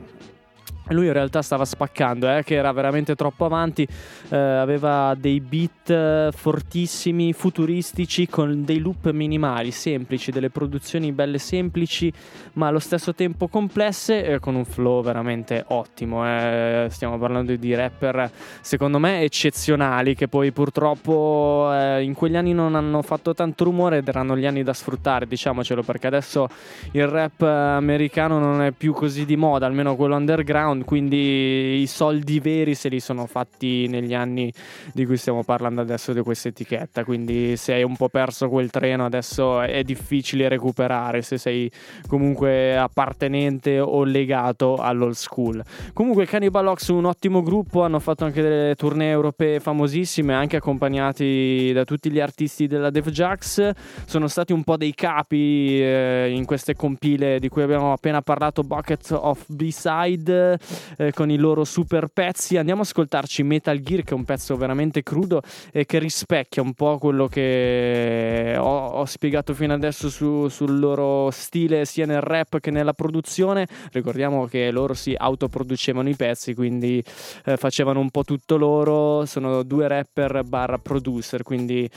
lui 0.90 1.08
in 1.08 1.14
realtà 1.14 1.42
stava 1.42 1.66
spaccando, 1.66 2.30
eh, 2.30 2.44
che 2.44 2.56
era 2.56 2.72
veramente 2.72 3.16
troppo 3.16 3.46
avanti, 3.46 3.88
eh, 4.30 4.38
aveva 4.38 5.16
dei 5.18 5.40
beat 5.40 5.90
eh, 5.90 6.30
fortissimi, 6.34 7.34
futuristici, 7.34 8.28
con 8.28 8.64
dei 8.64 8.80
loop 8.80 9.12
minimali, 9.12 9.72
semplici, 9.72 10.32
delle 10.32 10.50
produzioni 10.50 11.12
belle 11.12 11.38
semplici, 11.38 12.12
ma 12.54 12.68
allo 12.68 12.80
stesso 12.80 13.16
tempo 13.16 13.48
complesse, 13.48 14.24
e 14.26 14.40
con 14.40 14.56
un 14.56 14.66
flow 14.66 15.02
veramente 15.02 15.64
ottimo. 15.70 16.26
Eh. 16.26 16.88
Stiamo 16.90 17.18
parlando 17.18 17.56
di 17.56 17.74
rapper, 17.74 18.30
secondo 18.62 19.00
me, 19.00 19.22
eccezionali, 19.22 20.16
che 20.16 20.28
poi 20.28 20.52
purtroppo 20.52 21.70
eh, 21.74 22.04
in 22.04 22.14
quegli 22.14 22.36
anni 22.36 22.54
non 22.54 22.76
hanno 22.76 23.02
fatto 23.02 23.34
tanto 23.34 23.64
rumore 23.64 23.98
ed 23.98 24.08
erano 24.08 24.38
gli 24.38 24.46
anni 24.46 24.64
da 24.64 24.74
sfruttare, 24.74 25.28
diciamocelo, 25.28 25.82
perché 25.82 26.08
adesso 26.08 26.48
il 26.92 27.08
rap 27.08 27.42
americano 27.42 28.40
non 28.40 28.62
è 28.62 28.72
più 28.72 28.94
così 28.94 29.26
di 29.26 29.36
moda, 29.36 29.66
almeno 29.66 29.96
quello 29.96 30.16
underground 30.16 30.74
quindi 30.84 31.82
i 31.82 31.88
soldi 31.88 32.39
veri 32.39 32.76
se 32.76 32.89
li 32.89 32.99
sono 32.99 33.26
fatti 33.26 33.88
negli 33.88 34.13
anni 34.13 34.51
di 34.93 35.05
cui 35.05 35.17
stiamo 35.17 35.43
parlando 35.43 35.82
adesso 35.82 36.13
di 36.13 36.21
questa 36.21 36.49
etichetta, 36.49 37.03
quindi 37.03 37.55
se 37.57 37.73
hai 37.73 37.84
un 37.84 37.95
po' 37.95 38.09
perso 38.09 38.49
quel 38.49 38.69
treno 38.69 39.05
adesso 39.05 39.61
è 39.61 39.84
difficile 39.84 40.47
recuperare 40.47 41.21
se 41.21 41.38
sei 41.38 41.71
comunque 42.07 42.78
appartenente 42.78 43.80
o 43.80 44.03
legato 44.03 44.76
all'old 44.76 45.13
school. 45.13 45.63
Comunque 45.93 46.26
Cannibal 46.26 46.67
Ox 46.67 46.88
un 46.89 47.05
ottimo 47.05 47.41
gruppo, 47.41 47.84
hanno 47.84 47.99
fatto 47.99 48.26
anche 48.26 48.41
delle 48.41 48.76
tournée 48.76 49.11
europee 49.11 49.59
famosissime, 49.59 50.34
anche 50.34 50.57
accompagnati 50.57 51.71
da 51.73 51.84
tutti 51.84 52.09
gli 52.09 52.19
artisti 52.19 52.67
della 52.67 52.89
Def 52.89 53.09
Jax, 53.09 53.71
sono 54.05 54.28
stati 54.28 54.53
un 54.53 54.63
po' 54.63 54.78
dei 54.78 54.93
capi 54.93 55.82
eh, 55.82 56.32
in 56.32 56.45
queste 56.45 56.76
compile 56.76 57.39
di 57.39 57.49
cui 57.49 57.61
abbiamo 57.61 57.91
appena 57.91 58.21
parlato, 58.21 58.63
Bucket 58.63 59.11
of 59.11 59.45
B-Side 59.47 60.57
eh, 60.97 61.11
con 61.11 61.30
i 61.30 61.38
loro 61.38 61.63
super 61.63 62.07
pezzi. 62.07 62.57
Andiamo 62.57 62.82
a 62.82 62.84
ascoltarci 62.84 63.43
Metal 63.43 63.80
Gear, 63.80 64.03
che 64.03 64.11
è 64.11 64.13
un 64.13 64.24
pezzo 64.24 64.55
veramente 64.55 65.03
crudo 65.03 65.41
e 65.72 65.86
che 65.86 65.99
rispecchia 65.99 66.61
un 66.61 66.74
po' 66.74 66.97
quello 66.97 67.28
che 67.28 68.55
ho, 68.57 68.88
ho 68.88 69.05
spiegato 69.05 69.53
fino 69.53 69.74
adesso 69.74 70.09
su, 70.09 70.47
sul 70.47 70.80
loro 70.80 71.30
stile 71.32 71.86
sia 71.86 72.05
nel 72.05 72.22
rap 72.22 72.59
che 72.59 72.72
nella 72.72 72.93
produzione. 72.93 73.68
Ricordiamo 73.91 74.45
che 74.45 74.72
loro 74.72 74.93
si 74.93 75.16
autoproducevano 75.18 76.09
i 76.09 76.16
pezzi, 76.16 76.53
quindi 76.53 77.03
eh, 77.45 77.57
facevano 77.57 77.99
un 77.99 78.09
po' 78.09 78.24
tutto 78.24 78.57
loro. 78.57 79.26
Sono 79.26 79.63
due 79.63 79.88
rapper 79.88 80.43
barra 80.43 80.78
producer, 80.78 81.43
quindi 81.43 81.89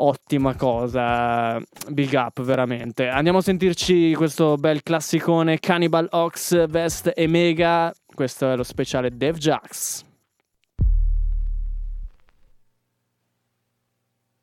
ottima 0.00 0.54
cosa. 0.54 1.60
Big 1.88 2.12
up, 2.14 2.42
veramente. 2.42 3.08
Andiamo 3.08 3.38
a 3.38 3.42
sentirci 3.42 4.14
questo 4.14 4.56
bel 4.56 4.82
classicone 4.82 5.58
Cannibal 5.58 6.08
Ox, 6.10 6.66
Vest 6.66 7.12
e 7.14 7.26
Mega. 7.26 7.92
Questo 8.12 8.50
è 8.50 8.56
lo 8.56 8.62
speciale 8.62 9.16
Dev 9.16 9.36
Jax. 9.36 10.04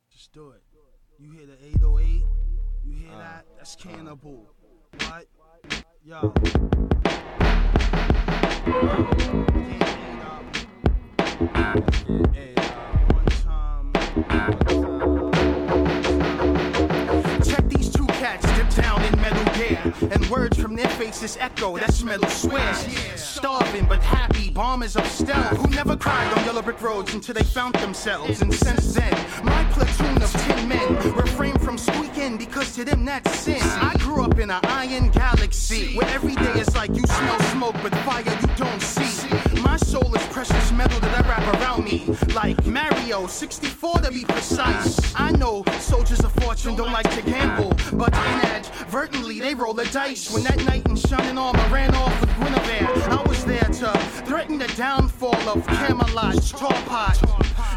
Just 0.09 0.31
do 0.33 0.53
it. 0.53 0.61
You 1.19 1.31
hear 1.31 1.45
the 1.45 1.57
808? 1.75 2.23
You 2.83 2.95
hear 2.95 3.17
that? 3.17 3.45
That's 3.57 3.75
cannibal. 3.75 4.53
What? 5.07 5.27
Yo. 6.03 6.33
Hey, 12.33 12.55
uh, 12.55 13.13
one 13.13 13.25
time. 13.43 14.66
And 19.75 20.25
words 20.29 20.59
from 20.59 20.75
their 20.75 20.89
faces 20.89 21.37
echo, 21.39 21.77
that 21.77 21.93
smell 21.93 22.23
of 22.23 22.31
swears. 22.31 22.77
Starving 23.15 23.85
but 23.85 24.01
happy, 24.01 24.49
bombers 24.49 24.95
of 24.95 25.05
stealth. 25.07 25.57
Who 25.57 25.67
never 25.75 25.95
cried 25.95 26.31
on 26.37 26.45
yellow 26.45 26.61
brick 26.61 26.81
roads 26.81 27.13
until 27.13 27.35
they 27.35 27.43
found 27.43 27.75
themselves. 27.75 28.41
And 28.41 28.53
since 28.53 28.93
then, 28.93 29.13
my 29.43 29.63
platoon 29.71 30.21
of 30.21 30.31
ten 30.31 30.67
men 30.67 30.95
refrain 31.13 31.57
from 31.59 31.77
squeaking 31.77 32.37
because 32.37 32.73
to 32.75 32.85
them 32.85 33.05
that's 33.05 33.31
sin. 33.39 33.61
I 33.61 33.95
grew 33.99 34.23
up 34.23 34.39
in 34.39 34.49
an 34.49 34.59
iron 34.63 35.09
galaxy 35.09 35.95
where 35.95 36.07
every 36.09 36.35
day 36.35 36.59
is 36.59 36.75
like 36.75 36.91
you 36.95 37.03
smell 37.03 37.39
smoke 37.51 37.75
but 37.81 37.93
fire 38.05 38.23
you 38.23 38.47
don't 38.55 38.81
see. 38.81 39.27
My 39.61 39.77
soul 39.77 40.13
is 40.15 40.25
precious 40.27 40.71
metal 40.71 40.99
that 40.99 41.25
I 41.25 41.27
wrap 41.27 41.53
around 41.55 41.85
me. 41.85 42.05
Like 42.33 42.65
Mario 43.07 43.25
64 43.25 43.99
to 44.01 44.11
be 44.11 44.25
precise. 44.25 45.15
I 45.15 45.31
know 45.31 45.63
soldiers 45.79 46.19
of 46.25 46.33
fortune 46.43 46.75
don't 46.75 46.91
like 46.91 47.09
to 47.15 47.21
gamble, 47.21 47.73
but 47.93 48.13
inadvertently 48.13 49.39
they 49.39 49.55
roll 49.55 49.73
the 49.73 49.85
dice. 49.85 50.29
When 50.29 50.43
that 50.43 50.61
knight 50.65 50.85
in 50.89 50.97
shining 50.97 51.37
armor 51.37 51.65
ran 51.69 51.95
off 51.95 52.19
with 52.19 52.29
Guinevere, 52.35 53.09
I 53.09 53.23
was 53.25 53.45
there 53.45 53.61
to 53.63 53.97
threaten 54.25 54.57
the 54.57 54.67
downfall 54.75 55.39
of 55.47 55.65
Camelot's 55.67 56.51
tall 56.51 56.73
pot. 56.83 57.17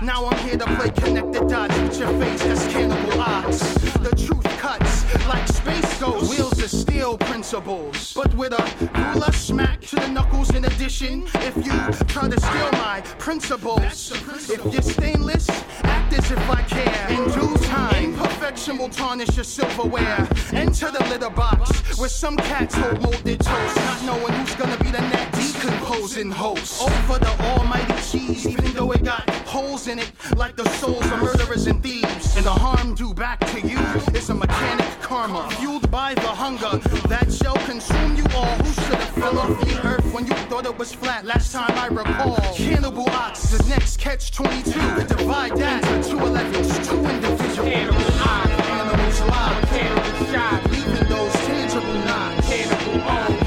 Now 0.03 0.27
I'm 0.27 0.39
here 0.49 0.59
to 0.59 0.67
play 0.75 0.91
connect 0.91 1.33
the 1.33 1.45
dots 1.45 1.79
with 1.79 2.01
your 2.01 2.09
face, 2.19 2.43
that's 2.43 2.67
cannibal 2.67 3.21
ox. 3.21 3.61
The 3.99 4.11
truth 4.17 4.59
cuts 4.59 5.29
like 5.29 5.47
space 5.47 6.01
ghosts, 6.01 6.29
wheels 6.29 6.50
of 6.63 6.71
steal 6.71 7.17
principles. 7.17 8.13
But 8.13 8.35
with 8.35 8.53
a 8.53 8.89
ruler 9.15 9.33
smack 9.33 9.81
to 9.83 9.97
the 9.97 10.09
knuckles 10.09 10.55
in 10.55 10.65
addition, 10.65 11.27
if 11.35 11.57
you 11.57 11.73
try 12.07 12.29
to 12.29 12.39
steal 12.39 12.73
my 12.73 13.01
principles, 13.19 14.13
if 14.51 14.65
you're 14.73 14.83
stainless, 14.83 15.49
act 15.85 16.13
as 16.13 16.31
if 16.31 16.51
I 16.51 16.63
care. 16.63 17.07
In 17.11 17.25
due 17.31 17.57
time, 17.67 18.05
imperfection 18.05 18.79
will 18.79 18.91
tarnish 18.91 19.37
your 19.37 19.45
silverware. 19.45 20.29
Enter 20.53 20.91
the 20.91 21.05
litter 21.09 21.31
box 21.31 21.99
where 21.99 22.09
some 22.09 22.37
cats 22.37 22.75
hold 22.75 23.01
molded 23.03 23.41
toast, 23.41 23.77
not 23.77 24.05
knowing 24.05 24.33
who's 24.33 24.55
gonna 24.57 24.79
be 24.79 24.91
the 24.91 25.01
next 25.01 25.40
decomposing 25.61 26.31
host. 26.31 26.83
Over 26.83 27.19
the 27.19 27.31
almighty 27.51 27.93
cheese, 28.03 28.47
even 28.47 28.73
though 28.73 28.93
it 28.93 29.05
got 29.05 29.29
holes 29.47 29.89
in 29.89 29.99
it, 29.99 30.11
like 30.37 30.57
the 30.57 30.69
souls 30.81 31.05
of 31.05 31.23
murderers 31.23 31.67
and 31.67 31.83
thieves. 31.83 32.37
And 32.37 32.47
the 32.47 32.51
harm 32.51 32.95
due 32.95 33.13
back 33.13 33.41
to 33.41 33.61
you 33.61 33.79
is 34.15 34.31
a 34.31 34.35
mechanic 34.35 34.87
karma, 35.01 35.51
fueled 35.53 35.91
by 35.91 36.15
the 36.15 36.29
hunger 36.29 36.79
that 37.09 37.33
shall 37.33 37.57
consume 37.67 38.17
you 38.17 38.25
all. 38.35 38.57
Who 38.57 38.73
should 38.73 38.95
have 38.95 39.15
fell 39.15 39.39
off 39.39 39.61
the 39.61 39.87
earth 39.87 40.15
when 40.15 40.27
you 40.27 40.35
thought 40.49 40.65
it 40.65 40.79
was 40.79 40.93
flat? 40.93 41.25
Last 41.25 41.53
time 41.53 41.77
I 41.77 41.89
recall, 41.89 42.37
Cannibal 42.55 43.09
Ox, 43.11 43.51
the 43.51 43.69
next 43.69 43.99
catch 43.99 44.31
22. 44.33 44.73
Divide 45.07 45.57
that 45.57 45.85
into 45.93 46.11
two 46.11 46.17
11s, 46.17 46.89
two 46.89 47.05
individuals. 47.05 47.71
Cannibal 47.71 48.21
Ox, 48.21 48.51
animals 48.69 49.21
live, 49.21 49.69
cannibal 49.69 50.27
shot, 50.33 50.71
leaving 50.71 51.09
those 51.09 51.33
tangible 51.33 51.95
knots. 52.07 52.49
Cannibal 52.49 52.81
slow, 53.01 53.40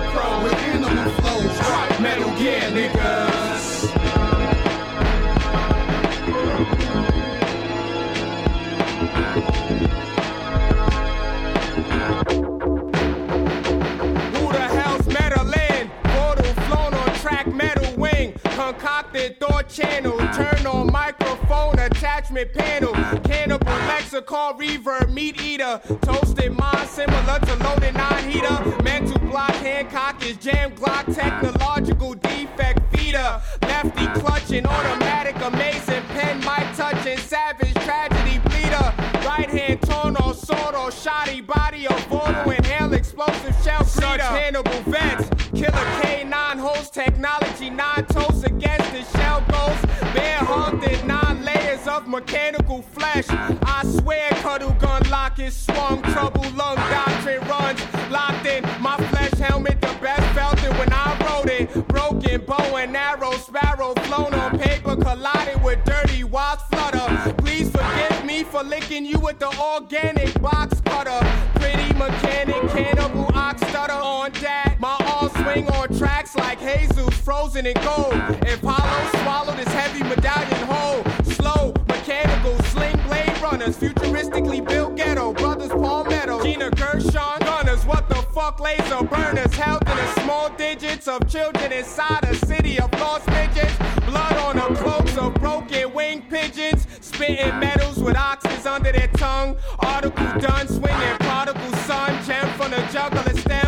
pro, 0.00 0.42
with 0.42 0.54
animal 0.54 1.12
flows, 1.20 1.58
rock 1.70 2.00
metal 2.00 2.30
gear, 2.36 2.60
niggas. 2.70 3.33
Concocted 18.64 19.38
thought 19.40 19.68
channel. 19.68 20.16
Turn 20.32 20.66
on 20.66 20.90
microphone, 20.90 21.78
attachment 21.78 22.50
panel. 22.54 22.94
Cannibal 23.20 23.66
lexicon, 23.66 24.58
reverb, 24.58 25.12
meat 25.12 25.38
eater. 25.38 25.82
Toasted 26.00 26.50
mind 26.50 26.88
similar 26.88 27.38
to 27.40 27.54
loaded 27.56 27.92
nine 27.92 28.30
heater. 28.30 28.82
Mental 28.82 29.18
block, 29.18 29.52
Hancock 29.56 30.24
is 30.24 30.38
jam 30.38 30.74
Glock. 30.74 31.14
Technological 31.14 32.14
defect 32.14 32.80
feeder. 32.96 33.42
Lefty 33.60 34.06
clutching, 34.18 34.64
automatic, 34.64 35.36
amazing. 35.42 36.02
Pen 36.14 36.38
mic 36.38 36.74
touching, 36.74 37.18
savage 37.18 37.74
tragedy 37.84 38.38
bleeder. 38.48 38.94
Right 39.26 39.50
hand 39.50 39.82
torn 39.82 40.16
or 40.16 40.32
sword 40.32 40.74
or 40.74 40.90
shoddy 40.90 41.42
body 41.42 41.86
of 41.86 42.10
mortal 42.10 42.50
inhale 42.50 42.94
explosive 42.94 43.54
shell 43.62 43.84
Such 43.84 44.20
Hannibal 44.20 44.80
vets, 44.86 45.28
killer 45.54 45.86
K9 46.02 46.58
host 46.58 46.92
technology, 46.92 47.70
nine 47.70 48.04
toes 48.06 48.42
against 48.44 48.90
the 48.92 49.04
shell 49.16 49.42
ghost. 49.48 49.82
Bear 50.14 50.38
haunted, 50.38 51.04
nine 51.06 51.44
layers 51.44 51.86
of 51.86 52.08
mechanical 52.08 52.82
flesh. 52.82 53.26
I 53.28 53.82
swear, 53.84 54.30
cuddle 54.42 54.72
gun 54.80 55.02
lock 55.10 55.38
is 55.38 55.54
swung, 55.56 56.02
trouble 56.02 56.48
lung 56.56 56.76
doctrine 56.76 57.40
runs 57.48 57.80
locked 58.10 58.46
in. 58.46 58.62
My 58.80 58.96
flesh 59.10 59.34
helmet, 59.38 59.80
the 59.80 59.96
best 60.00 60.26
felt 60.34 60.62
it 60.62 60.72
when 60.78 60.92
I 60.92 61.08
wrote 61.24 61.50
it. 61.50 61.88
Broken 61.88 62.44
bow 62.44 62.76
and 62.76 62.96
arrow, 62.96 63.32
sparrow 63.32 63.94
flown 64.06 64.34
on 64.34 64.58
paper, 64.58 64.96
collided 64.96 65.62
with 65.62 65.84
dirty 65.84 66.24
wasp 66.24 66.66
flutter. 66.70 67.32
Please 67.34 67.70
forgive 67.70 68.24
me 68.24 68.42
for 68.42 68.62
licking 68.64 69.04
you 69.04 69.18
with 69.20 69.38
the 69.38 69.50
organic 69.60 70.40
box 70.40 70.80
tracks 75.98 76.34
like 76.36 76.60
Jesus, 76.60 77.14
frozen 77.18 77.66
in 77.66 77.74
gold. 77.74 78.14
If 78.46 78.60
hollow 78.62 79.22
swallowed 79.22 79.58
this 79.58 79.68
heavy 79.68 80.02
medallion 80.02 80.66
whole. 80.66 81.04
Slow, 81.34 81.72
mechanical, 81.88 82.58
sling 82.64 82.96
blade 83.06 83.36
runners, 83.40 83.76
futuristically 83.76 84.66
built 84.66 84.96
ghetto. 84.96 85.32
Brothers 85.32 85.70
Palmetto, 85.70 86.42
Gina 86.42 86.70
Gershon, 86.70 87.38
gunners. 87.40 87.84
What 87.86 88.08
the 88.08 88.16
fuck, 88.34 88.60
laser 88.60 89.02
burners? 89.04 89.54
Held 89.54 89.82
in 89.82 89.96
the 89.96 90.20
small 90.22 90.50
digits 90.50 91.08
of 91.08 91.28
children 91.28 91.72
inside 91.72 92.24
a 92.24 92.34
city 92.46 92.78
of 92.78 92.92
lost 93.00 93.26
midgets. 93.28 93.76
Blood 94.06 94.36
on 94.38 94.56
the 94.56 94.80
cloaks 94.80 95.16
of 95.16 95.34
broken 95.34 95.92
winged 95.92 96.28
pigeons. 96.28 96.86
Spitting 97.00 97.58
metals 97.58 97.98
with 97.98 98.16
oxes 98.16 98.66
under 98.66 98.92
their 98.92 99.08
tongue. 99.08 99.56
Article 99.80 100.40
done, 100.40 100.66
swinging 100.66 101.16
prodigal 101.20 101.72
son. 101.86 102.22
Gem 102.24 102.48
from 102.58 102.70
the 102.70 102.88
juggler 102.92 103.36
stem. 103.40 103.63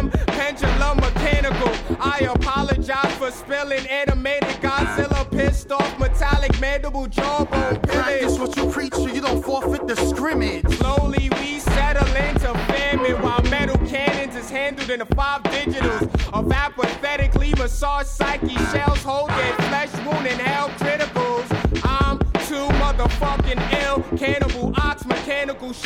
I 2.18 2.20
apologize 2.20 3.12
for 3.16 3.30
spilling 3.30 3.86
animated 3.88 4.48
Godzilla 4.62 5.30
pissed 5.30 5.70
off 5.70 5.98
metallic 5.98 6.58
mandible 6.58 7.06
jawbone 7.06 7.78
Practice 7.80 8.38
what 8.38 8.56
you 8.56 8.70
preach 8.70 8.94
so 8.94 9.06
you 9.06 9.20
don't 9.20 9.44
forfeit 9.44 9.86
the 9.86 9.96
scrimmage. 9.96 10.66
Slowly 10.78 11.28
we 11.38 11.60
settle 11.60 12.08
into 12.16 12.54
famine 12.72 13.20
while 13.20 13.42
metal 13.50 13.76
cannons 13.86 14.34
is 14.34 14.48
handled 14.48 14.88
in 14.88 15.00
the 15.00 15.14
five 15.14 15.42
digitals 15.42 16.08
of 16.32 16.50
apathetically 16.50 17.52
massaged 17.58 18.08
psyche 18.08 18.56
shells 18.72 19.02
hold 19.02 19.28
their 19.28 19.54
flesh 19.68 19.92
wound 20.06 20.26
and 20.26 20.40
hell 20.40 20.70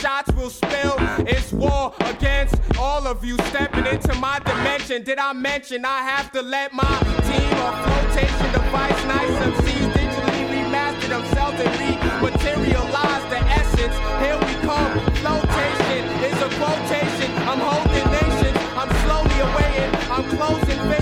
shots 0.01 0.33
will 0.33 0.49
spill. 0.49 0.97
It's 1.29 1.53
war 1.53 1.93
against 2.01 2.57
all 2.79 3.07
of 3.07 3.23
you 3.23 3.37
stepping 3.49 3.87
into 3.87 4.15
my 4.15 4.39
dimension. 4.39 5.03
Did 5.03 5.19
I 5.19 5.33
mention 5.35 5.85
I 5.85 6.01
have 6.03 6.33
to 6.33 6.41
let 6.41 6.73
my 6.73 6.95
team 7.29 7.53
of 7.67 7.75
flotation 7.85 8.49
device 8.53 9.01
nice 9.05 9.37
MCs 9.53 9.87
digitally 9.93 10.45
remaster 10.55 11.09
themselves 11.09 11.61
and 11.61 11.73
rematerialize 11.83 13.25
the 13.29 13.41
essence. 13.61 13.97
Here 14.25 14.39
we 14.47 14.55
come. 14.67 14.93
Flotation 15.21 16.03
is 16.29 16.39
a 16.41 16.51
quotation. 16.59 17.31
I'm 17.51 17.61
holding 17.61 18.09
nations. 18.21 18.57
I'm 18.81 18.91
slowly 19.05 19.39
awaiting. 19.49 19.91
I'm 20.11 20.25
closing 20.37 21.00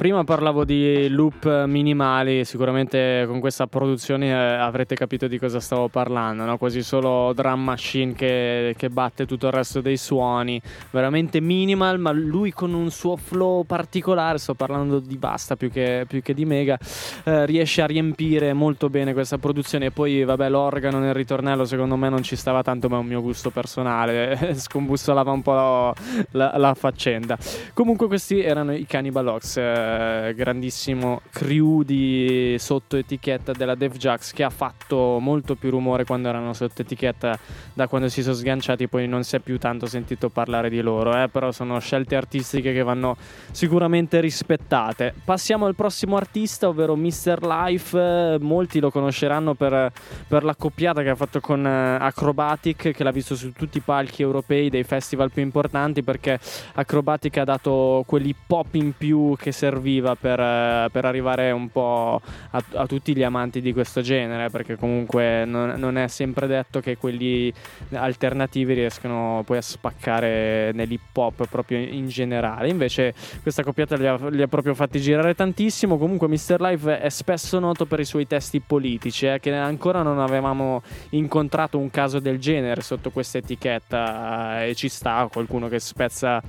Prima 0.00 0.24
parlavo 0.24 0.64
di 0.64 1.10
loop 1.10 1.66
minimali, 1.66 2.46
sicuramente 2.46 3.24
con 3.26 3.38
questa 3.38 3.66
produzione 3.66 4.30
eh, 4.30 4.32
avrete 4.32 4.94
capito 4.94 5.28
di 5.28 5.38
cosa 5.38 5.60
stavo 5.60 5.88
parlando, 5.88 6.46
no? 6.46 6.56
quasi 6.56 6.82
solo 6.82 7.34
drum 7.34 7.62
machine 7.64 8.14
che, 8.14 8.74
che, 8.78 8.88
batte 8.88 9.26
tutto 9.26 9.48
il 9.48 9.52
resto 9.52 9.82
dei 9.82 9.98
suoni, 9.98 10.58
veramente 10.90 11.40
minimal, 11.40 11.98
ma 11.98 12.12
lui 12.12 12.50
con 12.50 12.72
un 12.72 12.90
suo 12.90 13.16
flow 13.16 13.64
particolare, 13.64 14.38
sto 14.38 14.54
parlando 14.54 15.00
di 15.00 15.18
Basta 15.18 15.56
più 15.56 15.70
che, 15.70 16.06
più 16.08 16.22
che 16.22 16.32
di 16.32 16.46
Mega, 16.46 16.78
eh, 17.24 17.44
riesce 17.44 17.82
a 17.82 17.86
riempire 17.86 18.54
molto 18.54 18.88
bene 18.88 19.12
questa 19.12 19.36
produzione 19.36 19.84
e 19.84 19.90
poi 19.90 20.24
vabbè 20.24 20.48
l'organo 20.48 20.98
nel 20.98 21.12
ritornello 21.12 21.66
secondo 21.66 21.96
me 21.96 22.08
non 22.08 22.22
ci 22.22 22.36
stava 22.36 22.62
tanto, 22.62 22.88
ma 22.88 22.96
è 22.96 23.00
un 23.00 23.06
mio 23.06 23.20
gusto 23.20 23.50
personale, 23.50 24.54
scombussolava 24.56 25.30
un 25.30 25.42
po' 25.42 25.92
la, 26.30 26.54
la 26.56 26.72
faccenda. 26.72 27.36
Comunque 27.74 28.06
questi 28.06 28.40
erano 28.40 28.72
i 28.72 28.86
Cannibal 28.86 29.26
Ox. 29.26 29.58
Eh, 29.58 29.88
eh, 29.90 30.34
grandissimo 30.34 31.20
crew 31.30 31.82
di 31.82 32.56
sotto 32.58 32.96
etichetta 32.96 33.52
della 33.52 33.74
Def 33.74 33.96
Jax 33.96 34.32
che 34.32 34.44
ha 34.44 34.50
fatto 34.50 35.18
molto 35.18 35.54
più 35.54 35.70
rumore 35.70 36.04
quando 36.04 36.28
erano 36.28 36.52
sotto 36.52 36.82
etichetta 36.82 37.38
da 37.72 37.88
quando 37.88 38.08
si 38.08 38.22
sono 38.22 38.34
sganciati 38.34 38.88
poi 38.88 39.08
non 39.08 39.24
si 39.24 39.36
è 39.36 39.38
più 39.40 39.58
tanto 39.58 39.86
sentito 39.86 40.28
parlare 40.28 40.70
di 40.70 40.80
loro 40.80 41.20
eh, 41.20 41.28
però 41.28 41.50
sono 41.50 41.78
scelte 41.80 42.16
artistiche 42.16 42.72
che 42.72 42.82
vanno 42.82 43.16
sicuramente 43.50 44.20
rispettate 44.20 45.14
passiamo 45.24 45.66
al 45.66 45.74
prossimo 45.74 46.16
artista 46.16 46.68
ovvero 46.68 46.94
Mr. 46.96 47.38
Life 47.42 48.38
molti 48.40 48.80
lo 48.80 48.90
conosceranno 48.90 49.54
per, 49.54 49.90
per 50.28 50.44
la 50.44 50.54
coppiata 50.54 51.02
che 51.02 51.10
ha 51.10 51.16
fatto 51.16 51.40
con 51.40 51.66
eh, 51.66 51.96
Acrobatic 52.00 52.92
che 52.92 53.04
l'ha 53.04 53.10
visto 53.10 53.34
su 53.34 53.52
tutti 53.52 53.78
i 53.78 53.82
palchi 53.82 54.22
europei 54.22 54.70
dei 54.70 54.84
festival 54.84 55.30
più 55.30 55.42
importanti 55.42 56.02
perché 56.02 56.38
Acrobatic 56.74 57.36
ha 57.38 57.44
dato 57.44 58.04
quell'hip 58.06 58.50
hop 58.50 58.74
in 58.74 58.92
più 58.96 59.34
che 59.36 59.52
serve 59.52 59.79
serviva 59.80 60.14
per, 60.14 60.38
eh, 60.38 60.88
per 60.92 61.06
arrivare 61.06 61.50
un 61.50 61.70
po' 61.70 62.20
a, 62.50 62.62
a, 62.74 62.86
tutti 62.86 63.16
gli 63.16 63.22
amanti 63.22 63.62
di 63.62 63.72
questo 63.72 64.02
genere, 64.02 64.50
perché 64.50 64.76
comunque 64.76 65.44
non, 65.46 65.74
non, 65.78 65.96
è 65.96 66.06
sempre 66.08 66.46
detto 66.46 66.80
che 66.80 66.98
quelli 66.98 67.52
alternativi 67.92 68.74
riescono 68.74 69.42
poi 69.44 69.56
a 69.56 69.62
spaccare 69.62 70.72
nell'hip 70.72 71.16
hop 71.16 71.48
proprio 71.48 71.78
in 71.78 72.08
generale. 72.08 72.68
Invece 72.68 73.14
questa 73.42 73.62
coppiata 73.62 73.96
li 73.96 74.06
ha, 74.06 74.18
li 74.28 74.42
ha 74.42 74.48
proprio 74.48 74.74
fatti 74.74 75.00
girare 75.00 75.34
tantissimo. 75.34 75.96
Comunque 75.96 76.28
Mr. 76.28 76.60
Life 76.60 77.00
è 77.00 77.08
spesso 77.08 77.58
noto 77.58 77.86
per 77.86 78.00
i 78.00 78.04
suoi 78.04 78.26
testi 78.26 78.60
politici, 78.60 79.26
eh, 79.26 79.40
che 79.40 79.52
ancora 79.54 80.02
non 80.02 80.18
avevamo 80.18 80.82
incontrato 81.10 81.78
un 81.78 81.90
caso 81.90 82.20
del 82.20 82.38
genere 82.38 82.82
sotto 82.82 83.10
questa 83.10 83.38
etichetta 83.38 84.62
eh, 84.62 84.70
e 84.70 84.74
ci 84.74 84.88
sta 84.88 85.26
qualcuno 85.32 85.68
che 85.68 85.80
spezza 85.80 86.42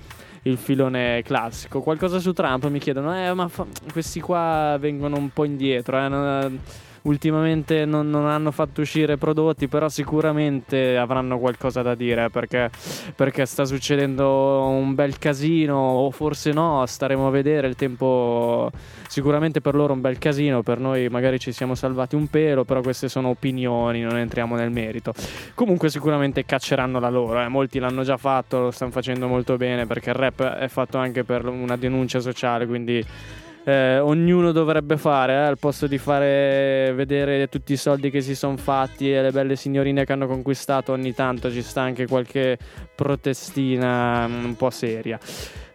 il 0.43 0.57
filone 0.57 1.21
classico. 1.23 1.81
Qualcosa 1.81 2.19
su 2.19 2.33
Trump 2.33 2.67
mi 2.67 2.79
chiedono, 2.79 3.15
eh, 3.15 3.33
ma 3.33 3.47
fa- 3.47 3.67
questi 3.91 4.19
qua 4.19 4.77
vengono 4.79 5.17
un 5.17 5.29
po' 5.29 5.43
indietro, 5.45 5.99
eh, 6.03 6.07
non, 6.07 6.59
ultimamente 7.03 7.85
non, 7.85 8.09
non, 8.09 8.27
hanno 8.27 8.51
fatto 8.51 8.81
uscire 8.81 9.17
prodotti, 9.17 9.67
però 9.67 9.89
sicuramente 9.89 10.97
avranno 10.97 11.39
qualcosa 11.39 11.81
da 11.81 11.95
dire 11.95 12.29
perché, 12.29 12.69
perché, 13.15 13.45
sta 13.45 13.65
succedendo 13.65 14.67
un 14.67 14.93
bel 14.93 15.17
casino, 15.17 15.75
o 15.75 16.11
forse 16.11 16.51
no, 16.51 16.85
staremo 16.85 17.27
a 17.27 17.31
vedere. 17.31 17.67
Il 17.67 17.75
tempo 17.75 18.69
sicuramente 19.07 19.61
per 19.61 19.75
loro 19.75 19.93
un 19.93 20.01
bel 20.01 20.17
casino, 20.17 20.61
per 20.63 20.79
noi 20.79 21.09
magari 21.09 21.39
ci 21.39 21.51
siamo 21.51 21.75
salvati 21.75 22.15
un 22.15 22.27
pelo, 22.27 22.63
però 22.63 22.81
queste 22.81 23.09
sono 23.09 23.29
opinioni, 23.29 24.01
non 24.01 24.17
entriamo 24.17 24.55
nel 24.55 24.71
merito. 24.71 25.13
Comunque 25.55 25.89
sicuramente 25.89 26.45
cacceranno 26.45 26.99
la 26.99 27.09
loro, 27.09 27.41
eh. 27.41 27.47
molti 27.47 27.79
l'hanno 27.79 28.03
già 28.03 28.17
fatto, 28.17 28.59
lo 28.59 28.71
stanno 28.71 28.91
facendo 28.91 29.27
molto 29.27 29.57
bene 29.57 29.85
perché 29.85 30.09
il 30.09 30.15
rap 30.15 30.41
è 30.41 30.67
fatto 30.67 30.97
anche 30.97 31.23
per 31.23 31.45
una 31.45 31.75
denuncia 31.75 32.19
sociale, 32.19 32.65
quindi 32.65 33.05
eh, 33.63 33.99
ognuno 33.99 34.51
dovrebbe 34.51 34.97
fare, 34.97 35.33
eh, 35.33 35.37
al 35.37 35.59
posto 35.59 35.87
di 35.87 35.97
fare 35.97 36.91
vedere 36.95 37.47
tutti 37.47 37.73
i 37.73 37.77
soldi 37.77 38.09
che 38.09 38.21
si 38.21 38.35
sono 38.35 38.57
fatti 38.57 39.11
e 39.11 39.21
le 39.21 39.31
belle 39.31 39.55
signorine 39.55 40.05
che 40.05 40.13
hanno 40.13 40.27
conquistato, 40.27 40.91
ogni 40.91 41.13
tanto 41.13 41.51
ci 41.51 41.61
sta 41.61 41.81
anche 41.81 42.07
qualche 42.07 42.57
protestina 42.95 44.27
mm, 44.27 44.43
un 44.45 44.55
po' 44.55 44.69
seria. 44.69 45.19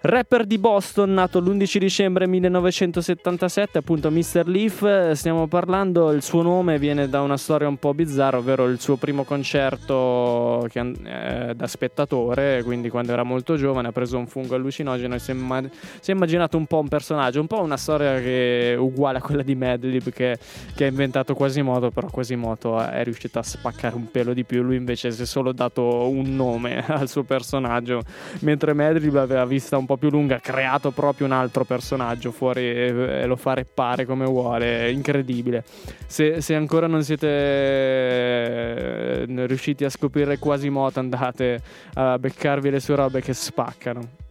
Rapper 0.09 0.47
di 0.47 0.59
Boston, 0.59 1.15
nato 1.15 1.41
l'11 1.41 1.79
dicembre 1.79 2.29
1977, 2.29 3.79
appunto 3.79 4.09
Mr. 4.09 4.47
Leaf, 4.47 5.11
stiamo 5.11 5.49
parlando, 5.49 6.13
il 6.13 6.23
suo 6.23 6.43
nome 6.43 6.79
viene 6.79 7.09
da 7.09 7.23
una 7.23 7.37
storia 7.37 7.67
un 7.67 7.77
po' 7.77 7.93
bizzarra, 7.93 8.39
ovvero 8.39 8.67
il 8.67 8.79
suo 8.79 8.95
primo 8.95 9.25
concerto 9.25 10.65
che, 10.71 10.79
eh, 10.79 11.55
da 11.57 11.67
spettatore, 11.67 12.63
quindi 12.63 12.89
quando 12.89 13.13
era 13.15 13.25
molto 13.25 13.57
giovane 13.57 13.89
ha 13.89 13.93
preso 13.93 14.17
un 14.17 14.29
fungo 14.29 14.55
allucinogeno 14.55 15.17
e 15.17 15.19
si 15.19 15.33
è, 15.33 15.35
immag- 15.35 15.71
si 15.99 16.13
è, 16.13 16.15
immaginato 16.15 16.57
un 16.57 16.67
po' 16.67 16.79
un 16.79 16.87
personaggio, 16.87 17.41
un 17.41 17.49
po' 17.49 17.61
una 17.61 17.77
storia 17.77 18.21
che 18.21 18.75
è 18.75 18.77
uguale 18.77 19.19
a 19.19 19.21
quella 19.21 19.43
di 19.43 19.57
Madlib 19.57 20.11
che, 20.11 20.39
che 20.77 20.85
ha 20.85 20.87
inventato 20.87 21.35
Quasimoto, 21.35 21.91
però 21.91 22.07
Quasimoto 22.09 22.79
è 22.79 23.03
riuscito 23.03 23.41
a 23.41 23.43
spaccare 23.43 23.97
un 23.97 24.09
pelo 24.09 24.33
di 24.35 24.45
più, 24.45 24.63
lui 24.63 24.77
invece 24.77 25.11
si 25.11 25.23
è 25.23 25.27
solo 25.27 25.51
dato 25.51 26.09
un 26.09 26.37
nome 26.37 26.79
al 26.87 27.09
suo 27.09 27.25
personaggio, 27.25 28.03
mentre 28.43 28.73
Madlib 28.73 29.17
aveva 29.17 29.45
vista 29.45 29.77
un 29.77 29.85
po' 29.85 29.95
po' 29.97 30.09
più 30.09 30.11
lunga, 30.11 30.37
ha 30.37 30.41
creato 30.41 30.91
proprio 30.91 31.27
un 31.27 31.33
altro 31.33 31.65
personaggio 31.65 32.31
fuori 32.31 32.71
e, 32.71 33.27
lo 33.27 33.37
fa 33.37 33.55
reppare 33.55 34.05
come 34.05 34.25
vuole, 34.25 34.87
è 34.87 34.87
incredibile. 34.87 35.65
Se, 36.07 36.41
se 36.41 36.55
ancora 36.55 36.87
non 36.87 37.03
siete 37.03 37.27
eh, 37.29 39.25
riusciti 39.47 39.85
a 39.85 39.91
scoprire 39.91 40.39
Quasimoto 40.39 41.01
andate 41.01 41.61
a 41.95 42.19
beccarvi 42.19 42.71
le 42.71 42.81
sue 42.81 42.95
robe 42.97 43.21
che 43.21 43.35
spaccano. 43.35 44.25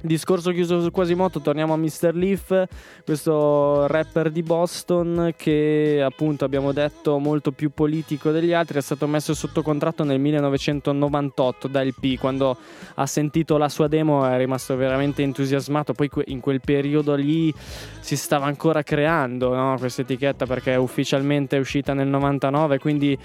Discorso 0.00 0.52
chiuso 0.52 0.80
su 0.80 0.92
Quasimoto, 0.92 1.40
torniamo 1.40 1.72
a 1.72 1.76
Mr. 1.76 2.14
Leaf, 2.14 2.66
questo 3.04 3.88
rapper 3.88 4.30
di 4.30 4.44
Boston 4.44 5.34
che 5.36 6.00
appunto 6.04 6.44
abbiamo 6.44 6.70
detto 6.70 7.18
molto 7.18 7.50
più 7.50 7.70
politico 7.70 8.30
degli 8.30 8.52
altri, 8.52 8.78
è 8.78 8.80
stato 8.80 9.08
messo 9.08 9.34
sotto 9.34 9.60
contratto 9.60 10.04
nel 10.04 10.20
1998 10.20 11.66
da 11.66 11.82
LP, 11.82 12.16
quando 12.16 12.56
ha 12.94 13.06
sentito 13.06 13.56
la 13.56 13.68
sua 13.68 13.88
demo 13.88 14.24
è 14.24 14.36
rimasto 14.36 14.76
veramente 14.76 15.22
entusiasmato, 15.22 15.94
poi 15.94 16.08
in 16.26 16.38
quel 16.38 16.60
periodo 16.60 17.16
lì 17.16 17.52
si 17.98 18.16
stava 18.16 18.46
ancora 18.46 18.84
creando 18.84 19.52
no? 19.52 19.74
questa 19.80 20.02
etichetta 20.02 20.46
perché 20.46 20.76
ufficialmente 20.76 21.56
è 21.56 21.60
uscita 21.60 21.92
nel 21.92 22.06
99, 22.06 22.78
quindi 22.78 23.18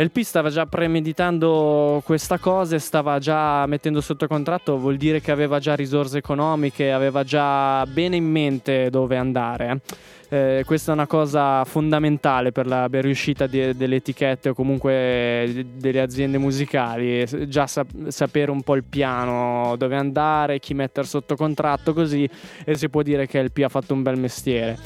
LP 0.00 0.20
stava 0.20 0.48
già 0.48 0.64
premeditando 0.64 2.00
questa 2.04 2.38
cosa 2.38 2.76
e 2.76 2.78
stava 2.78 3.18
già 3.18 3.66
mettendo 3.66 4.00
sotto 4.00 4.28
contratto, 4.28 4.78
vuol 4.78 4.96
dire 4.96 5.20
che 5.20 5.32
aveva 5.32 5.58
già 5.58 5.74
risorse 5.74 6.18
economiche, 6.18 6.92
aveva 6.92 7.24
già 7.24 7.84
bene 7.84 8.14
in 8.14 8.30
mente 8.30 8.90
dove 8.90 9.16
andare. 9.16 9.80
Eh, 10.28 10.62
questa 10.64 10.92
è 10.92 10.94
una 10.94 11.08
cosa 11.08 11.64
fondamentale 11.64 12.52
per 12.52 12.68
la 12.68 12.86
per 12.88 13.02
riuscita 13.02 13.48
di, 13.48 13.74
delle 13.74 13.96
etichette 13.96 14.50
o 14.50 14.54
comunque 14.54 15.66
delle 15.74 16.00
aziende 16.00 16.38
musicali, 16.38 17.26
già 17.48 17.66
sap- 17.66 18.06
sapere 18.06 18.52
un 18.52 18.62
po' 18.62 18.76
il 18.76 18.84
piano, 18.84 19.74
dove 19.76 19.96
andare, 19.96 20.60
chi 20.60 20.74
mettere 20.74 21.08
sotto 21.08 21.34
contratto 21.34 21.92
così 21.92 22.28
e 22.64 22.76
si 22.76 22.88
può 22.88 23.02
dire 23.02 23.26
che 23.26 23.42
LP 23.42 23.64
ha 23.64 23.68
fatto 23.68 23.94
un 23.94 24.02
bel 24.04 24.16
mestiere. 24.16 24.78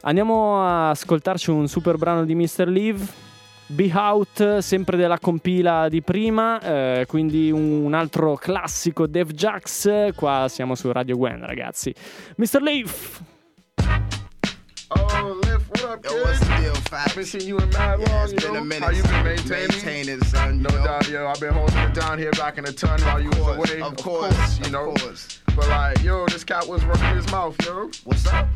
Andiamo 0.00 0.60
a 0.60 0.90
ascoltarci 0.90 1.50
un 1.50 1.68
super 1.68 1.96
brano 1.96 2.24
di 2.24 2.34
Mr. 2.34 2.66
Leave 2.66 3.30
Be 3.72 3.90
Out, 3.94 4.58
sempre 4.58 4.98
della 4.98 5.18
compila 5.18 5.88
di 5.88 6.02
prima, 6.02 6.60
eh, 6.60 7.06
quindi 7.06 7.50
un 7.50 7.94
altro 7.94 8.34
classico 8.34 9.06
Dev 9.06 9.30
Jax. 9.30 10.14
Qua 10.14 10.46
siamo 10.50 10.74
su 10.74 10.92
Radio 10.92 11.16
Gwen, 11.16 11.46
ragazzi. 11.46 11.94
Mr. 12.36 12.60
Leaf! 12.60 13.22
Oh, 14.88 15.40
Lift, 15.42 15.68
what 15.70 15.84
up, 15.84 16.02
kid? 16.02 16.12
Yo, 16.12 16.22
what's 16.22 16.38
the 16.40 16.54
deal, 16.60 16.74
Fat? 16.74 17.08
I've 17.08 17.14
been 17.14 17.24
seeing 17.24 17.48
you 17.48 17.58
in 17.60 17.70
mad 17.70 17.98
yeah, 17.98 18.14
long, 18.14 18.28
you 18.28 18.52
know. 18.52 18.60
A 18.60 18.64
minute, 18.64 18.84
How 18.84 18.90
you 18.90 19.02
been 19.04 19.24
maintaining? 19.24 19.68
Maintaining, 19.68 20.24
son. 20.24 20.60
No 20.60 20.68
know? 20.68 20.84
doubt, 20.84 21.08
yo. 21.08 21.26
I've 21.26 21.40
been 21.40 21.54
holding 21.54 21.78
it 21.78 21.94
down 21.94 22.18
here 22.18 22.32
back 22.32 22.58
in 22.58 22.64
the 22.64 22.74
ton 22.74 23.00
while 23.00 23.22
you 23.22 23.30
course, 23.30 23.56
was 23.56 23.70
away. 23.70 23.80
Of, 23.80 23.92
of 23.92 23.96
course, 23.96 24.36
course, 24.36 24.60
you 24.60 24.70
know. 24.70 24.92
Course. 24.92 25.40
But 25.56 25.68
like, 25.68 26.02
yo, 26.02 26.26
this 26.26 26.44
cat 26.44 26.68
was 26.68 26.84
running 26.84 27.16
his 27.16 27.30
mouth, 27.32 27.56
yo. 27.64 27.88
What's 28.04 28.26
up? 28.26 28.48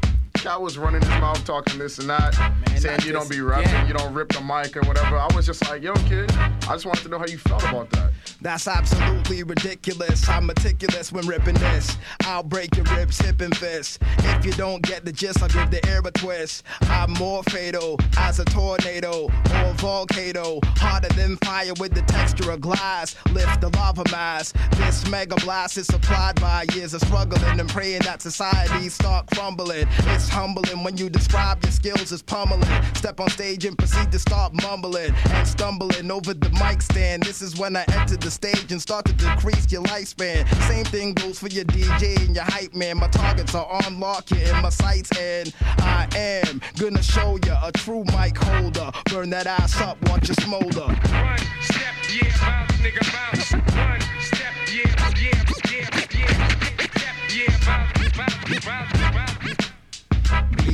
I 0.47 0.57
was 0.57 0.79
running 0.79 1.01
his 1.01 1.11
mouth 1.11 1.45
talking 1.45 1.79
this 1.79 1.99
and 1.99 2.09
that, 2.09 2.39
Man, 2.39 2.81
saying 2.81 3.01
you 3.05 3.13
don't 3.13 3.29
be 3.29 3.41
rapping, 3.41 3.69
yeah. 3.71 3.87
you 3.87 3.95
don't 3.95 4.15
rip 4.15 4.29
the 4.29 4.41
mic 4.41 4.77
or 4.77 4.83
whatever. 4.83 5.17
I 5.17 5.29
was 5.35 5.47
just 5.47 5.69
like, 5.69 5.83
yo, 5.83 5.95
kid, 6.09 6.31
I 6.33 6.73
just 6.73 6.87
wanted 6.87 7.03
to 7.03 7.09
know 7.09 7.19
how 7.19 7.27
you 7.27 7.39
felt 7.39 7.65
about 7.65 7.91
that. 7.91 8.13
That's 8.41 8.69
absolutely 8.69 9.43
ridiculous. 9.43 10.29
I'm 10.29 10.47
meticulous 10.47 11.11
when 11.11 11.27
ripping 11.27 11.55
this. 11.55 11.97
I'll 12.23 12.43
break 12.43 12.77
your 12.77 12.85
ribs, 12.97 13.19
hip 13.19 13.41
and 13.41 13.57
fist. 13.57 14.01
If 14.19 14.45
you 14.45 14.53
don't 14.53 14.83
get 14.83 15.05
the 15.05 15.13
gist, 15.13 15.43
I'll 15.43 15.49
give 15.49 15.71
the 15.71 15.85
air 15.89 16.01
a 16.05 16.11
twist. 16.11 16.63
I'm 16.83 17.13
more 17.15 17.43
fatal 17.45 17.99
as 18.19 18.39
a 18.39 18.45
tornado 18.45 19.25
or 19.25 19.71
a 19.71 19.73
volcano. 19.75 20.61
Harder 20.77 21.09
than 21.09 21.37
fire 21.39 21.73
with 21.81 21.95
the 21.95 22.03
texture 22.03 22.51
of 22.51 22.61
glass. 22.61 23.17
Lift 23.33 23.61
the 23.61 23.71
lava 23.71 24.05
mass. 24.11 24.53
This 24.77 25.09
mega 25.11 25.37
blast 25.37 25.79
is 25.79 25.87
supplied 25.87 26.41
by 26.41 26.67
years 26.75 26.95
of 26.95 27.01
struggling 27.01 27.59
and 27.59 27.69
praying 27.69 28.03
that 28.03 28.23
society 28.23 28.89
start 28.89 29.27
crumbling. 29.35 29.89
It's 30.09 30.29
humbling 30.37 30.85
when 30.85 30.99
you 30.99 31.09
describe 31.09 31.63
your 31.65 31.73
skills 31.73 32.13
as 32.13 32.21
pummeling. 32.21 32.69
Step 32.95 33.21
on 33.21 33.31
stage 33.31 33.65
and 33.65 33.77
proceed 33.79 34.13
to 34.13 34.19
start 34.19 34.53
mumbling 34.63 35.15
and 35.31 35.49
stumbling 35.49 36.11
over 36.11 36.35
the 36.35 36.51
mic 36.63 36.83
stand. 36.83 37.23
This 37.23 37.41
is 37.41 37.57
when 37.57 37.75
I 37.75 37.85
enter 37.89 38.19
the 38.19 38.31
stage 38.31 38.71
and 38.71 38.81
start 38.81 39.07
to 39.07 39.15
decrease 39.15 39.73
your 39.73 39.83
lifespan. 39.85 40.47
Same 40.69 40.85
thing 40.85 41.15
goes 41.15 41.39
for 41.39 41.49
your 41.49 41.65
DJ 41.65 42.23
and 42.27 42.35
your 42.35 42.45
hype 42.45 42.75
man. 42.75 42.99
My 42.99 43.09
targets 43.09 43.55
are 43.55 43.67
on 43.67 43.99
lock, 43.99 44.31
you're 44.31 44.55
in 44.55 44.61
my 44.61 44.69
sights, 44.69 45.11
and 45.19 45.55
I 45.79 46.07
am 46.15 46.61
gonna 46.79 47.03
show 47.03 47.39
you 47.47 47.55
a 47.63 47.73
true 47.73 48.05
mic 48.05 48.37
holder. 48.37 48.91
Burn 49.07 49.31
that 49.31 49.47
ass 49.47 49.81
up, 49.81 49.97
watch 50.11 50.29
it 50.29 50.39
smolder. 50.43 50.89
One 50.89 51.39
step, 51.63 51.95
yeah, 52.13 52.37
bounce, 52.43 52.73
nigga, 52.85 53.05
bounce. 53.15 53.53
One 53.53 54.01
step, 54.21 54.53
yeah, 54.69 54.85
yeah, 55.17 55.45
yeah, 55.73 55.89
yeah. 56.13 56.49
Step, 56.93 57.15
yeah, 57.33 57.59
bounce, 57.65 58.17
bounce, 58.19 58.67
bounce, 58.67 58.96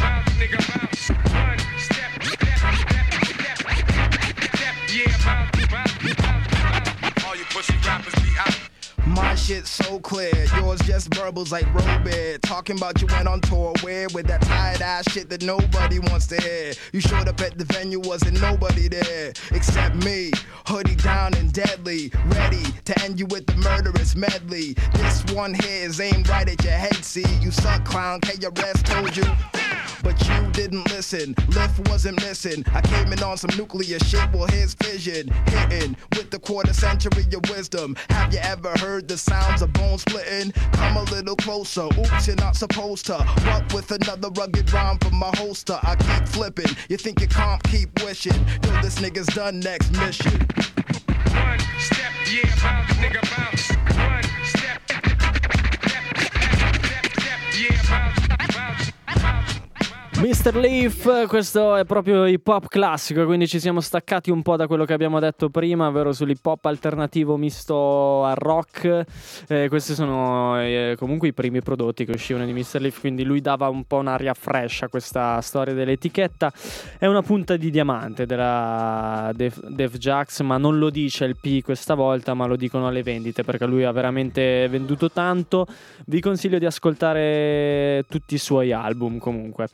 All 7.25 7.35
you 7.35 7.45
pussy 7.45 7.73
rappers. 7.85 8.20
My 9.15 9.35
shit 9.35 9.67
so 9.67 9.99
clear, 9.99 10.31
yours 10.55 10.79
just 10.81 11.13
verbals 11.13 11.51
like 11.51 11.65
Robert. 11.73 12.41
Talking 12.43 12.77
about 12.77 13.01
you 13.01 13.07
went 13.07 13.27
on 13.27 13.41
tour, 13.41 13.73
where 13.81 14.07
with 14.13 14.27
that 14.27 14.41
tired 14.41 14.81
ass 14.81 15.11
shit 15.11 15.29
that 15.29 15.43
nobody 15.43 15.99
wants 15.99 16.27
to 16.27 16.41
hear. 16.41 16.73
You 16.93 17.01
showed 17.01 17.27
up 17.27 17.41
at 17.41 17.57
the 17.57 17.65
venue, 17.65 17.99
wasn't 17.99 18.39
nobody 18.39 18.87
there 18.87 19.33
except 19.51 19.95
me. 20.05 20.31
Hoodie 20.65 20.95
down 20.95 21.33
and 21.33 21.51
deadly, 21.51 22.11
ready 22.27 22.63
to 22.85 23.03
end 23.03 23.19
you 23.19 23.25
with 23.25 23.47
the 23.47 23.55
murderous 23.57 24.15
medley. 24.15 24.75
This 24.93 25.25
one 25.33 25.55
here 25.55 25.85
is 25.85 25.99
aimed 25.99 26.29
right 26.29 26.47
at 26.47 26.63
your 26.63 26.73
head. 26.73 26.95
See, 27.03 27.25
you 27.41 27.51
suck, 27.51 27.83
clown. 27.83 28.21
KRS 28.21 28.83
told 28.83 29.17
you. 29.17 29.70
But 30.03 30.19
you 30.27 30.51
didn't 30.51 30.89
listen, 30.91 31.35
lift 31.49 31.87
wasn't 31.89 32.21
missing. 32.21 32.63
I 32.73 32.81
came 32.81 33.13
in 33.13 33.21
on 33.21 33.37
some 33.37 33.51
nuclear 33.57 33.99
shit, 33.99 34.31
well, 34.33 34.47
here's 34.47 34.73
vision. 34.73 35.27
Hitting 35.47 35.95
with 36.15 36.31
the 36.31 36.39
quarter 36.39 36.73
century 36.73 37.25
of 37.33 37.49
wisdom. 37.49 37.95
Have 38.09 38.33
you 38.33 38.39
ever 38.39 38.71
heard 38.79 39.07
the 39.07 39.17
sounds 39.17 39.61
of 39.61 39.71
bone 39.73 39.97
splitting? 39.97 40.51
Come 40.73 40.97
a 40.97 41.03
little 41.03 41.35
closer, 41.35 41.85
oops, 41.99 42.27
you're 42.27 42.35
not 42.37 42.55
supposed 42.55 43.05
to. 43.07 43.17
What 43.17 43.73
with 43.73 43.91
another 43.91 44.29
rugged 44.29 44.71
rhyme 44.73 44.97
from 44.99 45.15
my 45.15 45.31
holster? 45.35 45.79
I 45.83 45.95
keep 45.95 46.27
flipping, 46.27 46.75
you 46.89 46.97
think 46.97 47.21
you 47.21 47.27
can't 47.27 47.61
keep 47.63 48.03
wishing. 48.03 48.39
Yo, 48.63 48.81
this 48.81 48.99
nigga's 48.99 49.27
done 49.27 49.59
next 49.59 49.91
mission. 49.97 50.31
One 50.31 51.59
step, 51.79 52.11
yeah, 52.29 52.55
bounce, 52.61 52.91
nigga, 52.93 53.21
bounce. 53.37 53.80
Mr. 60.21 60.55
Leaf, 60.55 61.25
questo 61.25 61.75
è 61.75 61.83
proprio 61.83 62.27
hip 62.27 62.47
hop 62.47 62.67
classico, 62.67 63.25
quindi 63.25 63.47
ci 63.47 63.59
siamo 63.59 63.81
staccati 63.81 64.29
un 64.29 64.43
po' 64.43 64.55
da 64.55 64.67
quello 64.67 64.85
che 64.85 64.93
abbiamo 64.93 65.19
detto 65.19 65.49
prima, 65.49 65.87
ovvero 65.87 66.13
sull'hip 66.13 66.45
hop 66.45 66.63
alternativo 66.65 67.37
misto 67.37 68.23
al 68.23 68.35
rock. 68.35 69.03
Eh, 69.47 69.67
questi 69.67 69.95
sono 69.95 70.61
eh, 70.61 70.95
comunque 70.99 71.29
i 71.29 71.33
primi 71.33 71.63
prodotti 71.63 72.05
che 72.05 72.11
uscivano 72.11 72.45
di 72.45 72.53
Mr. 72.53 72.81
Leaf, 72.81 72.99
quindi 72.99 73.23
lui 73.23 73.41
dava 73.41 73.67
un 73.69 73.83
po' 73.85 73.97
un'aria 73.97 74.35
fresh 74.35 74.83
a 74.83 74.89
questa 74.89 75.41
storia 75.41 75.73
dell'etichetta. 75.73 76.53
È 76.99 77.07
una 77.07 77.23
punta 77.23 77.57
di 77.57 77.71
diamante 77.71 78.27
della 78.27 79.31
Def, 79.33 79.59
Def 79.69 79.97
Jax, 79.97 80.41
ma 80.41 80.57
non 80.57 80.77
lo 80.77 80.91
dice 80.91 81.25
il 81.25 81.35
P 81.35 81.63
questa 81.63 81.95
volta, 81.95 82.35
ma 82.35 82.45
lo 82.45 82.57
dicono 82.57 82.87
alle 82.87 83.01
vendite 83.01 83.41
perché 83.41 83.65
lui 83.65 83.85
ha 83.85 83.91
veramente 83.91 84.67
venduto 84.69 85.09
tanto. 85.09 85.65
Vi 86.05 86.21
consiglio 86.21 86.59
di 86.59 86.67
ascoltare 86.67 88.05
tutti 88.07 88.35
i 88.35 88.37
suoi 88.37 88.71
album 88.71 89.17
comunque. 89.17 89.67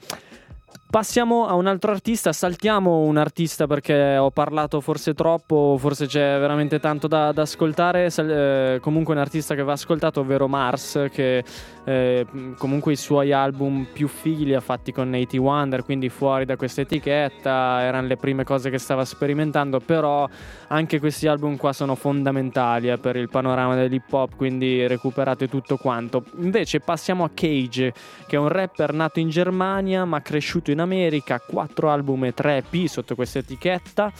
Passiamo 0.89 1.47
a 1.47 1.53
un 1.53 1.67
altro 1.67 1.91
artista, 1.91 2.31
saltiamo 2.31 2.99
un 2.99 3.17
artista 3.17 3.67
perché 3.67 4.15
ho 4.15 4.31
parlato 4.31 4.79
forse 4.79 5.13
troppo, 5.13 5.75
forse 5.77 6.05
c'è 6.05 6.39
veramente 6.39 6.79
tanto 6.79 7.07
da, 7.07 7.33
da 7.33 7.41
ascoltare, 7.41 8.09
Sal- 8.09 8.29
eh, 8.29 8.79
comunque 8.79 9.13
un 9.13 9.19
artista 9.19 9.53
che 9.53 9.63
va 9.63 9.73
ascoltato, 9.73 10.21
ovvero 10.21 10.47
Mars, 10.47 11.07
che 11.11 11.43
eh, 11.83 12.25
comunque 12.57 12.93
i 12.93 12.95
suoi 12.95 13.33
album 13.33 13.85
più 13.91 14.07
fighi 14.07 14.45
li 14.45 14.55
ha 14.55 14.61
fatti 14.61 14.93
con 14.93 15.09
Nate 15.09 15.37
Wonder, 15.37 15.83
quindi 15.83 16.07
fuori 16.07 16.45
da 16.45 16.55
questa 16.55 16.79
etichetta, 16.79 17.81
erano 17.81 18.07
le 18.07 18.15
prime 18.15 18.45
cose 18.45 18.69
che 18.69 18.77
stava 18.77 19.03
sperimentando, 19.03 19.81
però 19.81 20.25
anche 20.69 20.99
questi 20.99 21.27
album 21.27 21.57
qua 21.57 21.73
sono 21.73 21.95
fondamentali 21.95 22.89
eh, 22.89 22.97
per 22.97 23.17
il 23.17 23.27
panorama 23.27 23.75
dell'hip 23.75 24.11
hop, 24.13 24.37
quindi 24.37 24.87
recuperate 24.87 25.49
tutto 25.49 25.75
quanto. 25.75 26.23
Invece 26.37 26.79
passiamo 26.79 27.25
a 27.25 27.29
Cage, 27.33 27.93
che 28.25 28.37
è 28.37 28.39
un 28.39 28.47
rapper 28.47 28.93
nato 28.93 29.19
in 29.19 29.27
Germania 29.27 30.05
ma 30.05 30.21
cresciuto 30.21 30.71
in 30.71 30.76
America, 30.79 31.39
4 31.39 31.89
album 31.89 32.25
e 32.25 32.33
3 32.33 32.57
EP 32.57 32.87
sotto 32.87 33.15
questa 33.15 33.39
etichetta. 33.39 34.11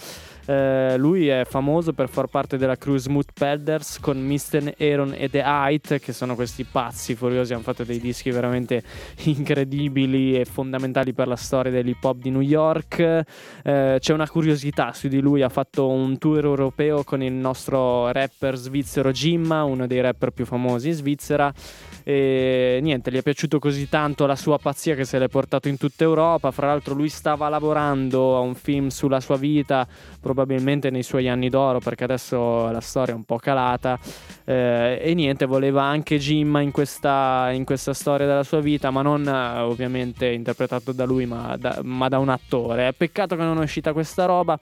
Eh, 0.49 0.95
lui 0.97 1.27
è 1.27 1.43
famoso 1.45 1.91
per 1.91 2.07
far 2.07 2.27
parte 2.27 2.57
della 2.57 2.77
crew 2.77 2.95
Smooth 2.95 3.31
Pedders 3.33 3.99
con 3.99 4.17
Mr. 4.17 4.75
Aaron 4.79 5.13
e 5.13 5.29
The 5.29 5.41
Height, 5.41 5.99
che 5.99 6.13
sono 6.13 6.35
questi 6.35 6.63
pazzi 6.63 7.15
furiosi. 7.15 7.53
Hanno 7.53 7.63
fatto 7.63 7.83
dei 7.83 7.99
dischi 7.99 8.31
veramente 8.31 8.81
incredibili 9.25 10.39
e 10.39 10.45
fondamentali 10.45 11.13
per 11.13 11.27
la 11.27 11.35
storia 11.35 11.69
dell'hip 11.69 12.01
hop 12.01 12.17
di 12.19 12.29
New 12.29 12.39
York. 12.39 12.99
Eh, 12.99 13.97
c'è 13.99 14.13
una 14.13 14.29
curiosità 14.29 14.93
su 14.93 15.09
di 15.09 15.19
lui: 15.19 15.41
ha 15.41 15.49
fatto 15.49 15.89
un 15.89 16.17
tour 16.17 16.45
europeo 16.45 17.03
con 17.03 17.21
il 17.21 17.33
nostro 17.33 18.09
rapper 18.11 18.55
svizzero 18.55 19.11
Jimma, 19.11 19.65
uno 19.65 19.85
dei 19.85 19.99
rapper 19.99 20.31
più 20.31 20.45
famosi 20.45 20.87
in 20.87 20.93
Svizzera. 20.93 21.53
E 22.09 22.79
niente, 22.81 23.11
gli 23.11 23.17
è 23.17 23.21
piaciuto 23.21 23.59
così 23.59 23.89
tanto 23.89 24.25
la 24.25 24.37
sua 24.37 24.57
pazzia 24.57 24.95
che 24.95 25.03
se 25.03 25.19
l'è 25.19 25.27
portato 25.27 25.67
in 25.67 25.75
tutta 25.75 26.05
Europa. 26.05 26.51
Fra 26.51 26.67
l'altro, 26.67 26.93
lui 26.93 27.09
stava 27.09 27.49
lavorando 27.49 28.37
a 28.37 28.39
un 28.39 28.55
film 28.55 28.87
sulla 28.87 29.19
sua 29.19 29.35
vita, 29.35 29.85
probabilmente 30.21 30.89
nei 30.89 31.03
suoi 31.03 31.27
anni 31.27 31.49
d'oro, 31.49 31.79
perché 31.79 32.05
adesso 32.05 32.71
la 32.71 32.79
storia 32.79 33.13
è 33.13 33.17
un 33.17 33.25
po' 33.25 33.35
calata. 33.35 33.99
Eh, 34.45 35.01
e 35.03 35.13
niente, 35.15 35.45
voleva 35.45 35.83
anche 35.83 36.17
Jim 36.17 36.57
in 36.61 36.71
questa, 36.71 37.49
in 37.51 37.65
questa 37.65 37.93
storia 37.93 38.25
della 38.25 38.43
sua 38.43 38.61
vita, 38.61 38.89
ma 38.89 39.01
non 39.01 39.27
eh, 39.27 39.59
ovviamente 39.59 40.27
interpretato 40.27 40.93
da 40.93 41.03
lui, 41.03 41.25
ma 41.25 41.57
da, 41.59 41.81
ma 41.83 42.07
da 42.07 42.19
un 42.19 42.29
attore. 42.29 42.93
Peccato 42.93 43.35
che 43.35 43.43
non 43.43 43.57
è 43.57 43.63
uscita 43.63 43.91
questa 43.91 44.23
roba. 44.23 44.57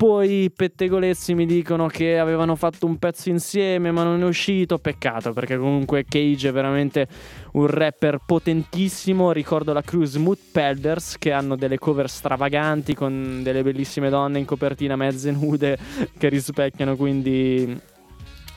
Poi 0.00 0.44
i 0.44 0.50
pettegolezzi 0.50 1.34
mi 1.34 1.44
dicono 1.44 1.86
che 1.86 2.18
avevano 2.18 2.56
fatto 2.56 2.86
un 2.86 2.96
pezzo 2.96 3.28
insieme, 3.28 3.90
ma 3.90 4.02
non 4.02 4.22
è 4.22 4.24
uscito. 4.24 4.78
Peccato, 4.78 5.34
perché 5.34 5.58
comunque 5.58 6.06
Cage 6.08 6.48
è 6.48 6.52
veramente 6.52 7.06
un 7.52 7.66
rapper 7.66 8.20
potentissimo. 8.24 9.30
Ricordo 9.30 9.74
la 9.74 9.82
crew 9.82 10.04
Smooth 10.04 10.38
Pedders 10.52 11.18
che 11.18 11.32
hanno 11.32 11.54
delle 11.54 11.76
cover 11.76 12.08
stravaganti 12.08 12.94
con 12.94 13.42
delle 13.42 13.62
bellissime 13.62 14.08
donne 14.08 14.38
in 14.38 14.46
copertina 14.46 14.96
mezze 14.96 15.32
nude 15.32 15.76
che 16.16 16.30
rispecchiano 16.30 16.96
quindi 16.96 17.78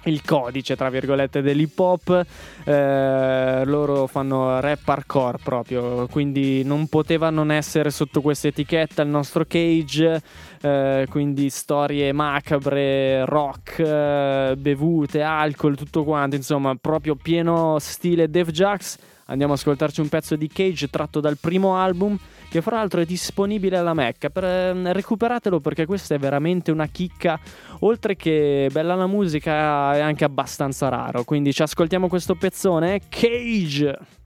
il 0.06 0.22
codice 0.24 0.76
tra 0.76 0.89
virgolette 0.89 1.41
dell'hip 1.41 1.78
hop 1.80 2.26
eh, 2.66 3.64
loro 3.66 4.08
fanno 4.08 4.60
rap 4.60 4.88
hardcore 4.88 5.38
proprio 5.41 6.08
quindi 6.08 6.64
non 6.64 6.88
poteva 6.88 7.30
non 7.30 7.51
essere 7.51 7.89
sotto 7.89 8.22
questa 8.22 8.47
etichetta 8.47 9.01
il 9.01 9.10
nostro 9.10 9.45
cage 9.45 10.22
eh, 10.62 11.06
quindi 11.10 11.49
storie 11.49 12.12
macabre 12.12 13.26
rock 13.26 13.80
eh, 13.80 14.56
bevute 14.58 15.22
alcol 15.22 15.76
tutto 15.76 16.04
quanto 16.04 16.36
insomma 16.36 16.76
proprio 16.76 17.16
pieno 17.16 17.78
stile 17.80 18.30
Def 18.30 18.49
Jax 18.51 18.97
andiamo 19.26 19.54
ad 19.54 19.60
ascoltarci 19.60 20.01
un 20.01 20.10
pezzo 20.10 20.36
di 20.36 20.47
cage 20.47 20.89
tratto 20.89 21.20
dal 21.20 21.38
primo 21.38 21.78
album 21.78 22.18
che 22.54 22.62
fra 22.62 22.76
l'altro 22.76 23.01
è 23.01 23.06
disponibile 23.06 23.78
alla 23.78 23.95
Mac. 23.95 24.30
Per, 24.30 24.43
eh, 24.43 24.93
recuperatelo 24.93 25.60
perché 25.60 25.88
questa 25.88 26.14
è 26.14 26.20
veramente 26.20 26.70
una 26.70 26.86
chicca. 26.86 27.39
Oltre 27.80 28.16
che 28.16 28.70
bella 28.72 28.93
la 28.93 29.08
musica, 29.08 29.95
è 29.95 29.99
anche 29.99 30.24
abbastanza 30.24 30.88
raro. 30.88 31.24
Quindi 31.24 31.51
ci 31.51 31.64
ascoltiamo 31.64 32.08
questo 32.08 32.36
pezzone. 32.36 33.01
Cage! 33.10 34.23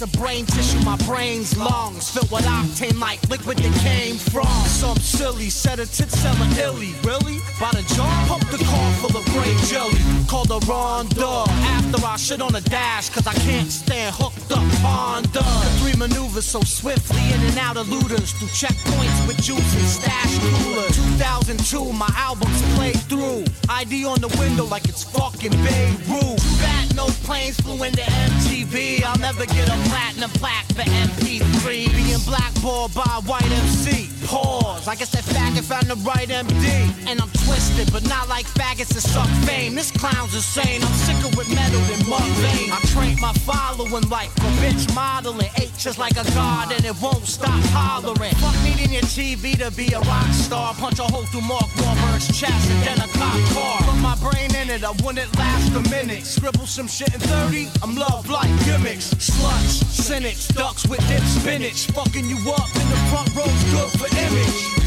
A 0.00 0.06
brain 0.16 0.46
tissue, 0.46 0.78
my 0.84 0.96
brain's 1.08 1.56
lungs. 1.56 2.10
Filled 2.10 2.30
with 2.30 2.44
octane 2.44 3.00
like 3.00 3.20
liquid 3.28 3.58
that 3.58 3.80
came 3.80 4.14
from 4.14 4.46
some 4.66 4.96
silly 4.98 5.50
set 5.50 5.80
of 5.80 5.92
tits 5.92 6.16
selling 6.20 6.52
illy. 6.52 6.94
Really? 7.02 7.40
By 7.58 7.72
the 7.72 7.82
jar? 7.96 8.26
Pump 8.28 8.48
the 8.48 8.62
car 8.62 8.92
full 9.00 9.16
of 9.18 9.24
grape 9.34 9.58
jelly. 9.66 9.98
Called 10.28 10.52
a 10.52 10.64
Ronda. 10.70 11.50
After 11.74 12.06
I 12.06 12.16
shit 12.16 12.40
on 12.40 12.52
the 12.52 12.60
dash, 12.60 13.10
cause 13.10 13.26
I 13.26 13.34
can't 13.34 13.72
stand 13.72 14.14
hooked 14.14 14.52
up 14.52 14.62
Honda. 14.86 15.42
The 15.42 15.70
three 15.82 15.96
maneuvers 15.98 16.44
so 16.44 16.60
swiftly 16.60 17.24
in 17.34 17.40
and 17.50 17.58
out 17.58 17.76
of 17.76 17.88
looters. 17.88 18.30
Through 18.34 18.54
checkpoints 18.54 19.26
with 19.26 19.42
juice 19.42 19.74
and 19.74 19.88
stash 19.88 20.38
coolers. 20.62 20.94
2002, 21.18 21.92
my 21.92 22.10
albums 22.14 22.62
played 22.76 23.00
through. 23.10 23.42
ID 23.68 24.04
on 24.04 24.20
the 24.20 24.28
window 24.38 24.66
like 24.66 24.88
it's 24.88 25.02
fucking 25.02 25.50
Beirut. 25.50 26.38
Bad 26.62 26.94
no 26.94 27.06
planes 27.26 27.56
flew 27.60 27.82
into 27.84 28.02
MTV. 28.02 29.04
I'll 29.04 29.18
never 29.18 29.46
get 29.46 29.68
a 29.68 29.87
platinum 29.88 30.30
plaque 30.30 30.66
for 30.76 30.82
MP3. 30.82 31.88
Being 31.92 32.24
blackballed 32.26 32.94
by 32.94 33.20
white 33.26 33.50
MC. 33.50 34.08
Pause. 34.26 34.88
I 34.88 34.94
guess 34.94 35.10
that 35.12 35.24
faggot 35.24 35.64
found 35.64 35.86
the 35.86 35.96
right 36.04 36.28
MD. 36.28 36.66
And 37.08 37.20
I'm 37.20 37.30
twisted, 37.46 37.92
but 37.92 38.06
not 38.08 38.28
like 38.28 38.46
faggots 38.46 38.92
that 38.94 39.00
suck 39.00 39.28
fame. 39.48 39.74
This 39.74 39.90
clown's 39.90 40.34
insane. 40.34 40.82
I'm 40.82 40.92
sicker 40.92 41.30
with 41.36 41.48
metal 41.54 41.80
than 41.88 42.08
mud 42.08 42.28
vein. 42.44 42.70
I 42.72 42.80
trained 42.92 43.20
my 43.20 43.32
following 43.48 44.08
like 44.08 44.28
a 44.36 44.50
bitch 44.60 44.92
modeling. 44.94 45.50
Ate 45.56 45.72
just 45.78 45.98
like 45.98 46.16
a 46.16 46.24
god, 46.34 46.72
and 46.72 46.84
it 46.84 46.94
won't 47.00 47.24
stop 47.26 47.60
hollering. 47.72 48.34
Fuck 48.36 48.56
needing 48.64 48.92
your 48.92 49.02
TV 49.02 49.56
to 49.58 49.70
be 49.76 49.92
a 49.92 50.00
rock 50.00 50.32
star. 50.32 50.74
Punch 50.74 50.98
a 50.98 51.04
hole 51.04 51.24
through 51.24 51.42
Mark 51.42 51.68
Wahlberg's 51.80 52.28
chest 52.38 52.70
and 52.70 52.82
then 52.82 52.98
a 52.98 53.08
cop 53.16 53.40
car. 53.54 53.78
Put 53.88 54.00
my 54.00 54.16
brain 54.20 54.54
in 54.56 54.68
it, 54.70 54.84
I 54.84 54.90
wouldn't 55.02 55.34
last 55.38 55.72
a 55.74 55.82
minute. 55.90 56.24
Scribble 56.24 56.66
some 56.66 56.86
shit 56.86 57.14
in 57.14 57.20
30, 57.20 57.68
I'm 57.82 57.94
love 57.94 58.28
like 58.28 58.50
gimmicks. 58.64 59.14
Sluts, 59.14 59.77
cynics, 59.86 60.48
ducks 60.48 60.86
with 60.86 61.06
dip 61.08 61.22
spinach. 61.22 61.86
Fucking 61.88 62.28
you 62.28 62.36
up 62.52 62.74
in 62.74 62.88
the 62.88 63.00
front 63.10 63.34
row's 63.34 63.64
good 63.72 63.90
for 63.98 64.16
image. 64.16 64.77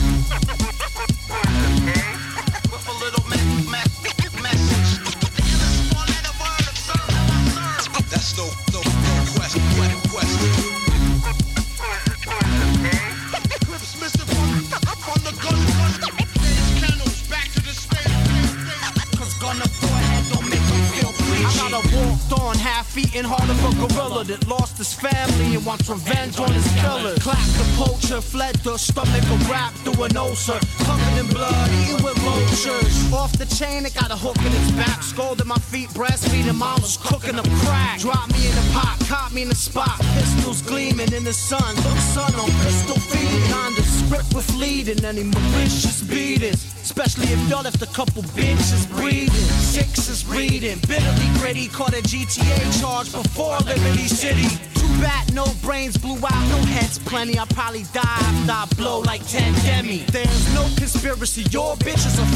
Half 22.82 22.98
eaten 22.98 23.24
heart 23.24 23.48
of 23.48 23.60
a 23.70 23.72
gorilla 23.78 24.24
that 24.24 24.48
lost 24.48 24.76
his 24.78 24.92
family 24.92 25.54
and 25.54 25.64
wants 25.64 25.88
revenge 25.88 26.40
on 26.40 26.52
his 26.52 26.68
killers. 26.82 27.20
Clapped 27.22 27.54
the 27.62 27.68
poacher, 27.78 28.20
fled 28.20 28.56
the 28.64 28.76
stomach 28.76 29.24
of 29.30 29.50
rap 29.50 29.72
through 29.84 30.04
an 30.04 30.18
ulcer. 30.18 30.60
Covered 30.82 31.20
in 31.20 31.28
blood, 31.28 31.70
eating 31.82 32.02
with 32.04 32.18
vultures. 32.26 33.14
Off 33.14 33.34
the 33.38 33.46
chain, 33.46 33.86
it 33.86 33.94
got 33.94 34.10
a 34.10 34.16
hook 34.16 34.38
in 34.38 34.52
its 34.60 34.72
back. 34.72 35.04
Scolded 35.04 35.46
my 35.46 35.62
feet, 35.72 35.90
breastfeeding, 35.90 36.56
mom 36.56 36.82
was 36.82 36.98
cooking 36.98 37.38
up 37.38 37.48
crack. 37.62 38.00
Dropped 38.00 38.34
me 38.34 38.50
in 38.50 38.56
the 38.56 38.68
pot, 38.74 38.98
caught 39.08 39.32
me 39.32 39.44
in 39.44 39.50
the 39.50 39.62
spot. 39.70 40.00
Pistols 40.18 40.64
gleaming 40.64 41.14
in 41.14 41.24
the 41.24 41.34
sun. 41.34 41.76
Look, 41.86 42.02
son, 42.16 42.34
on 42.34 42.50
pistol 42.66 42.98
feeding. 42.98 43.54
On 43.62 43.76
the 43.76 43.84
script 43.84 44.34
with 44.34 44.50
leading, 44.56 45.06
any 45.06 45.24
malicious 45.24 46.02
beatings. 46.02 46.72
Especially 46.82 47.28
if 47.28 47.40
y'all 47.50 47.64
left 47.64 47.82
a 47.82 47.86
couple 47.86 48.24
bitches 48.36 48.90
breathing. 48.90 49.48
Six 49.62 50.10
is 50.10 50.26
reading, 50.26 50.80
bitterly 50.88 51.30
gritty. 51.40 51.68
Caught 51.68 51.94
a 51.94 52.02
GTA 52.02 52.71
charge 52.80 53.12
before 53.12 53.58
Liberty 53.60 54.08
City. 54.08 54.48
Too 54.74 54.88
bad, 55.00 55.34
no 55.34 55.46
brains 55.62 55.98
blew 55.98 56.16
out, 56.16 56.48
no 56.50 56.58
heads 56.66 56.98
plenty. 57.00 57.38
I'll 57.38 57.46
probably 57.48 57.86
die 57.92 58.02
after 58.02 58.52
I 58.52 58.66
blow 58.76 59.02
like 59.02 59.26
10 59.28 59.54
demi. 59.64 60.04
There's 60.12 60.54
no 60.54 60.64
conspiracy, 60.78 61.44
your 61.52 61.76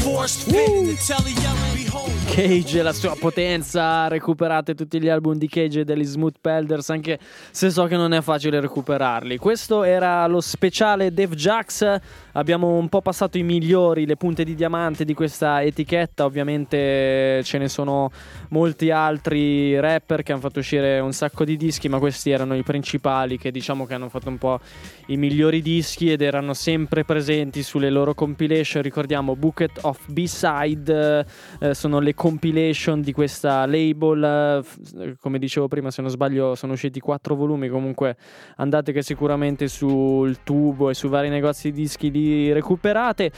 forced 0.02 0.46
The 0.46 0.96
telly 1.06 1.32
yelling, 1.32 1.74
behold. 1.74 2.10
Cage 2.26 2.78
e 2.78 2.82
la 2.82 2.92
sua 2.92 3.16
potenza. 3.18 4.08
Recuperate 4.08 4.74
tutti 4.74 5.00
gli 5.00 5.08
album 5.08 5.36
di 5.36 5.48
Cage 5.48 5.80
e 5.80 5.84
degli 5.84 6.04
Smooth 6.04 6.36
Pelders, 6.40 6.90
anche 6.90 7.18
se 7.50 7.70
so 7.70 7.86
che 7.86 7.96
non 7.96 8.12
è 8.12 8.20
facile 8.20 8.60
recuperarli. 8.60 9.38
Questo 9.38 9.82
era 9.82 10.26
lo 10.26 10.40
speciale 10.40 11.12
Dave 11.12 11.34
Jax. 11.34 11.98
Abbiamo 12.36 12.76
un 12.76 12.90
po' 12.90 13.00
passato 13.00 13.38
i 13.38 13.42
migliori, 13.42 14.04
le 14.04 14.16
punte 14.16 14.44
di 14.44 14.54
diamante 14.54 15.06
di 15.06 15.14
questa 15.14 15.62
etichetta. 15.62 16.26
Ovviamente 16.26 17.42
ce 17.42 17.56
ne 17.56 17.66
sono 17.66 18.10
molti 18.50 18.90
altri 18.90 19.80
rapper 19.80 20.22
che 20.22 20.32
hanno 20.32 20.42
fatto 20.42 20.58
uscire 20.58 20.98
un 20.98 21.14
sacco 21.14 21.46
di 21.46 21.56
dischi, 21.56 21.88
ma 21.88 21.98
questi 21.98 22.28
erano 22.30 22.54
i 22.54 22.62
principali 22.62 23.38
che 23.38 23.50
diciamo 23.50 23.86
che 23.86 23.94
hanno 23.94 24.10
fatto 24.10 24.28
un 24.28 24.36
po' 24.36 24.60
i 25.06 25.16
migliori 25.16 25.62
dischi 25.62 26.10
ed 26.10 26.20
erano 26.20 26.52
sempre 26.52 27.04
presenti 27.04 27.62
sulle 27.62 27.90
loro 27.90 28.14
compilation. 28.14 28.82
Ricordiamo 28.82 29.36
Bucket 29.36 29.78
of 29.82 29.98
B-Side, 30.10 31.26
eh, 31.60 31.74
sono 31.74 31.98
le 31.98 32.14
compilation 32.14 33.00
di 33.00 33.12
questa 33.12 33.64
label. 33.64 34.64
eh, 34.98 35.16
come 35.18 35.38
dicevo 35.38 35.66
prima, 35.66 35.90
se 35.90 36.02
non 36.02 36.10
sbaglio, 36.10 36.54
sono 36.54 36.74
usciti 36.74 37.00
quattro 37.00 37.34
volumi. 37.34 37.68
Comunque 37.68 38.16
andate 38.56 38.92
che 38.92 39.02
sicuramente 39.02 39.68
sul 39.68 40.42
tubo 40.42 40.90
e 40.90 40.94
su 40.94 41.08
vari 41.08 41.30
negozi 41.30 41.72
di 41.72 41.86
dischi 41.86 42.10
li 42.10 42.52
recuperate. 42.52 43.30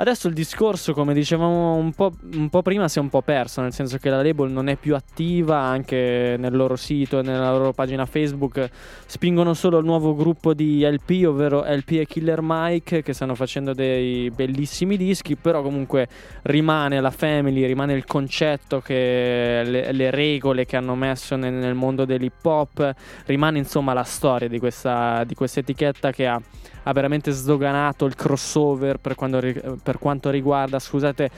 Adesso 0.00 0.28
il 0.28 0.32
discorso, 0.32 0.94
come 0.94 1.12
dicevamo 1.12 1.74
un 1.74 1.92
po', 1.92 2.10
un 2.32 2.48
po' 2.48 2.62
prima, 2.62 2.88
si 2.88 2.96
è 2.96 3.02
un 3.02 3.10
po' 3.10 3.20
perso, 3.20 3.60
nel 3.60 3.74
senso 3.74 3.98
che 3.98 4.08
la 4.08 4.22
label 4.22 4.50
non 4.50 4.68
è 4.68 4.76
più 4.76 4.94
attiva 4.94 5.58
anche 5.58 6.36
nel 6.38 6.56
loro 6.56 6.74
sito 6.74 7.18
e 7.18 7.22
nella 7.22 7.50
loro 7.50 7.74
pagina 7.74 8.06
Facebook. 8.06 8.66
Spingono 9.04 9.52
solo 9.52 9.76
il 9.76 9.84
nuovo 9.84 10.14
gruppo 10.14 10.54
di 10.54 10.82
LP, 10.90 11.26
ovvero 11.26 11.64
LP 11.66 11.90
e 11.90 12.06
Killer 12.06 12.38
Mike, 12.40 13.02
che 13.02 13.12
stanno 13.12 13.34
facendo 13.34 13.74
dei 13.74 14.30
bellissimi 14.30 14.96
dischi, 14.96 15.36
però 15.36 15.60
comunque 15.60 16.08
rimane 16.44 16.98
la 16.98 17.10
family, 17.10 17.66
rimane 17.66 17.92
il 17.92 18.06
concetto, 18.06 18.80
che 18.80 19.60
le, 19.66 19.92
le 19.92 20.10
regole 20.10 20.64
che 20.64 20.78
hanno 20.78 20.94
messo 20.94 21.36
nel, 21.36 21.52
nel 21.52 21.74
mondo 21.74 22.06
dell'hip 22.06 22.42
hop, 22.46 22.94
rimane 23.26 23.58
insomma 23.58 23.92
la 23.92 24.04
storia 24.04 24.48
di 24.48 24.58
questa, 24.58 25.24
di 25.24 25.34
questa 25.34 25.60
etichetta 25.60 26.10
che 26.10 26.26
ha 26.26 26.40
ha 26.82 26.92
veramente 26.92 27.30
sdoganato 27.30 28.06
il 28.06 28.14
crossover 28.14 28.98
per, 28.98 29.14
quando 29.14 29.40
per 29.82 29.98
quanto 29.98 30.30
riguarda, 30.30 30.78
scusate, 30.78 31.30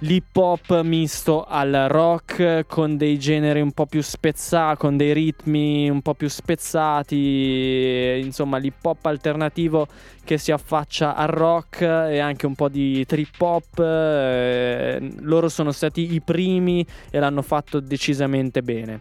l'hip 0.00 0.34
hop 0.36 0.80
misto 0.80 1.44
al 1.44 1.86
rock 1.88 2.64
con 2.66 2.96
dei 2.96 3.18
generi 3.18 3.60
un 3.60 3.72
po' 3.72 3.86
più 3.86 4.02
spezzati, 4.02 4.78
con 4.78 4.96
dei 4.96 5.12
ritmi 5.12 5.90
un 5.90 6.00
po' 6.00 6.14
più 6.14 6.28
spezzati, 6.28 8.20
insomma 8.24 8.56
l'hip 8.58 8.82
hop 8.84 9.04
alternativo 9.06 9.86
che 10.24 10.38
si 10.38 10.52
affaccia 10.52 11.14
al 11.14 11.28
rock 11.28 11.82
e 11.82 12.18
anche 12.18 12.46
un 12.46 12.54
po' 12.54 12.68
di 12.68 13.04
trip 13.04 13.40
hop. 13.40 13.78
eh, 13.78 15.10
loro 15.20 15.48
sono 15.48 15.72
stati 15.72 16.14
i 16.14 16.20
primi 16.20 16.86
e 17.10 17.18
l'hanno 17.18 17.42
fatto 17.42 17.80
decisamente 17.80 18.62
bene. 18.62 19.00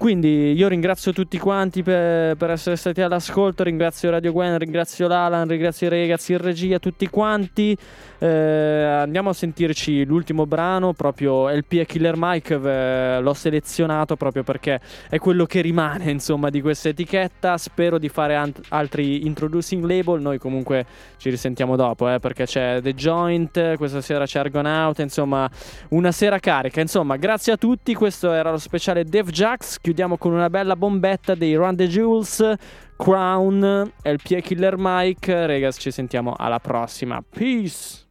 Quindi 0.00 0.54
io 0.54 0.66
ringrazio 0.66 1.12
tutti 1.12 1.36
quanti 1.36 1.82
per, 1.82 2.34
per 2.34 2.48
essere 2.48 2.76
stati 2.76 3.02
all'ascolto, 3.02 3.64
ringrazio 3.64 4.08
Radio 4.08 4.32
Gwen, 4.32 4.56
ringrazio 4.56 5.06
l'Alan, 5.06 5.46
ringrazio 5.46 5.88
i 5.88 5.90
ragazzi 5.90 6.32
in 6.32 6.38
regia, 6.38 6.78
tutti 6.78 7.06
quanti. 7.10 7.76
Eh, 8.22 8.26
andiamo 8.26 9.30
a 9.30 9.32
sentirci 9.32 10.04
l'ultimo 10.04 10.44
brano, 10.44 10.92
proprio 10.92 11.48
LP 11.48 11.72
e 11.72 11.86
Killer 11.86 12.16
Mike, 12.18 12.54
eh, 12.54 13.18
l'ho 13.18 13.32
selezionato 13.32 14.14
proprio 14.16 14.42
perché 14.42 14.78
è 15.08 15.18
quello 15.18 15.46
che 15.46 15.62
rimane 15.62 16.10
insomma 16.12 16.50
di 16.50 16.60
questa 16.60 16.90
etichetta. 16.90 17.56
Spero 17.56 17.96
di 17.98 18.10
fare 18.10 18.36
ant- 18.36 18.60
altri 18.68 19.24
introducing 19.24 19.82
label, 19.82 20.20
noi 20.20 20.36
comunque 20.36 20.84
ci 21.16 21.30
risentiamo 21.30 21.76
dopo 21.76 22.12
eh, 22.12 22.18
perché 22.18 22.44
c'è 22.44 22.80
The 22.82 22.94
Joint, 22.94 23.76
questa 23.76 24.02
sera 24.02 24.26
c'è 24.26 24.40
Argonaut, 24.40 24.98
insomma 24.98 25.50
una 25.88 26.12
sera 26.12 26.38
carica. 26.38 26.82
Insomma 26.82 27.16
grazie 27.16 27.54
a 27.54 27.56
tutti, 27.56 27.94
questo 27.94 28.32
era 28.32 28.50
lo 28.50 28.58
speciale 28.58 29.04
Dev 29.04 29.30
Jax, 29.30 29.78
chiudiamo 29.80 30.18
con 30.18 30.32
una 30.32 30.50
bella 30.50 30.76
bombetta 30.76 31.34
dei 31.34 31.54
Run 31.54 31.74
the 31.74 31.88
Jewels. 31.88 32.54
Crown, 33.00 33.90
LP 34.02 34.30
e 34.32 34.42
Killer 34.42 34.74
Mike, 34.76 35.46
ragazzi 35.46 35.80
ci 35.80 35.90
sentiamo 35.90 36.34
alla 36.36 36.58
prossima, 36.58 37.24
peace! 37.26 38.09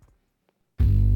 you 0.80 1.09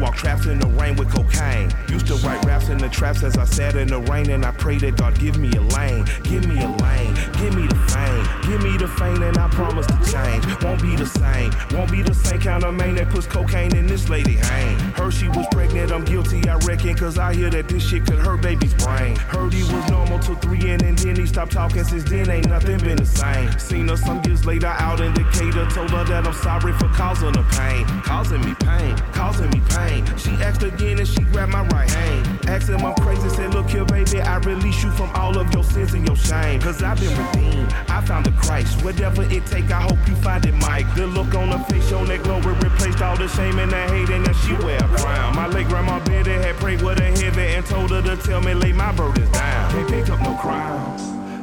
walk 0.00 0.16
traps 0.16 0.46
in 0.46 0.58
the 0.58 0.66
rain 0.68 0.96
with 0.96 1.10
cocaine. 1.10 1.70
Used 1.88 2.06
to 2.06 2.14
write 2.26 2.44
raps 2.44 2.68
in 2.68 2.78
the 2.78 2.88
traps 2.88 3.22
as 3.22 3.36
I 3.36 3.44
sat 3.44 3.76
in 3.76 3.88
the 3.88 4.00
rain 4.00 4.30
and 4.30 4.44
I 4.44 4.52
pray 4.52 4.78
that 4.78 4.96
God 4.96 5.18
give 5.18 5.38
me 5.38 5.50
a 5.56 5.60
lane, 5.60 6.04
give 6.22 6.46
me 6.46 6.62
a 6.62 6.68
lane, 6.68 7.14
give 7.40 7.54
me 7.54 7.66
the 7.66 7.78
fame, 7.90 8.24
give 8.48 8.62
me 8.62 8.76
the 8.76 8.88
fame 8.88 9.22
and 9.22 9.36
I 9.36 9.48
promise 9.48 9.86
to 9.86 9.98
change. 10.10 10.44
Won't 10.62 10.82
be 10.82 10.96
the 10.96 11.06
same, 11.06 11.52
won't 11.76 11.90
be 11.90 12.02
the 12.02 12.14
same 12.14 12.40
kind 12.40 12.64
of 12.64 12.74
man 12.74 12.94
that 12.96 13.10
puts 13.10 13.26
cocaine 13.26 13.74
in 13.76 13.86
this 13.86 14.08
lady 14.08 14.34
hang. 14.34 14.78
Heard 14.92 15.14
she 15.14 15.28
was 15.28 15.46
pregnant, 15.50 15.92
I'm 15.92 16.04
guilty, 16.04 16.48
I 16.48 16.56
reckon, 16.66 16.94
cause 16.96 17.18
I 17.18 17.34
hear 17.34 17.50
that 17.50 17.68
this 17.68 17.88
shit 17.88 18.06
could 18.06 18.18
hurt 18.18 18.42
baby's 18.42 18.74
brain. 18.74 19.16
Heard 19.16 19.52
he 19.52 19.62
was 19.62 19.90
normal 19.90 20.18
till 20.18 20.36
three 20.36 20.70
in 20.70 20.84
and 20.84 20.98
then 20.98 21.16
he 21.16 21.26
stopped 21.26 21.52
talking 21.52 21.84
since 21.84 22.04
then 22.04 22.30
ain't 22.30 22.48
nothing 22.48 22.78
been 22.78 22.96
the 22.96 23.06
same. 23.06 23.50
Seen 23.58 23.88
her 23.88 23.96
some 23.96 24.22
years 24.24 24.44
later 24.44 24.66
out 24.66 25.00
in 25.00 25.12
Decatur, 25.14 25.66
told 25.70 25.90
her 25.90 26.04
that 26.04 26.26
I'm 26.26 26.34
sorry 26.34 26.72
for 26.74 26.88
causing 26.88 27.34
her 27.34 27.46
pain, 27.52 27.86
causing 28.02 28.40
me 28.40 28.54
pain, 28.60 28.96
causing 29.12 29.50
me 29.50 29.60
pain. 29.68 29.87
She 30.18 30.30
asked 30.42 30.62
again 30.62 30.98
and 30.98 31.08
she 31.08 31.22
grabbed 31.32 31.52
my 31.52 31.62
right 31.68 31.90
hand. 31.90 32.48
Asked 32.48 32.68
him 32.68 32.84
I'm 32.84 32.94
crazy, 32.96 33.28
said 33.30 33.54
look 33.54 33.70
here 33.70 33.84
baby, 33.84 34.20
I 34.20 34.36
release 34.38 34.82
you 34.82 34.90
from 34.90 35.10
all 35.14 35.38
of 35.38 35.52
your 35.52 35.64
sins 35.64 35.94
and 35.94 36.06
your 36.06 36.16
shame. 36.16 36.60
Cause 36.60 36.82
I've 36.82 36.98
been 37.00 37.16
redeemed, 37.16 37.72
I 37.88 38.00
found 38.04 38.26
the 38.26 38.32
Christ. 38.32 38.82
Whatever 38.82 39.22
it 39.22 39.46
take, 39.46 39.70
I 39.70 39.82
hope 39.82 39.98
you 40.06 40.14
find 40.16 40.44
it, 40.44 40.54
Mike. 40.54 40.92
The 40.94 41.06
look 41.06 41.34
on 41.34 41.48
her 41.48 41.64
face, 41.64 41.92
on 41.92 42.06
that 42.06 42.22
glory 42.22 42.54
replaced 42.54 43.00
all 43.00 43.16
the 43.16 43.28
shame 43.28 43.58
and 43.58 43.70
the 43.70 43.82
hate 43.88 44.10
and 44.10 44.26
that 44.26 44.36
she 44.36 44.54
wear 44.64 44.76
a 44.76 44.88
crown. 44.98 45.36
My 45.36 45.46
late 45.46 45.68
grandma 45.68 45.98
Betty 46.04 46.32
had 46.32 46.56
prayed 46.56 46.82
with 46.82 46.98
her 46.98 47.04
heavy 47.04 47.54
and 47.54 47.64
told 47.66 47.90
her 47.90 48.02
to 48.02 48.16
tell 48.16 48.40
me 48.40 48.54
lay 48.54 48.72
my 48.72 48.92
burdens 48.92 49.30
down. 49.30 49.70
Can't 49.72 49.88
pick 49.88 50.08
up 50.10 50.20
no 50.20 50.36
crown, 50.36 50.98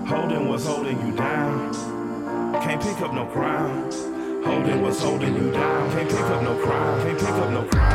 holding 0.06 0.48
what's 0.48 0.66
holding 0.66 1.00
you 1.06 1.16
down. 1.16 1.74
Can't 2.62 2.82
pick 2.82 3.02
up 3.02 3.14
no 3.14 3.26
crown, 3.26 3.92
holding 4.44 4.82
what's 4.82 5.02
holding 5.02 5.36
you 5.36 5.52
down. 5.52 5.92
Can't 5.92 6.10
pick 6.10 6.20
up 6.20 6.44
no 6.44 6.56
crown, 6.64 7.02
can't 7.02 7.20
pick 7.20 7.30
up 7.30 7.50
no 7.52 7.64
crown. 7.64 7.95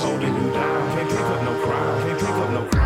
Holding 0.00 0.34
you 0.34 0.50
down. 0.52 0.96
Can't 0.96 1.08
pick 1.08 1.18
up 1.18 1.42
no 1.42 1.64
crime. 1.64 2.06
can't 2.06 2.18
pick 2.18 2.28
up 2.28 2.50
no 2.50 2.64
crown. 2.66 2.77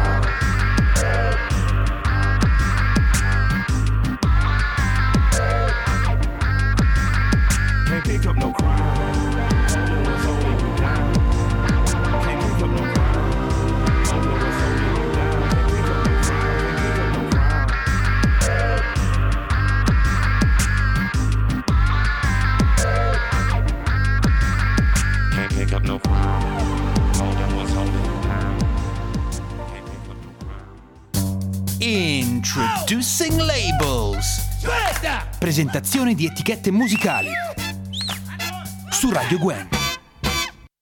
Presentazione 36.03 36.15
di 36.15 36.27
etichette 36.27 36.71
musicali. 36.73 37.31
Su 38.91 39.13
Radio 39.13 39.39
Gwen. 39.39 39.82